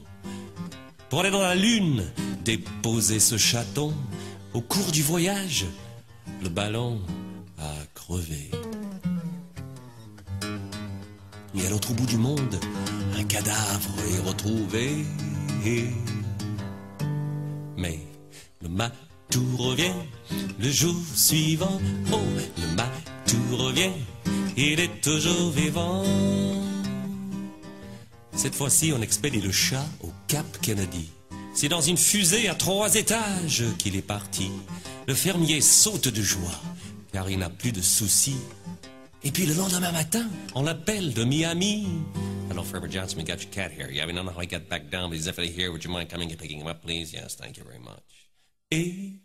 pour 1.09 1.21
aller 1.21 1.31
dans 1.31 1.41
la 1.41 1.55
lune 1.55 2.05
déposer 2.45 3.21
ce 3.21 3.37
chaton. 3.37 3.93
Au 4.55 4.61
cours 4.61 4.93
du 4.93 5.03
voyage, 5.03 5.67
le 6.43 6.49
ballon 6.49 7.01
a 7.59 7.73
crevé. 7.95 8.51
Et 11.55 11.67
à 11.67 11.71
l'autre 11.71 11.93
bout 11.93 12.07
du 12.07 12.17
monde, 12.17 12.59
un 13.19 13.25
cadavre 13.25 13.95
est 14.13 14.29
retrouvé. 14.29 15.05
Mais 17.77 17.99
le 18.63 18.69
matou 18.69 19.45
revient 19.57 19.95
le 20.59 20.71
jour 20.71 20.95
suivant. 21.15 21.81
Oh, 22.13 22.21
le 22.59 22.77
matou 22.77 23.57
revient, 23.57 23.93
il 24.57 24.79
est 24.81 25.01
toujours 25.01 25.51
vivant. 25.51 26.05
Cette 28.35 28.55
fois-ci, 28.55 28.93
on 28.97 29.03
expédie 29.03 29.41
le 29.41 29.51
chat 29.51 29.87
au 30.01 30.13
Cap 30.29 30.47
Kennedy. 30.61 31.11
C'est 31.55 31.69
dans 31.69 31.81
une 31.81 31.97
fusée 31.97 32.49
à 32.49 32.55
trois 32.55 32.95
étages 32.95 33.65
qu'il 33.79 33.97
est 33.97 34.03
parti. 34.03 34.53
Le 35.09 35.15
fermier 35.15 35.61
saute 35.61 36.07
de 36.07 36.23
joie, 36.23 36.61
car 37.13 37.29
il 37.29 37.41
n'a 37.41 37.51
plus 37.51 37.73
de 37.73 37.83
soucis. 37.83 38.37
Et 39.25 39.33
puis 39.33 39.47
le 39.47 39.55
lendemain 39.55 39.91
matin, 39.91 40.27
on 40.55 40.63
l'appelle 40.63 41.13
de 41.13 41.25
Miami. 41.25 41.89
Hello, 42.51 42.63
Farmer 42.63 42.89
Johnson, 42.89 43.19
we 43.19 43.25
got 43.25 43.43
your 43.43 43.51
cat 43.51 43.71
here. 43.71 43.91
Yeah, 43.91 44.07
we 44.07 44.13
don't 44.13 44.25
know 44.25 44.33
how 44.33 44.41
he 44.41 44.47
got 44.47 44.69
back 44.69 44.91
down, 44.91 45.11
but 45.11 45.17
he's 45.17 45.27
definitely 45.27 45.53
here. 45.53 45.73
Would 45.73 45.85
you 45.85 45.91
mind 45.91 46.09
coming 46.09 46.31
and 46.31 46.39
picking 46.39 46.61
him 46.61 46.69
up, 46.69 46.83
please? 46.83 47.13
Yes, 47.13 47.35
thank 47.35 47.57
you 47.57 47.65
very 47.65 47.81
much. 47.81 48.29
Et 48.71 49.21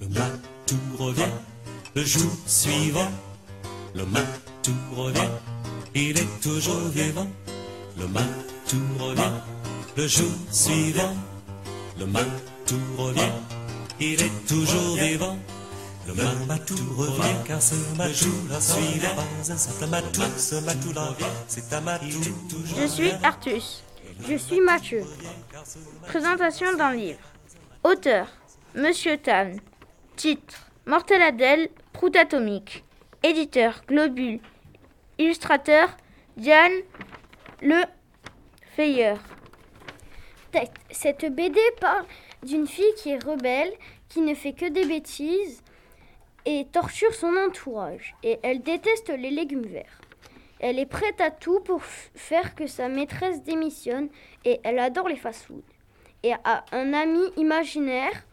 le 0.00 0.08
matou 0.08 0.78
revient 0.98 1.32
le 1.94 2.04
jour 2.04 2.30
suivant. 2.46 3.10
Le 3.94 4.06
matou 4.06 4.74
revient, 4.94 5.30
il 5.94 6.18
est 6.18 6.40
toujours 6.42 6.88
vivant. 6.88 7.28
Le 7.98 8.08
matou 8.08 8.80
revient 8.98 9.32
le 9.96 10.06
jour 10.06 10.32
suivant. 10.50 11.14
Le 11.98 12.06
matou 12.06 12.78
revient, 12.96 13.32
il 14.00 14.22
est 14.22 14.46
toujours 14.46 14.96
vivant. 14.96 15.38
Le 16.08 16.46
matou 16.46 16.74
revient 16.96 17.34
car 17.46 17.60
ce 17.60 17.74
matou 17.96 18.32
la 18.48 18.60
suivant. 18.60 19.14
Pas 19.16 19.52
un 19.52 19.56
simple 19.56 19.86
matou, 19.90 20.22
ce 20.36 20.54
matou 20.64 20.92
là 20.92 21.08
c'est 21.48 21.72
un 21.72 21.80
matou. 21.80 22.06
Je 22.80 22.86
suis 22.86 23.10
Artus. 23.22 23.82
Je 24.26 24.36
suis 24.36 24.60
Mathieu. 24.60 25.02
Présentation 26.06 26.76
d'un 26.76 26.94
livre. 26.94 27.18
Auteur 27.82 28.28
Monsieur 28.74 29.18
Tan. 29.18 29.52
Titre 30.16 30.70
Mortel 30.86 31.22
Adèle, 31.22 31.68
Prout 31.92 32.14
Atomique. 32.14 32.84
Éditeur 33.22 33.82
Globule. 33.88 34.40
Illustrateur 35.18 35.88
Diane 36.36 36.72
Le 37.62 37.82
Fayeur. 38.76 39.18
Texte. 40.52 40.72
Cette 40.92 41.34
BD 41.34 41.58
parle 41.80 42.04
d'une 42.44 42.66
fille 42.66 42.94
qui 42.96 43.10
est 43.10 43.24
rebelle, 43.24 43.72
qui 44.08 44.20
ne 44.20 44.34
fait 44.34 44.52
que 44.52 44.68
des 44.68 44.84
bêtises 44.84 45.62
et 46.46 46.66
torture 46.72 47.12
son 47.12 47.34
entourage. 47.36 48.14
Et 48.22 48.38
elle 48.42 48.62
déteste 48.62 49.10
les 49.10 49.30
légumes 49.30 49.66
verts. 49.66 50.00
Elle 50.60 50.78
est 50.78 50.86
prête 50.86 51.20
à 51.20 51.30
tout 51.30 51.60
pour 51.60 51.82
faire 51.84 52.54
que 52.54 52.66
sa 52.66 52.88
maîtresse 52.88 53.42
démissionne 53.42 54.08
et 54.44 54.60
elle 54.64 54.78
adore 54.78 55.08
les 55.08 55.16
fast-foods. 55.16 55.62
Et 56.22 56.32
a 56.32 56.64
un 56.72 56.94
ami 56.94 57.20
imaginaire 57.36 58.24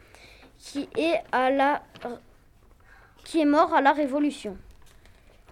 qui 0.58 0.88
est, 0.98 1.20
à 1.32 1.52
la, 1.52 1.84
qui 3.26 3.42
est 3.42 3.46
mort 3.46 3.74
à 3.74 3.82
la 3.82 3.92
Révolution. 3.92 4.58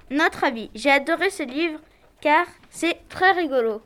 Notre 0.10 0.46
avis. 0.46 0.70
J'ai 0.74 0.92
adoré 0.92 1.30
ce 1.30 1.44
livre 1.44 1.80
car 2.22 2.46
c'est 2.70 3.08
très 3.10 3.32
rigolo. 3.32 3.82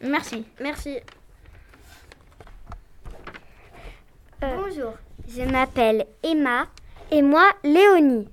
Merci. 0.00 0.44
Merci. 0.60 0.98
Bonjour, 4.40 4.92
je 5.26 5.42
m'appelle 5.42 6.06
Emma 6.22 6.68
et 7.10 7.22
moi 7.22 7.44
Léonie. 7.64 8.28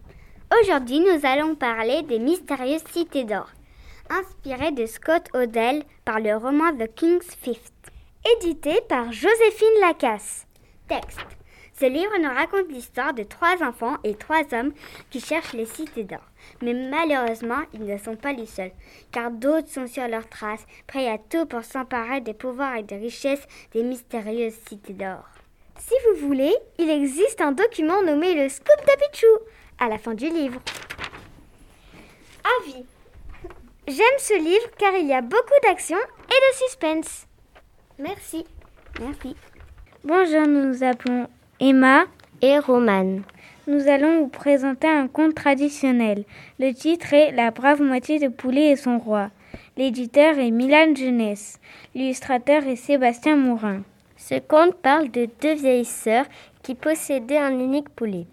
Aujourd'hui, 0.62 1.00
nous 1.00 1.26
allons 1.26 1.56
parler 1.56 2.04
des 2.04 2.20
mystérieuses 2.20 2.84
cités 2.92 3.24
d'or, 3.24 3.50
inspirées 4.10 4.72
de 4.72 4.86
Scott 4.86 5.30
Odell 5.34 5.84
par 6.04 6.20
le 6.20 6.36
roman 6.36 6.72
The 6.74 6.94
King's 6.94 7.36
Fifth, 7.42 7.74
édité 8.38 8.82
par 8.90 9.12
Joséphine 9.12 9.80
Lacasse. 9.82 10.46
Texte. 10.88 11.20
Ce 11.78 11.86
livre 11.86 12.18
nous 12.22 12.30
raconte 12.30 12.70
l'histoire 12.70 13.14
de 13.14 13.24
trois 13.24 13.62
enfants 13.62 13.98
et 14.04 14.16
trois 14.16 14.44
hommes 14.54 14.72
qui 15.10 15.20
cherchent 15.20 15.54
les 15.54 15.66
cités 15.66 16.06
d'or. 16.06 16.24
Mais 16.62 16.74
malheureusement, 16.74 17.64
ils 17.74 17.86
ne 17.86 17.98
sont 17.98 18.16
pas 18.16 18.32
les 18.32 18.46
seuls, 18.46 18.72
car 19.12 19.32
d'autres 19.32 19.70
sont 19.70 19.88
sur 19.88 20.08
leurs 20.08 20.30
traces, 20.30 20.66
prêts 20.88 21.10
à 21.10 21.18
tout 21.18 21.46
pour 21.46 21.64
s'emparer 21.64 22.22
des 22.22 22.34
pouvoirs 22.34 22.78
et 22.78 22.84
des 22.84 22.98
richesses 22.98 23.46
des 23.74 23.84
mystérieuses 23.84 24.56
cités 24.68 24.94
d'or. 24.94 25.35
Si 25.78 25.94
vous 26.08 26.28
voulez, 26.28 26.56
il 26.80 26.90
existe 26.90 27.42
un 27.42 27.52
document 27.52 28.02
nommé 28.02 28.34
le 28.34 28.50
Scoop 28.50 28.86
d'Apichou 28.86 29.28
à 29.80 29.90
la 29.90 29.98
fin 29.98 30.14
du 30.14 30.30
livre. 30.30 30.62
Avis. 32.60 32.86
J'aime 33.88 34.18
ce 34.18 34.38
livre 34.38 34.70
car 34.78 34.96
il 34.96 35.08
y 35.08 35.14
a 35.14 35.22
beaucoup 35.22 35.60
d'action 35.64 35.98
et 35.98 36.30
de 36.30 36.58
suspense. 36.66 37.28
Merci. 38.00 38.46
Merci. 39.00 39.36
Bonjour, 40.04 40.48
nous 40.48 40.70
nous 40.70 40.84
appelons 40.84 41.28
Emma 41.60 42.06
et 42.42 42.58
Romane. 42.58 43.24
Nous 43.68 43.88
allons 43.88 44.22
vous 44.22 44.28
présenter 44.28 44.88
un 44.88 45.08
conte 45.08 45.36
traditionnel. 45.36 46.26
Le 46.60 46.72
titre 46.72 47.14
est 47.14 47.32
La 47.32 47.52
brave 47.52 47.82
moitié 47.82 48.20
de 48.20 48.28
poulet 48.28 48.72
et 48.72 48.76
son 48.76 49.00
roi. 49.00 49.30
L'éditeur 49.78 50.38
est 50.38 50.52
Milan 50.52 50.96
Jeunesse. 50.96 51.60
L'illustrateur 51.94 52.66
est 52.68 52.76
Sébastien 52.76 53.36
Mourin. 53.36 53.82
Ce 54.28 54.40
conte 54.40 54.74
parle 54.78 55.12
de 55.12 55.28
deux 55.40 55.54
vieilles 55.54 55.86
sœurs 55.86 56.26
qui 56.64 56.74
possédaient 56.74 57.38
un 57.38 57.60
unique 57.60 57.90
poulet. 57.90 58.26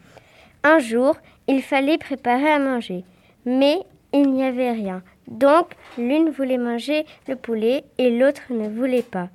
Un 0.63 0.79
jour, 0.79 1.17
il 1.49 1.61
fallait 1.61 1.99
préparer 1.99 2.51
à 2.51 2.59
manger, 2.59 3.05
mais 3.45 3.77
il 4.15 4.31
n'y 4.31 4.43
avait 4.43 4.71
rien. 4.71 5.03
Donc, 5.29 5.67
l'une 5.99 6.31
voulait 6.31 6.57
manger 6.57 7.05
le 7.29 7.37
poulet 7.37 7.85
et 7.99 8.11
l'autre 8.11 8.41
ne 8.49 8.71
voulait 8.71 9.03
pas. 9.03 9.29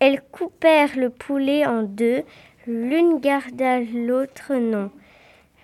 Elles 0.00 0.22
coupèrent 0.32 0.96
le 0.96 1.10
poulet 1.10 1.64
en 1.64 1.84
deux, 1.84 2.24
l'une 2.66 3.20
garda, 3.20 3.78
l'autre 3.78 4.54
non. 4.56 4.90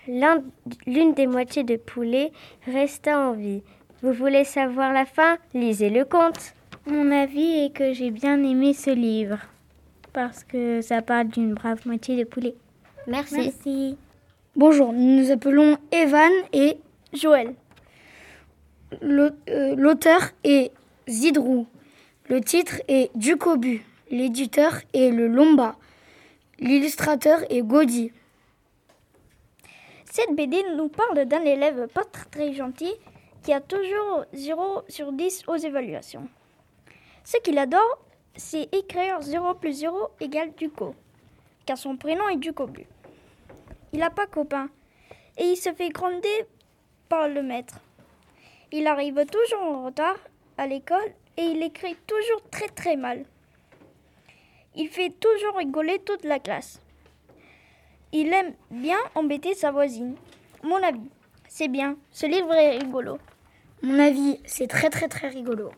L'un- 0.06 0.44
L'une 0.86 1.14
des 1.14 1.26
moitiés 1.26 1.64
de 1.64 1.74
poulet 1.76 2.30
resta 2.66 3.18
en 3.18 3.32
vie. 3.32 3.64
Vous 4.02 4.12
voulez 4.12 4.44
savoir 4.44 4.92
la 4.92 5.04
fin? 5.04 5.38
Lisez 5.52 5.90
le 5.90 6.04
conte. 6.04 6.54
Mon 6.86 7.10
avis 7.10 7.64
est 7.64 7.72
que 7.74 7.92
j'ai 7.92 8.12
bien 8.12 8.40
aimé 8.44 8.72
ce 8.72 8.90
livre 8.90 9.38
parce 10.12 10.44
que 10.44 10.80
ça 10.80 11.02
parle 11.02 11.28
d'une 11.28 11.54
brave 11.54 11.80
moitié 11.86 12.16
de 12.16 12.24
poulet. 12.24 12.54
Merci. 13.06 13.36
Merci. 13.36 13.96
Bonjour, 14.54 14.92
nous 14.92 15.16
nous 15.16 15.30
appelons 15.30 15.78
Evan 15.90 16.30
et 16.52 16.76
Joël. 17.12 17.54
Euh, 19.02 19.74
L'auteur 19.76 20.20
est 20.44 20.72
Zidrou. 21.08 21.66
Le 22.28 22.40
titre 22.40 22.82
est 22.88 23.10
Ducobu. 23.16 23.84
L'éditeur 24.10 24.74
est 24.92 25.10
le 25.10 25.26
Lomba. 25.26 25.76
L'illustrateur 26.58 27.40
est 27.50 27.62
Gaudi. 27.62 28.12
Cette 30.10 30.36
BD 30.36 30.62
nous 30.76 30.88
parle 30.88 31.24
d'un 31.24 31.42
élève 31.42 31.88
pas 31.88 32.04
très, 32.04 32.26
très 32.26 32.52
gentil 32.52 32.92
qui 33.42 33.52
a 33.52 33.60
toujours 33.60 34.26
0 34.34 34.82
sur 34.88 35.12
10 35.12 35.44
aux 35.48 35.56
évaluations. 35.56 36.28
Ce 37.24 37.38
qu'il 37.38 37.58
adore, 37.58 37.98
c'est 38.36 38.68
écrire 38.74 39.20
0 39.20 39.54
plus 39.54 39.80
0 39.80 40.10
égale 40.20 40.52
Duco, 40.54 40.94
car 41.66 41.76
son 41.78 41.96
prénom 41.96 42.28
est 42.28 42.36
Ducobu. 42.36 42.86
Il 43.92 44.00
n'a 44.00 44.10
pas 44.10 44.26
copain. 44.26 44.68
et 45.38 45.44
il 45.44 45.56
se 45.56 45.72
fait 45.72 45.88
gronder 45.88 46.46
par 47.08 47.28
le 47.28 47.42
maître. 47.42 47.80
Il 48.70 48.86
arrive 48.86 49.24
toujours 49.26 49.62
en 49.62 49.84
retard 49.84 50.16
à 50.58 50.66
l'école 50.66 51.12
et 51.36 51.42
il 51.42 51.62
écrit 51.62 51.96
toujours 52.06 52.42
très 52.50 52.68
très 52.68 52.96
mal. 52.96 53.24
Il 54.74 54.88
fait 54.88 55.10
toujours 55.10 55.56
rigoler 55.56 55.98
toute 55.98 56.24
la 56.24 56.38
classe. 56.38 56.80
Il 58.12 58.32
aime 58.32 58.54
bien 58.70 58.98
embêter 59.14 59.54
sa 59.54 59.70
voisine. 59.70 60.16
Mon 60.62 60.82
avis, 60.82 61.10
c'est 61.48 61.68
bien. 61.68 61.96
Ce 62.10 62.26
livre 62.26 62.52
est 62.52 62.78
rigolo. 62.78 63.18
Mon 63.82 63.98
avis, 63.98 64.38
c'est 64.46 64.68
très 64.68 64.90
très 64.90 65.08
très 65.08 65.28
rigolo. 65.28 65.70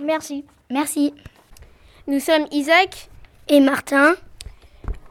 Merci. 0.00 0.44
Merci. 0.70 1.14
Nous 2.08 2.20
sommes 2.20 2.46
Isaac 2.52 3.10
et 3.48 3.60
Martin. 3.60 4.14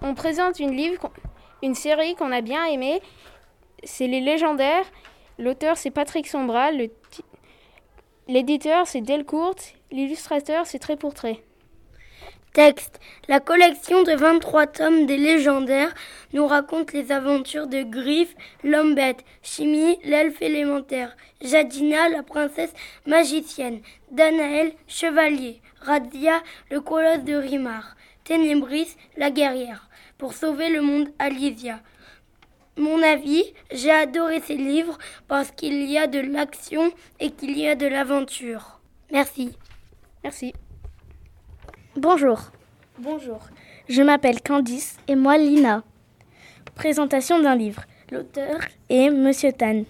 On 0.02 0.16
présente 0.16 0.60
une, 0.60 0.76
livre, 0.76 1.12
une 1.62 1.76
série 1.76 2.16
qu'on 2.16 2.32
a 2.32 2.42
bien 2.42 2.66
aimée. 2.66 3.04
C'est 3.84 4.08
Les 4.08 4.20
Légendaires. 4.20 4.86
L'auteur, 5.38 5.78
c'est 5.78 5.92
Patrick 5.92 6.26
Sombral. 6.26 6.90
L'éditeur, 8.28 8.88
c'est 8.88 9.02
Delcourt. 9.02 9.58
L'illustrateur, 9.92 10.66
c'est 10.66 10.80
Très 10.80 10.98
pour 10.98 11.14
Très. 11.14 11.40
Texte. 12.54 13.00
La 13.28 13.40
collection 13.42 14.02
de 14.02 14.14
23 14.14 14.66
tomes 14.66 15.06
des 15.06 15.18
légendaires 15.18 15.94
nous 16.34 16.48
raconte 16.48 16.94
les 16.94 17.12
aventures 17.12 17.68
de 17.68 17.84
Griff, 17.84 18.34
l'homme 18.64 18.96
bête, 18.96 19.24
Chimie, 19.44 20.00
l'elfe 20.04 20.42
élémentaire, 20.42 21.16
Jadina, 21.44 22.10
la 22.10 22.24
princesse 22.24 22.74
magicienne, 23.06 23.82
Danaël, 24.10 24.74
chevalier, 24.88 25.62
Radia, 25.82 26.42
le 26.72 26.82
colosse 26.82 27.24
de 27.24 27.36
Rimar, 27.36 27.96
Ténébris, 28.24 28.96
la 29.16 29.32
guerrière, 29.32 29.90
pour 30.18 30.34
sauver 30.34 30.70
le 30.70 30.82
monde 30.82 31.10
Alysia. 31.20 31.80
Mon 32.78 33.02
avis, 33.02 33.44
j'ai 33.72 33.92
adoré 33.92 34.40
ces 34.40 34.56
livres 34.56 34.98
parce 35.28 35.52
qu'il 35.52 35.90
y 35.90 35.98
a 35.98 36.08
de 36.08 36.20
l'action 36.20 36.92
et 37.20 37.32
qu'il 37.32 37.58
y 37.58 37.68
a 37.68 37.76
de 37.76 37.88
l'aventure. 37.88 38.80
Merci. 39.12 39.58
Merci. 40.24 40.54
Bonjour. 41.96 42.52
Bonjour. 43.00 43.40
Je 43.90 44.02
m'appelle 44.02 44.42
Candice 44.42 44.98
et 45.08 45.16
moi 45.16 45.38
Lina. 45.38 45.84
Présentation 46.76 47.40
d'un 47.40 47.56
livre. 47.56 47.84
L'auteur 48.12 48.60
est 48.90 49.10
Monsieur 49.10 49.52
Tan. 49.52 49.84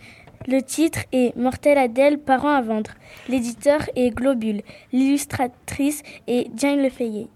Le 0.47 0.61
titre 0.61 0.99
est 1.11 1.35
Mortel 1.35 1.77
Adèle, 1.77 2.17
parents 2.17 2.55
à 2.55 2.61
vendre. 2.61 2.91
L'éditeur 3.27 3.81
est 3.95 4.11
Globule. 4.11 4.61
L'illustratrice 4.93 6.03
est 6.27 6.49
Jane 6.57 6.81
Lefayet. 6.81 7.27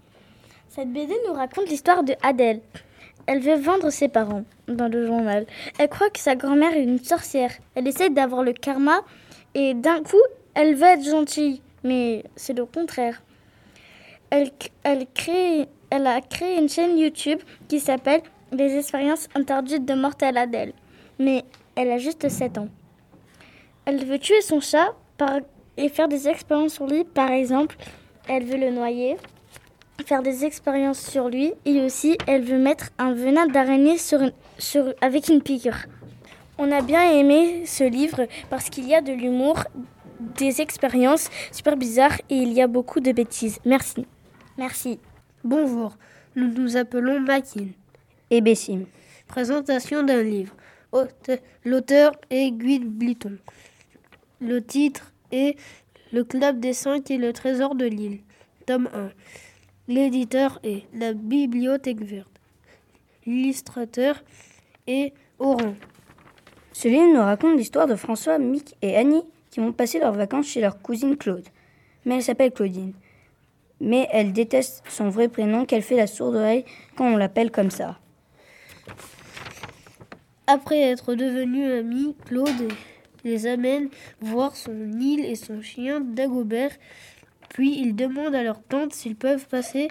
Cette 0.68 0.92
BD 0.92 1.12
nous 1.26 1.34
raconte 1.34 1.68
l'histoire 1.68 2.04
de 2.04 2.14
Adèle. 2.22 2.60
Elle 3.26 3.40
veut 3.40 3.56
vendre 3.56 3.90
ses 3.90 4.08
parents 4.08 4.44
dans 4.66 4.88
le 4.88 5.06
journal. 5.06 5.46
Elle 5.78 5.88
croit 5.88 6.10
que 6.10 6.18
sa 6.18 6.36
grand-mère 6.36 6.74
est 6.74 6.82
une 6.82 7.04
sorcière. 7.04 7.52
Elle 7.74 7.86
essaie 7.86 8.10
d'avoir 8.10 8.42
le 8.42 8.52
karma 8.52 9.00
et 9.54 9.74
d'un 9.74 10.02
coup, 10.02 10.22
elle 10.54 10.74
veut 10.74 10.86
être 10.86 11.04
gentille. 11.04 11.60
Mais 11.84 12.24
c'est 12.36 12.56
le 12.56 12.64
contraire 12.64 13.22
elle, 14.32 14.50
elle, 15.90 16.06
a 16.06 16.20
créé 16.22 16.58
une 16.58 16.68
chaîne 16.68 16.96
YouTube 16.96 17.40
qui 17.68 17.80
s'appelle 17.80 18.22
Les 18.50 18.78
expériences 18.78 19.28
interdites 19.34 19.84
de 19.84 19.92
Mortel 19.92 20.38
Adèle. 20.38 20.72
Mais 21.18 21.44
elle 21.76 21.90
a 21.90 21.98
juste 21.98 22.28
7 22.28 22.56
ans. 22.56 22.68
Elle 23.84 24.04
veut 24.04 24.18
tuer 24.18 24.40
son 24.42 24.60
chat 24.60 24.94
par, 25.18 25.40
et 25.76 25.88
faire 25.88 26.08
des 26.08 26.28
expériences 26.28 26.74
sur 26.74 26.86
lui. 26.86 27.04
Par 27.04 27.30
exemple, 27.30 27.76
elle 28.28 28.44
veut 28.44 28.58
le 28.58 28.70
noyer, 28.70 29.16
faire 30.06 30.22
des 30.22 30.44
expériences 30.44 31.00
sur 31.00 31.28
lui 31.28 31.52
et 31.64 31.82
aussi 31.82 32.16
elle 32.26 32.42
veut 32.42 32.58
mettre 32.58 32.90
un 32.98 33.12
venin 33.12 33.46
d'araignée 33.46 33.98
sur, 33.98 34.20
sur, 34.58 34.94
avec 35.00 35.28
une 35.28 35.42
piqûre. 35.42 35.86
On 36.58 36.70
a 36.70 36.82
bien 36.82 37.10
aimé 37.12 37.64
ce 37.66 37.84
livre 37.84 38.26
parce 38.50 38.70
qu'il 38.70 38.86
y 38.86 38.94
a 38.94 39.00
de 39.00 39.12
l'humour, 39.12 39.64
des 40.38 40.60
expériences 40.60 41.28
super 41.50 41.76
bizarres 41.76 42.20
et 42.30 42.36
il 42.36 42.52
y 42.52 42.62
a 42.62 42.66
beaucoup 42.66 43.00
de 43.00 43.10
bêtises. 43.10 43.58
Merci. 43.64 44.06
Merci. 44.56 45.00
Bonjour, 45.42 45.96
nous 46.36 46.52
nous 46.52 46.76
appelons 46.76 47.18
Makin 47.18 47.68
et 48.30 48.40
Bessim. 48.40 48.84
Présentation 49.26 50.02
d'un 50.02 50.22
livre. 50.22 50.54
L'auteur 51.64 52.12
est 52.30 52.50
Guy 52.50 52.80
Bliton. 52.80 53.38
Le 54.42 54.60
titre 54.60 55.12
est 55.30 55.56
Le 56.12 56.24
Club 56.24 56.58
des 56.58 56.72
Cinq 56.72 57.10
et 57.10 57.16
le 57.16 57.32
Trésor 57.32 57.74
de 57.74 57.86
l'île, 57.86 58.18
tome 58.66 58.88
1. 58.92 59.10
L'éditeur 59.88 60.58
est 60.64 60.82
La 60.92 61.12
Bibliothèque 61.12 62.02
Verte. 62.02 62.28
L'illustrateur 63.24 64.22
est 64.86 65.12
Oran. 65.38 65.74
Ce 66.72 66.88
livre 66.88 67.14
nous 67.14 67.20
raconte 67.20 67.56
l'histoire 67.56 67.86
de 67.86 67.94
François, 67.94 68.38
Mick 68.38 68.74
et 68.82 68.96
Annie 68.96 69.22
qui 69.50 69.60
vont 69.60 69.72
passer 69.72 70.00
leurs 70.00 70.14
vacances 70.14 70.48
chez 70.48 70.60
leur 70.60 70.82
cousine 70.82 71.16
Claude. 71.16 71.46
Mais 72.04 72.16
elle 72.16 72.22
s'appelle 72.22 72.52
Claudine 72.52 72.94
mais 73.82 74.08
elle 74.12 74.32
déteste 74.32 74.84
son 74.88 75.08
vrai 75.08 75.28
prénom 75.28 75.66
qu'elle 75.66 75.82
fait 75.82 75.96
la 75.96 76.06
sourde 76.06 76.36
oreille 76.36 76.64
quand 76.96 77.12
on 77.12 77.16
l'appelle 77.16 77.50
comme 77.50 77.70
ça. 77.70 77.98
Après 80.46 80.80
être 80.80 81.14
devenus 81.14 81.80
amis, 81.80 82.14
Claude 82.24 82.72
les 83.24 83.46
amène 83.46 83.88
voir 84.20 84.56
son 84.56 84.92
île 84.92 85.24
et 85.24 85.34
son 85.34 85.62
chien 85.62 86.00
Dagobert, 86.00 86.72
puis 87.48 87.78
il 87.78 87.94
demande 87.94 88.34
à 88.34 88.42
leur 88.42 88.62
tante 88.62 88.92
s'ils 88.92 89.16
peuvent 89.16 89.46
passer 89.46 89.88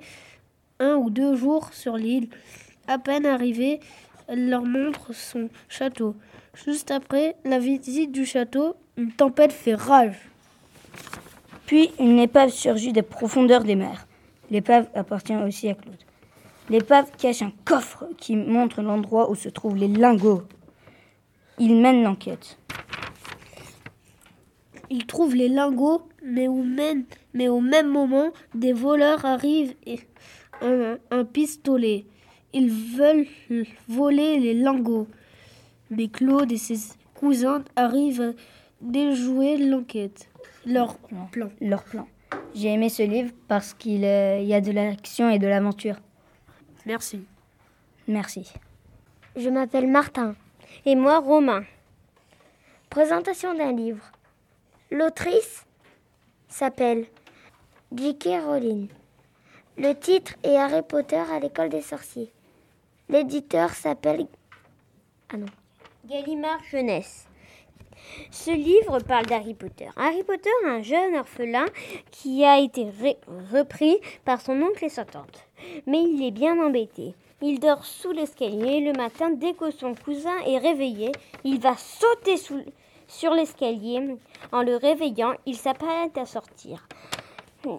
un 0.79 0.95
ou 0.95 1.09
deux 1.09 1.35
jours 1.35 1.73
sur 1.73 1.97
l'île. 1.97 2.29
À 2.87 2.97
peine 2.97 3.25
arrivée, 3.25 3.79
elle 4.27 4.49
leur 4.49 4.63
montre 4.63 5.13
son 5.13 5.49
château. 5.69 6.15
Juste 6.65 6.91
après 6.91 7.35
la 7.45 7.59
visite 7.59 8.11
du 8.11 8.25
château, 8.25 8.75
une 8.97 9.11
tempête 9.11 9.53
fait 9.53 9.75
rage. 9.75 10.17
Puis 11.65 11.91
une 11.99 12.19
épave 12.19 12.49
surgit 12.49 12.91
des 12.91 13.01
profondeurs 13.01 13.63
des 13.63 13.75
mers. 13.75 14.07
L'épave 14.49 14.87
appartient 14.93 15.35
aussi 15.35 15.69
à 15.69 15.75
Claude. 15.75 15.95
L'épave 16.69 17.11
cache 17.17 17.41
un 17.41 17.51
coffre 17.63 18.05
qui 18.17 18.35
montre 18.35 18.81
l'endroit 18.81 19.29
où 19.29 19.35
se 19.35 19.49
trouvent 19.49 19.77
les 19.77 19.87
lingots. 19.87 20.43
Il 21.59 21.75
mène 21.75 22.03
l'enquête. 22.03 22.57
Il 24.91 25.05
trouve 25.05 25.35
les 25.35 25.47
lingots, 25.47 26.03
mais 26.21 26.49
au, 26.49 26.63
même, 26.63 27.05
mais 27.33 27.47
au 27.47 27.61
même 27.61 27.87
moment, 27.87 28.31
des 28.53 28.73
voleurs 28.73 29.23
arrivent 29.25 29.73
et 29.87 30.01
un, 30.61 30.97
un 31.09 31.23
pistolet. 31.23 32.05
Ils 32.51 32.69
veulent 32.69 33.25
voler 33.87 34.37
les 34.37 34.53
lingots. 34.53 35.07
Mais 35.89 36.09
Claude 36.09 36.51
et 36.51 36.57
ses 36.57 36.93
cousins 37.15 37.63
arrivent 37.77 38.21
à 38.21 38.31
déjouer 38.81 39.55
l'enquête 39.55 40.27
leur 40.65 40.97
plan. 41.31 41.49
Leur 41.61 41.83
plan. 41.83 42.07
J'ai 42.53 42.73
aimé 42.73 42.89
ce 42.89 43.03
livre 43.03 43.31
parce 43.47 43.73
qu'il 43.73 44.03
euh, 44.03 44.39
y 44.41 44.53
a 44.53 44.59
de 44.59 44.71
l'action 44.71 45.29
et 45.29 45.39
de 45.39 45.47
l'aventure. 45.47 45.95
Merci. 46.85 47.23
Merci. 48.09 48.51
Je 49.37 49.49
m'appelle 49.49 49.87
Martin. 49.87 50.35
Et 50.85 50.95
moi, 50.95 51.19
Romain. 51.19 51.63
Présentation 52.89 53.53
d'un 53.53 53.71
livre. 53.71 54.11
L'autrice 54.93 55.65
s'appelle 56.49 57.05
J.K. 57.95 58.41
Rowling. 58.45 58.89
Le 59.77 59.93
titre 59.93 60.33
est 60.43 60.57
Harry 60.57 60.81
Potter 60.81 61.15
à 61.15 61.39
l'école 61.39 61.69
des 61.69 61.79
sorciers. 61.79 62.29
L'éditeur 63.07 63.69
s'appelle. 63.69 64.27
Ah 65.31 65.37
non. 65.37 65.45
Gallimard 66.05 66.61
Jeunesse. 66.69 67.25
Ce 68.31 68.51
livre 68.51 68.99
parle 68.99 69.27
d'Harry 69.27 69.53
Potter. 69.53 69.87
Harry 69.95 70.23
Potter 70.23 70.49
un 70.65 70.81
jeune 70.81 71.15
orphelin 71.15 71.67
qui 72.11 72.43
a 72.43 72.59
été 72.59 72.85
repris 73.53 73.97
par 74.25 74.41
son 74.41 74.61
oncle 74.61 74.83
et 74.83 74.89
sa 74.89 75.05
tante. 75.05 75.47
Mais 75.87 76.03
il 76.03 76.21
est 76.21 76.31
bien 76.31 76.61
embêté. 76.61 77.15
Il 77.41 77.61
dort 77.61 77.85
sous 77.85 78.11
l'escalier. 78.11 78.81
Le 78.81 78.91
matin, 78.91 79.31
dès 79.31 79.53
que 79.53 79.71
son 79.71 79.95
cousin 79.95 80.37
est 80.45 80.57
réveillé, 80.57 81.13
il 81.45 81.61
va 81.61 81.77
sauter 81.77 82.35
sur 83.11 83.33
l'escalier. 83.33 84.15
En 84.51 84.61
le 84.61 84.75
réveillant, 84.75 85.33
il 85.45 85.55
s'apprête 85.55 86.17
à 86.17 86.25
sortir. 86.25 86.87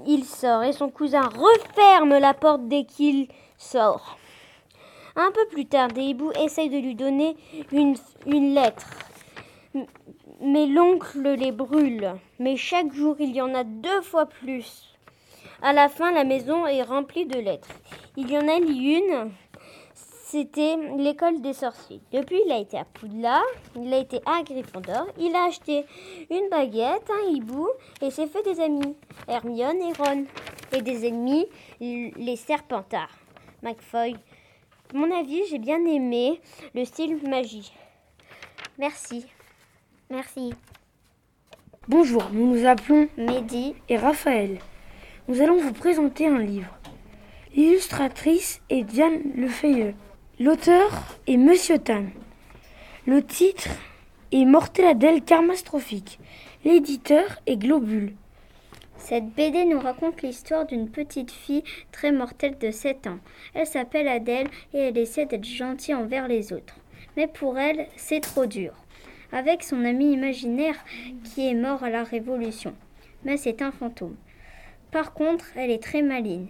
Il 0.07 0.25
sort 0.25 0.63
et 0.63 0.73
son 0.73 0.91
cousin 0.91 1.23
referme 1.23 2.19
la 2.19 2.35
porte 2.35 2.69
dès 2.69 2.85
qu'il 2.85 3.29
sort. 3.59 4.17
Un 5.17 5.31
peu 5.33 5.47
plus 5.51 5.67
tard, 5.67 5.89
des 5.89 6.03
hiboux 6.03 6.33
essayent 6.41 6.71
de 6.71 6.79
lui 6.79 6.95
donner 6.95 7.37
une, 7.73 7.97
une 8.27 8.55
lettre 8.55 8.87
mais 10.43 10.67
l'oncle 10.67 11.35
les 11.35 11.53
brûle. 11.53 12.15
Mais 12.39 12.57
chaque 12.57 12.93
jour, 12.93 13.17
il 13.21 13.35
y 13.35 13.41
en 13.41 13.55
a 13.55 13.65
deux 13.65 14.03
fois 14.03 14.27
plus. 14.27 14.89
À 15.63 15.73
la 15.73 15.89
fin, 15.89 16.13
la 16.13 16.25
maison 16.25 16.67
est 16.67 16.83
remplie 16.83 17.27
de 17.27 17.39
lettres. 17.39 17.69
Il 18.17 18.31
y 18.31 18.37
en 18.37 18.49
a 18.49 18.57
une, 18.57 19.31
c'était 20.33 20.79
l'école 20.97 21.43
des 21.43 21.53
sorciers. 21.53 22.01
Depuis, 22.11 22.41
il 22.47 22.53
a 22.53 22.57
été 22.57 22.79
à 22.79 22.87
Poudlard, 22.87 23.45
il 23.77 23.93
a 23.93 23.99
été 23.99 24.19
à 24.25 24.43
Gryffondor, 24.43 25.07
il 25.19 25.37
a 25.37 25.45
acheté 25.45 25.85
une 26.31 26.49
baguette, 26.51 27.07
un 27.11 27.31
hibou, 27.31 27.69
et 28.01 28.11
s'est 28.11 28.29
fait 28.29 28.43
des 28.43 28.59
amis, 28.59 28.97
Hermione 29.29 29.83
et 29.83 29.93
Ron. 29.93 30.25
Et 30.73 30.81
des 30.81 31.07
ennemis, 31.07 31.45
les 31.81 32.37
serpentards, 32.37 33.15
McFoy. 33.63 34.17
mon 34.95 35.15
avis, 35.15 35.43
j'ai 35.51 35.59
bien 35.59 35.85
aimé 35.85 36.41
le 36.75 36.87
style 36.87 37.19
magie. 37.29 37.71
Merci. 38.79 39.27
Merci. 40.09 40.55
Bonjour, 41.89 42.25
nous 42.33 42.57
nous 42.57 42.67
appelons 42.67 43.07
Mehdi 43.19 43.75
et 43.91 43.99
Raphaël. 43.99 44.61
Nous 45.29 45.43
allons 45.43 45.61
vous 45.61 45.75
présenter 45.75 46.27
un 46.27 46.39
livre. 46.39 46.75
L'illustratrice 47.55 48.63
est 48.71 48.85
Diane 48.85 49.21
Lefeuilleux. 49.37 49.93
L'auteur 50.43 50.91
est 51.29 51.37
Monsieur 51.37 51.79
Tan. 51.79 52.07
Le 53.07 53.23
titre 53.23 53.69
est 54.33 54.45
Morteladelle 54.45 55.23
Carmastrophique. 55.23 56.19
L'éditeur 56.65 57.41
est 57.47 57.57
Globule. 57.57 58.15
Cette 58.97 59.29
BD 59.29 59.67
nous 59.67 59.79
raconte 59.79 60.21
l'histoire 60.23 60.67
d'une 60.67 60.91
petite 60.91 61.31
fille 61.31 61.63
très 61.93 62.11
mortelle 62.11 62.59
de 62.59 62.73
7 62.73 63.07
ans. 63.07 63.21
Elle 63.55 63.69
s'appelle 63.69 64.09
Adèle 64.09 64.49
et 64.75 64.79
elle 64.79 64.99
essaie 64.99 65.27
d'être 65.27 65.45
gentille 65.45 65.95
envers 65.95 66.27
les 66.27 66.53
autres. 66.53 66.75
Mais 67.17 67.29
pour 67.29 67.57
elle, 67.57 67.87
c'est 67.95 68.19
trop 68.19 68.47
dur. 68.47 68.73
Avec 69.31 69.63
son 69.63 69.85
ami 69.85 70.13
imaginaire 70.13 70.85
qui 71.23 71.47
est 71.47 71.55
mort 71.55 71.85
à 71.85 71.91
la 71.91 72.03
Révolution. 72.03 72.75
Mais 73.25 73.37
c'est 73.37 73.63
un 73.63 73.71
fantôme. 73.71 74.17
Par 74.91 75.15
contre, 75.15 75.45
elle 75.55 75.71
est 75.71 75.85
très 75.85 76.03
maligne. 76.03 76.49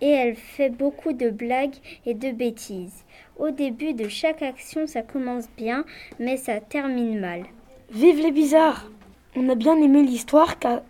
Et 0.00 0.08
elle 0.08 0.34
fait 0.34 0.70
beaucoup 0.70 1.12
de 1.12 1.30
blagues 1.30 1.76
et 2.06 2.14
de 2.14 2.30
bêtises. 2.30 3.04
Au 3.38 3.50
début 3.50 3.94
de 3.94 4.08
chaque 4.08 4.42
action, 4.42 4.86
ça 4.86 5.02
commence 5.02 5.48
bien, 5.56 5.84
mais 6.18 6.36
ça 6.36 6.60
termine 6.60 7.20
mal. 7.20 7.44
Vive 7.90 8.20
les 8.20 8.32
bizarres 8.32 8.90
On 9.36 9.48
a 9.48 9.54
bien 9.54 9.76
aimé 9.76 10.02
l'histoire 10.02 10.58
car 10.58 10.82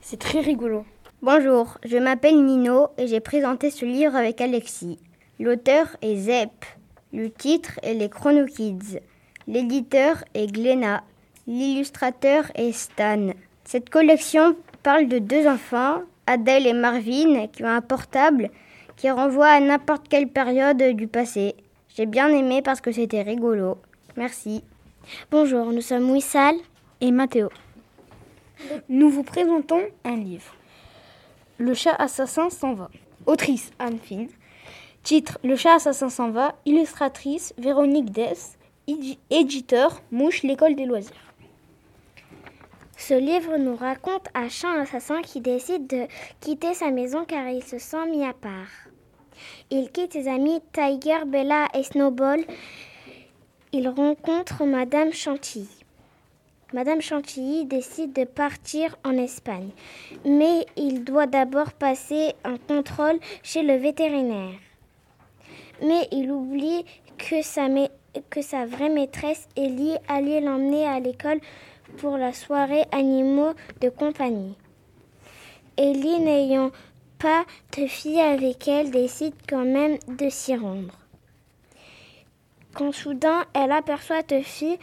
c'est 0.00 0.18
très 0.18 0.40
rigolo. 0.40 0.84
Bonjour, 1.22 1.78
je 1.84 1.96
m'appelle 1.96 2.44
Nino 2.44 2.88
et 2.98 3.06
j'ai 3.06 3.20
présenté 3.20 3.70
ce 3.70 3.86
livre 3.86 4.14
avec 4.14 4.40
Alexis. 4.40 4.98
L'auteur 5.40 5.96
est 6.02 6.16
Zep. 6.16 6.50
Le 7.12 7.30
titre 7.30 7.80
est 7.82 7.94
Les 7.94 8.08
Chrono 8.08 8.44
Kids. 8.46 9.00
L'éditeur 9.48 10.24
est 10.34 10.46
Glenna. 10.46 11.02
L'illustrateur 11.46 12.44
est 12.54 12.72
Stan. 12.72 13.30
Cette 13.64 13.90
collection 13.90 14.54
parle 14.82 15.08
de 15.08 15.18
deux 15.18 15.46
enfants, 15.46 16.02
Adèle 16.26 16.66
et 16.66 16.72
Marvin, 16.72 17.46
qui 17.48 17.64
ont 17.64 17.68
un 17.68 17.80
portable 17.80 18.50
qui 18.96 19.10
renvoie 19.10 19.48
à 19.48 19.60
n'importe 19.60 20.08
quelle 20.08 20.28
période 20.28 20.82
du 20.82 21.06
passé. 21.06 21.54
J'ai 21.94 22.06
bien 22.06 22.28
aimé 22.28 22.62
parce 22.62 22.80
que 22.80 22.92
c'était 22.92 23.22
rigolo. 23.22 23.78
Merci. 24.16 24.62
Bonjour, 25.30 25.66
nous 25.66 25.80
sommes 25.80 26.10
Wissal 26.10 26.56
et 27.00 27.10
Mathéo. 27.10 27.50
Nous 28.88 29.10
vous 29.10 29.22
présentons 29.22 29.82
un 30.04 30.16
livre. 30.16 30.54
Le 31.58 31.74
chat 31.74 31.94
assassin 31.98 32.50
s'en 32.50 32.74
va. 32.74 32.90
Autrice 33.26 33.70
Anne 33.78 33.98
Finn. 33.98 34.28
Titre 35.02 35.38
Le 35.44 35.56
chat 35.56 35.74
assassin 35.74 36.08
s'en 36.08 36.30
va. 36.30 36.54
Illustratrice 36.64 37.54
Véronique 37.58 38.10
Dess. 38.10 38.56
Éditeur 39.30 40.02
Mouche, 40.10 40.42
l'école 40.42 40.74
des 40.74 40.86
loisirs. 40.86 41.23
Ce 43.06 43.12
livre 43.12 43.58
nous 43.58 43.76
raconte 43.76 44.28
un 44.32 44.48
chat 44.48 44.80
assassin 44.80 45.20
qui 45.20 45.42
décide 45.42 45.86
de 45.86 46.06
quitter 46.40 46.72
sa 46.72 46.90
maison 46.90 47.26
car 47.26 47.46
il 47.48 47.62
se 47.62 47.78
sent 47.78 48.06
mis 48.08 48.24
à 48.24 48.32
part. 48.32 48.88
Il 49.70 49.90
quitte 49.90 50.14
ses 50.14 50.26
amis 50.26 50.62
Tiger, 50.72 51.26
Bella 51.26 51.68
et 51.74 51.82
Snowball. 51.82 52.42
Il 53.72 53.88
rencontre 53.90 54.64
Madame 54.64 55.12
Chantilly. 55.12 55.68
Madame 56.72 57.02
Chantilly 57.02 57.66
décide 57.66 58.14
de 58.14 58.24
partir 58.24 58.96
en 59.04 59.18
Espagne, 59.18 59.68
mais 60.24 60.64
il 60.78 61.04
doit 61.04 61.26
d'abord 61.26 61.74
passer 61.74 62.32
un 62.42 62.56
contrôle 62.56 63.18
chez 63.42 63.62
le 63.62 63.74
vétérinaire. 63.74 64.58
Mais 65.82 66.08
il 66.10 66.30
oublie 66.30 66.86
que 67.18 67.42
sa, 67.42 67.66
que 68.30 68.40
sa 68.40 68.64
vraie 68.64 68.88
maîtresse 68.88 69.46
Ellie 69.56 69.98
allait 70.08 70.40
l'emmener 70.40 70.86
à 70.86 71.00
l'école 71.00 71.40
pour 71.98 72.16
la 72.16 72.32
soirée 72.32 72.84
animaux 72.92 73.54
de 73.80 73.88
compagnie. 73.88 74.56
Ellie, 75.76 76.20
n'ayant 76.20 76.70
pas 77.18 77.44
de 77.76 77.86
fille 77.86 78.20
avec 78.20 78.68
elle, 78.68 78.90
décide 78.90 79.34
quand 79.48 79.64
même 79.64 79.98
de 80.08 80.28
s'y 80.28 80.54
rendre. 80.54 80.94
Quand 82.74 82.92
soudain 82.92 83.44
elle 83.54 83.72
aperçoit 83.72 84.22
Tuffy 84.22 84.78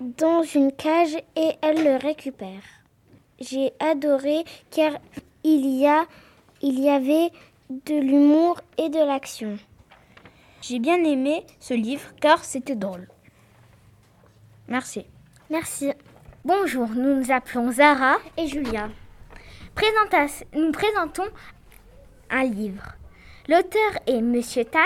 dans 0.00 0.42
une 0.42 0.72
cage 0.72 1.16
et 1.36 1.50
elle 1.62 1.84
le 1.84 1.96
récupère. 1.96 2.62
J'ai 3.38 3.72
adoré 3.78 4.44
car 4.70 4.92
il 5.44 5.66
y, 5.66 5.86
il 6.62 6.80
y 6.80 6.88
avait 6.88 7.30
de 7.70 7.94
l'humour 7.94 8.60
et 8.78 8.88
de 8.88 8.98
l'action. 8.98 9.58
J'ai 10.62 10.78
bien 10.78 11.02
aimé 11.04 11.44
ce 11.60 11.74
livre 11.74 12.08
car 12.20 12.44
c'était 12.44 12.74
drôle. 12.74 13.08
Merci. 14.68 15.04
Merci. 15.50 15.92
Bonjour, 16.46 16.88
nous 16.90 17.16
nous 17.16 17.32
appelons 17.32 17.72
Zara 17.72 18.18
et 18.38 18.46
Julia. 18.46 18.88
nous 20.54 20.70
présentons 20.70 21.26
un 22.30 22.44
livre. 22.44 22.94
L'auteur 23.48 23.98
est 24.06 24.20
Monsieur 24.20 24.64
Tan, 24.64 24.78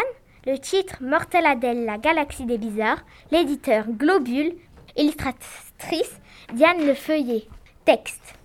le 0.46 0.56
titre 0.56 0.96
Mortel 1.02 1.44
Adèle, 1.44 1.84
la 1.84 1.98
galaxie 1.98 2.46
des 2.46 2.56
bizarres, 2.56 3.04
l'éditeur 3.30 3.84
Globule, 3.90 4.54
illustratrice 4.96 6.18
Diane 6.54 6.86
Le 6.86 6.94
Feuillet. 6.94 7.46
Texte. 7.84 8.36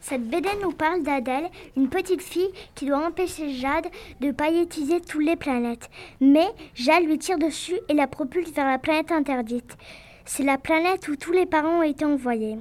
Cette 0.00 0.28
BD 0.28 0.48
nous 0.62 0.72
parle 0.72 1.04
d'Adèle, 1.04 1.48
une 1.76 1.90
petite 1.90 2.22
fille 2.22 2.50
qui 2.74 2.86
doit 2.86 3.06
empêcher 3.06 3.52
Jade 3.52 3.86
de 4.20 4.32
paillettiser 4.32 5.00
toutes 5.00 5.24
les 5.24 5.36
planètes. 5.36 5.88
Mais 6.20 6.48
Jade 6.74 7.04
lui 7.04 7.18
tire 7.18 7.38
dessus 7.38 7.78
et 7.88 7.94
la 7.94 8.08
propulse 8.08 8.50
vers 8.50 8.66
la 8.66 8.78
planète 8.78 9.12
interdite. 9.12 9.76
C'est 10.24 10.44
la 10.44 10.58
planète 10.58 11.08
où 11.08 11.16
tous 11.16 11.32
les 11.32 11.46
parents 11.46 11.80
ont 11.80 11.82
été 11.82 12.04
envoyés. 12.04 12.56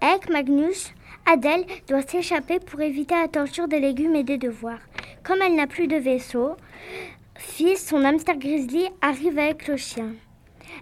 Avec 0.00 0.30
Magnus, 0.30 0.92
Adèle 1.26 1.66
doit 1.88 2.02
s'échapper 2.02 2.60
pour 2.60 2.80
éviter 2.80 3.14
la 3.14 3.28
torture 3.28 3.68
des 3.68 3.80
légumes 3.80 4.16
et 4.16 4.24
des 4.24 4.38
devoirs. 4.38 4.80
Comme 5.22 5.42
elle 5.42 5.56
n'a 5.56 5.66
plus 5.66 5.86
de 5.86 5.96
vaisseau, 5.96 6.56
Fils, 7.36 7.86
son 7.88 8.04
hamster 8.04 8.36
grizzly, 8.36 8.88
arrive 9.00 9.38
avec 9.38 9.66
le 9.66 9.76
chien. 9.76 10.12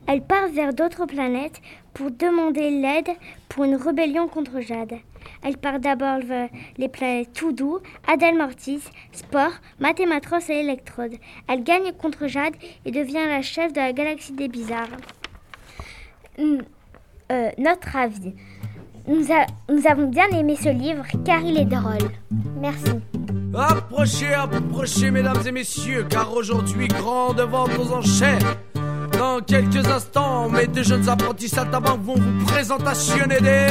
Elle 0.07 0.23
part 0.23 0.49
vers 0.49 0.75
d'autres 0.75 1.07
planètes 1.07 1.61
pour 1.95 2.11
demander 2.11 2.71
l'aide 2.71 3.11
pour 3.49 3.65
une 3.65 3.77
rébellion 3.77 4.29
contre 4.29 4.61
Jade. 4.61 4.95
Elle 5.43 5.57
part 5.57 5.81
d'abord 5.81 6.21
vers 6.21 6.49
les 6.77 6.89
planètes 6.89 7.33
Toudou, 7.33 7.81
Adèle 8.07 8.37
Mortis, 8.37 8.83
Sport, 9.13 9.53
Mathématros 9.81 10.51
et 10.51 10.61
Electrode. 10.61 11.17
Elle 11.49 11.63
gagne 11.63 11.93
contre 11.93 12.27
Jade 12.27 12.57
et 12.85 12.91
devient 12.91 13.27
la 13.27 13.43
chef 13.43 13.73
de 13.73 13.81
la 13.81 13.93
galaxie 13.93 14.33
des 14.33 14.49
bizarres. 14.49 14.89
Euh, 16.39 17.51
notre 17.59 17.97
avis. 17.97 18.35
Nous, 19.09 19.27
avons 19.87 20.09
bien 20.09 20.29
aimé 20.29 20.57
ce 20.57 20.69
livre 20.69 21.05
car 21.25 21.41
il 21.41 21.59
est 21.59 21.65
drôle. 21.65 22.11
Merci. 22.61 22.93
Approchez, 23.55 24.33
approchez, 24.33 25.11
mesdames 25.11 25.43
et 25.47 25.53
messieurs, 25.53 26.07
car 26.09 26.33
aujourd'hui, 26.33 26.89
grande 26.89 27.41
vente 27.41 27.71
aux 27.79 27.93
enchères. 27.93 28.57
Dans 29.19 29.41
quelques 29.41 29.87
instants, 29.87 30.49
mes 30.49 30.67
deux 30.67 30.83
jeunes 30.83 31.09
apprentis 31.09 31.49
saltabanques 31.49 32.03
vont 32.03 32.15
vous 32.15 32.45
présentationner 32.45 33.41
des 33.41 33.67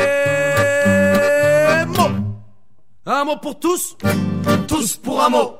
mots. 1.88 2.16
Un 3.06 3.24
mot 3.24 3.38
pour 3.38 3.60
tous, 3.60 3.98
tous 4.68 4.98
pour 4.98 5.24
un 5.24 5.30
mot. 5.30 5.54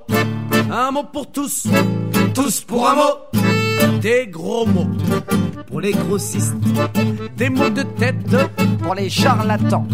Un 0.72 0.92
mot 0.92 1.04
pour 1.04 1.32
tous, 1.32 1.68
tous 2.34 2.62
pour 2.62 2.88
un 2.88 2.96
mot. 2.96 3.41
Des 4.02 4.28
gros 4.28 4.66
mots 4.66 4.88
pour 5.68 5.82
les 5.82 5.92
grossistes, 5.92 6.56
des 7.38 7.50
mots 7.50 7.70
de 7.70 7.84
tête 7.84 8.36
pour 8.82 8.96
les 8.96 9.10
charlatans, 9.10 9.88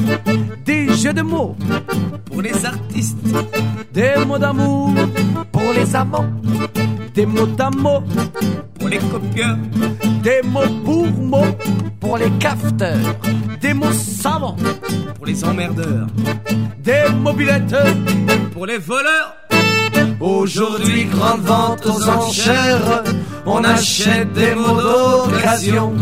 des 0.65 0.93
jeux 0.93 1.13
de 1.13 1.21
mots 1.21 1.55
pour 2.25 2.41
les 2.41 2.65
artistes, 2.65 3.17
des 3.93 4.15
mots 4.25 4.39
d'amour 4.39 4.93
pour 5.51 5.73
les 5.75 5.95
amants, 5.95 6.29
des 7.13 7.25
mots 7.25 7.45
d'amour 7.45 8.03
pour 8.79 8.87
les 8.89 8.99
copieurs, 8.99 9.57
des 10.23 10.41
mots 10.43 10.73
pour 10.83 11.07
mots 11.07 11.55
pour 11.99 12.17
les 12.17 12.31
cafeteurs, 12.39 13.15
des 13.61 13.73
mots 13.73 13.91
savants 13.91 14.55
pour 15.15 15.25
les 15.25 15.43
emmerdeurs, 15.43 16.07
des 16.79 17.05
mobilettes 17.21 17.75
pour 18.53 18.65
les 18.65 18.77
voleurs. 18.77 19.46
Aujourd'hui, 20.19 21.05
grande 21.05 21.41
vente 21.41 21.85
aux 21.85 22.09
enchères, 22.09 23.03
on 23.45 23.63
achète 23.63 24.33
des 24.33 24.55
mots 24.55 24.81
d'occasion, 24.81 25.93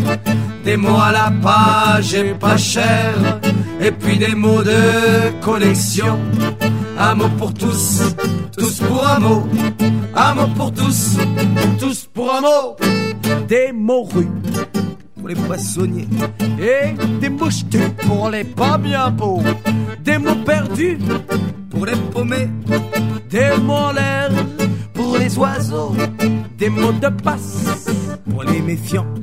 des 0.64 0.78
mots 0.78 1.00
à 1.00 1.12
la 1.12 1.32
page 1.42 2.14
et 2.14 2.34
pas 2.34 2.58
cher, 2.58 3.40
et 3.80 3.92
puis 3.92 4.18
des 4.18 4.36
mots 4.36 4.64
de 4.64 5.42
collection. 5.42 6.18
Un 6.98 7.16
mot 7.16 7.30
pour 7.38 7.54
tous, 7.54 8.02
tous 8.58 8.80
pour 8.80 9.06
un 9.06 9.20
mot, 9.20 9.48
un 10.16 10.34
mot 10.34 10.48
pour 10.56 10.74
tous, 10.74 11.18
tous 11.78 12.08
pour 12.14 12.34
un 12.34 12.42
mot. 12.42 12.76
Des 13.48 13.72
mots 13.74 14.04
rues 14.04 14.30
pour 15.18 15.28
les 15.28 15.36
poissonniers 15.36 16.08
et 16.60 16.94
des 17.20 17.30
mouches 17.30 17.66
pour 18.08 18.30
les 18.30 18.44
pas 18.44 18.78
bien 18.78 19.10
beaux, 19.10 19.42
des 20.04 20.18
mots 20.18 20.36
perdus 20.46 21.00
pour 21.70 21.86
les 21.86 21.96
paumés, 22.14 22.50
des 23.30 23.58
mots 23.62 23.74
en 23.74 23.92
l'air 23.92 24.30
pour 24.94 25.18
les 25.18 25.38
oiseaux, 25.38 25.96
des 26.58 26.70
mots 26.70 26.92
de 26.92 27.10
passe 27.10 27.90
pour 28.30 28.44
les 28.44 28.62
méfiants 28.62 29.14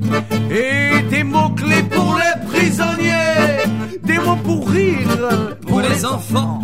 et 0.51 1.01
des 1.09 1.23
mots 1.23 1.49
clés 1.49 1.83
pour 1.83 2.17
les 2.17 2.47
prisonniers, 2.47 3.65
des 4.03 4.19
mots 4.19 4.35
pour 4.43 4.69
rire 4.69 5.07
pour, 5.67 5.81
les, 5.81 6.05
enfants, 6.05 6.61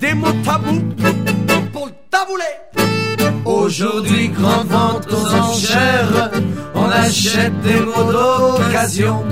des 0.00 0.14
mots 0.14 0.32
tabous 0.44 0.82
pour 1.72 1.86
le 1.86 1.92
taboulé. 2.10 2.44
Aujourd'hui, 3.44 4.28
grande 4.28 4.68
vente 4.68 5.06
aux 5.12 5.34
enchères, 5.34 6.30
on 6.74 6.88
achète 6.88 7.60
des 7.62 7.80
mots 7.80 8.12
d'occasion, 8.12 9.24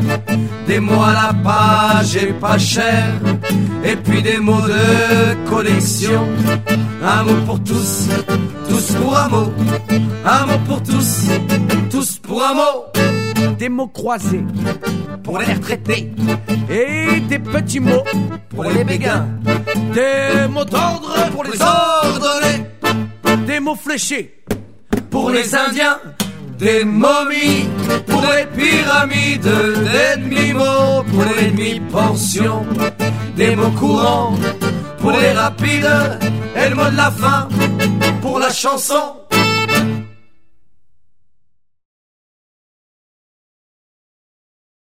des 0.66 0.80
mots 0.80 1.03
à 1.03 1.12
la 1.12 1.34
page 1.42 2.16
et 2.16 2.32
pas 2.32 2.59
cher 2.59 3.14
et 3.85 3.97
puis 3.97 4.22
des 4.22 4.39
mots 4.39 4.61
de 4.62 5.49
collection. 5.49 6.26
Un 7.03 7.22
mot 7.24 7.45
pour 7.47 7.62
tous, 7.62 8.09
tous 8.68 8.93
pour 8.95 9.16
un 9.16 9.28
mot, 9.28 9.53
un 10.24 10.47
mot 10.47 10.59
pour 10.66 10.82
tous, 10.82 11.28
tous 11.91 12.18
pour 12.18 12.43
un 12.43 12.55
mot. 12.55 13.55
Des 13.59 13.68
mots 13.68 13.89
croisés 13.89 14.45
pour 15.22 15.39
les 15.39 15.53
retraités 15.53 16.11
et 16.70 17.20
des 17.20 17.39
petits 17.39 17.80
mots 17.80 18.05
pour 18.49 18.64
les 18.64 18.85
béguins. 18.85 19.28
Des 19.93 20.49
mots 20.49 20.64
d'ordre 20.64 21.30
pour 21.30 21.45
les 21.45 21.61
ordonnés, 21.61 22.66
des 23.47 23.61
mots 23.61 23.76
fléchés 23.76 24.43
pour 25.11 25.30
les 25.30 25.55
Indiens, 25.55 25.99
des 26.59 26.84
momies 26.84 27.68
pour 28.07 28.22
les 28.22 28.46
pyramides, 28.46 29.42
des 29.42 30.22
demi-mots 30.22 31.02
pour 31.12 31.24
les 31.24 31.50
demi-pensions, 31.50 32.64
des 33.36 33.57
mots 33.57 33.70
courants 33.78 34.34
pour 34.98 35.12
les 35.12 35.32
rapides 35.32 35.90
et 36.57 36.68
le 36.68 36.74
mot 36.74 36.90
de 36.90 36.96
la 36.96 37.11
fin 37.11 37.48
pour 38.22 38.38
la 38.38 38.50
chanson 38.50 39.24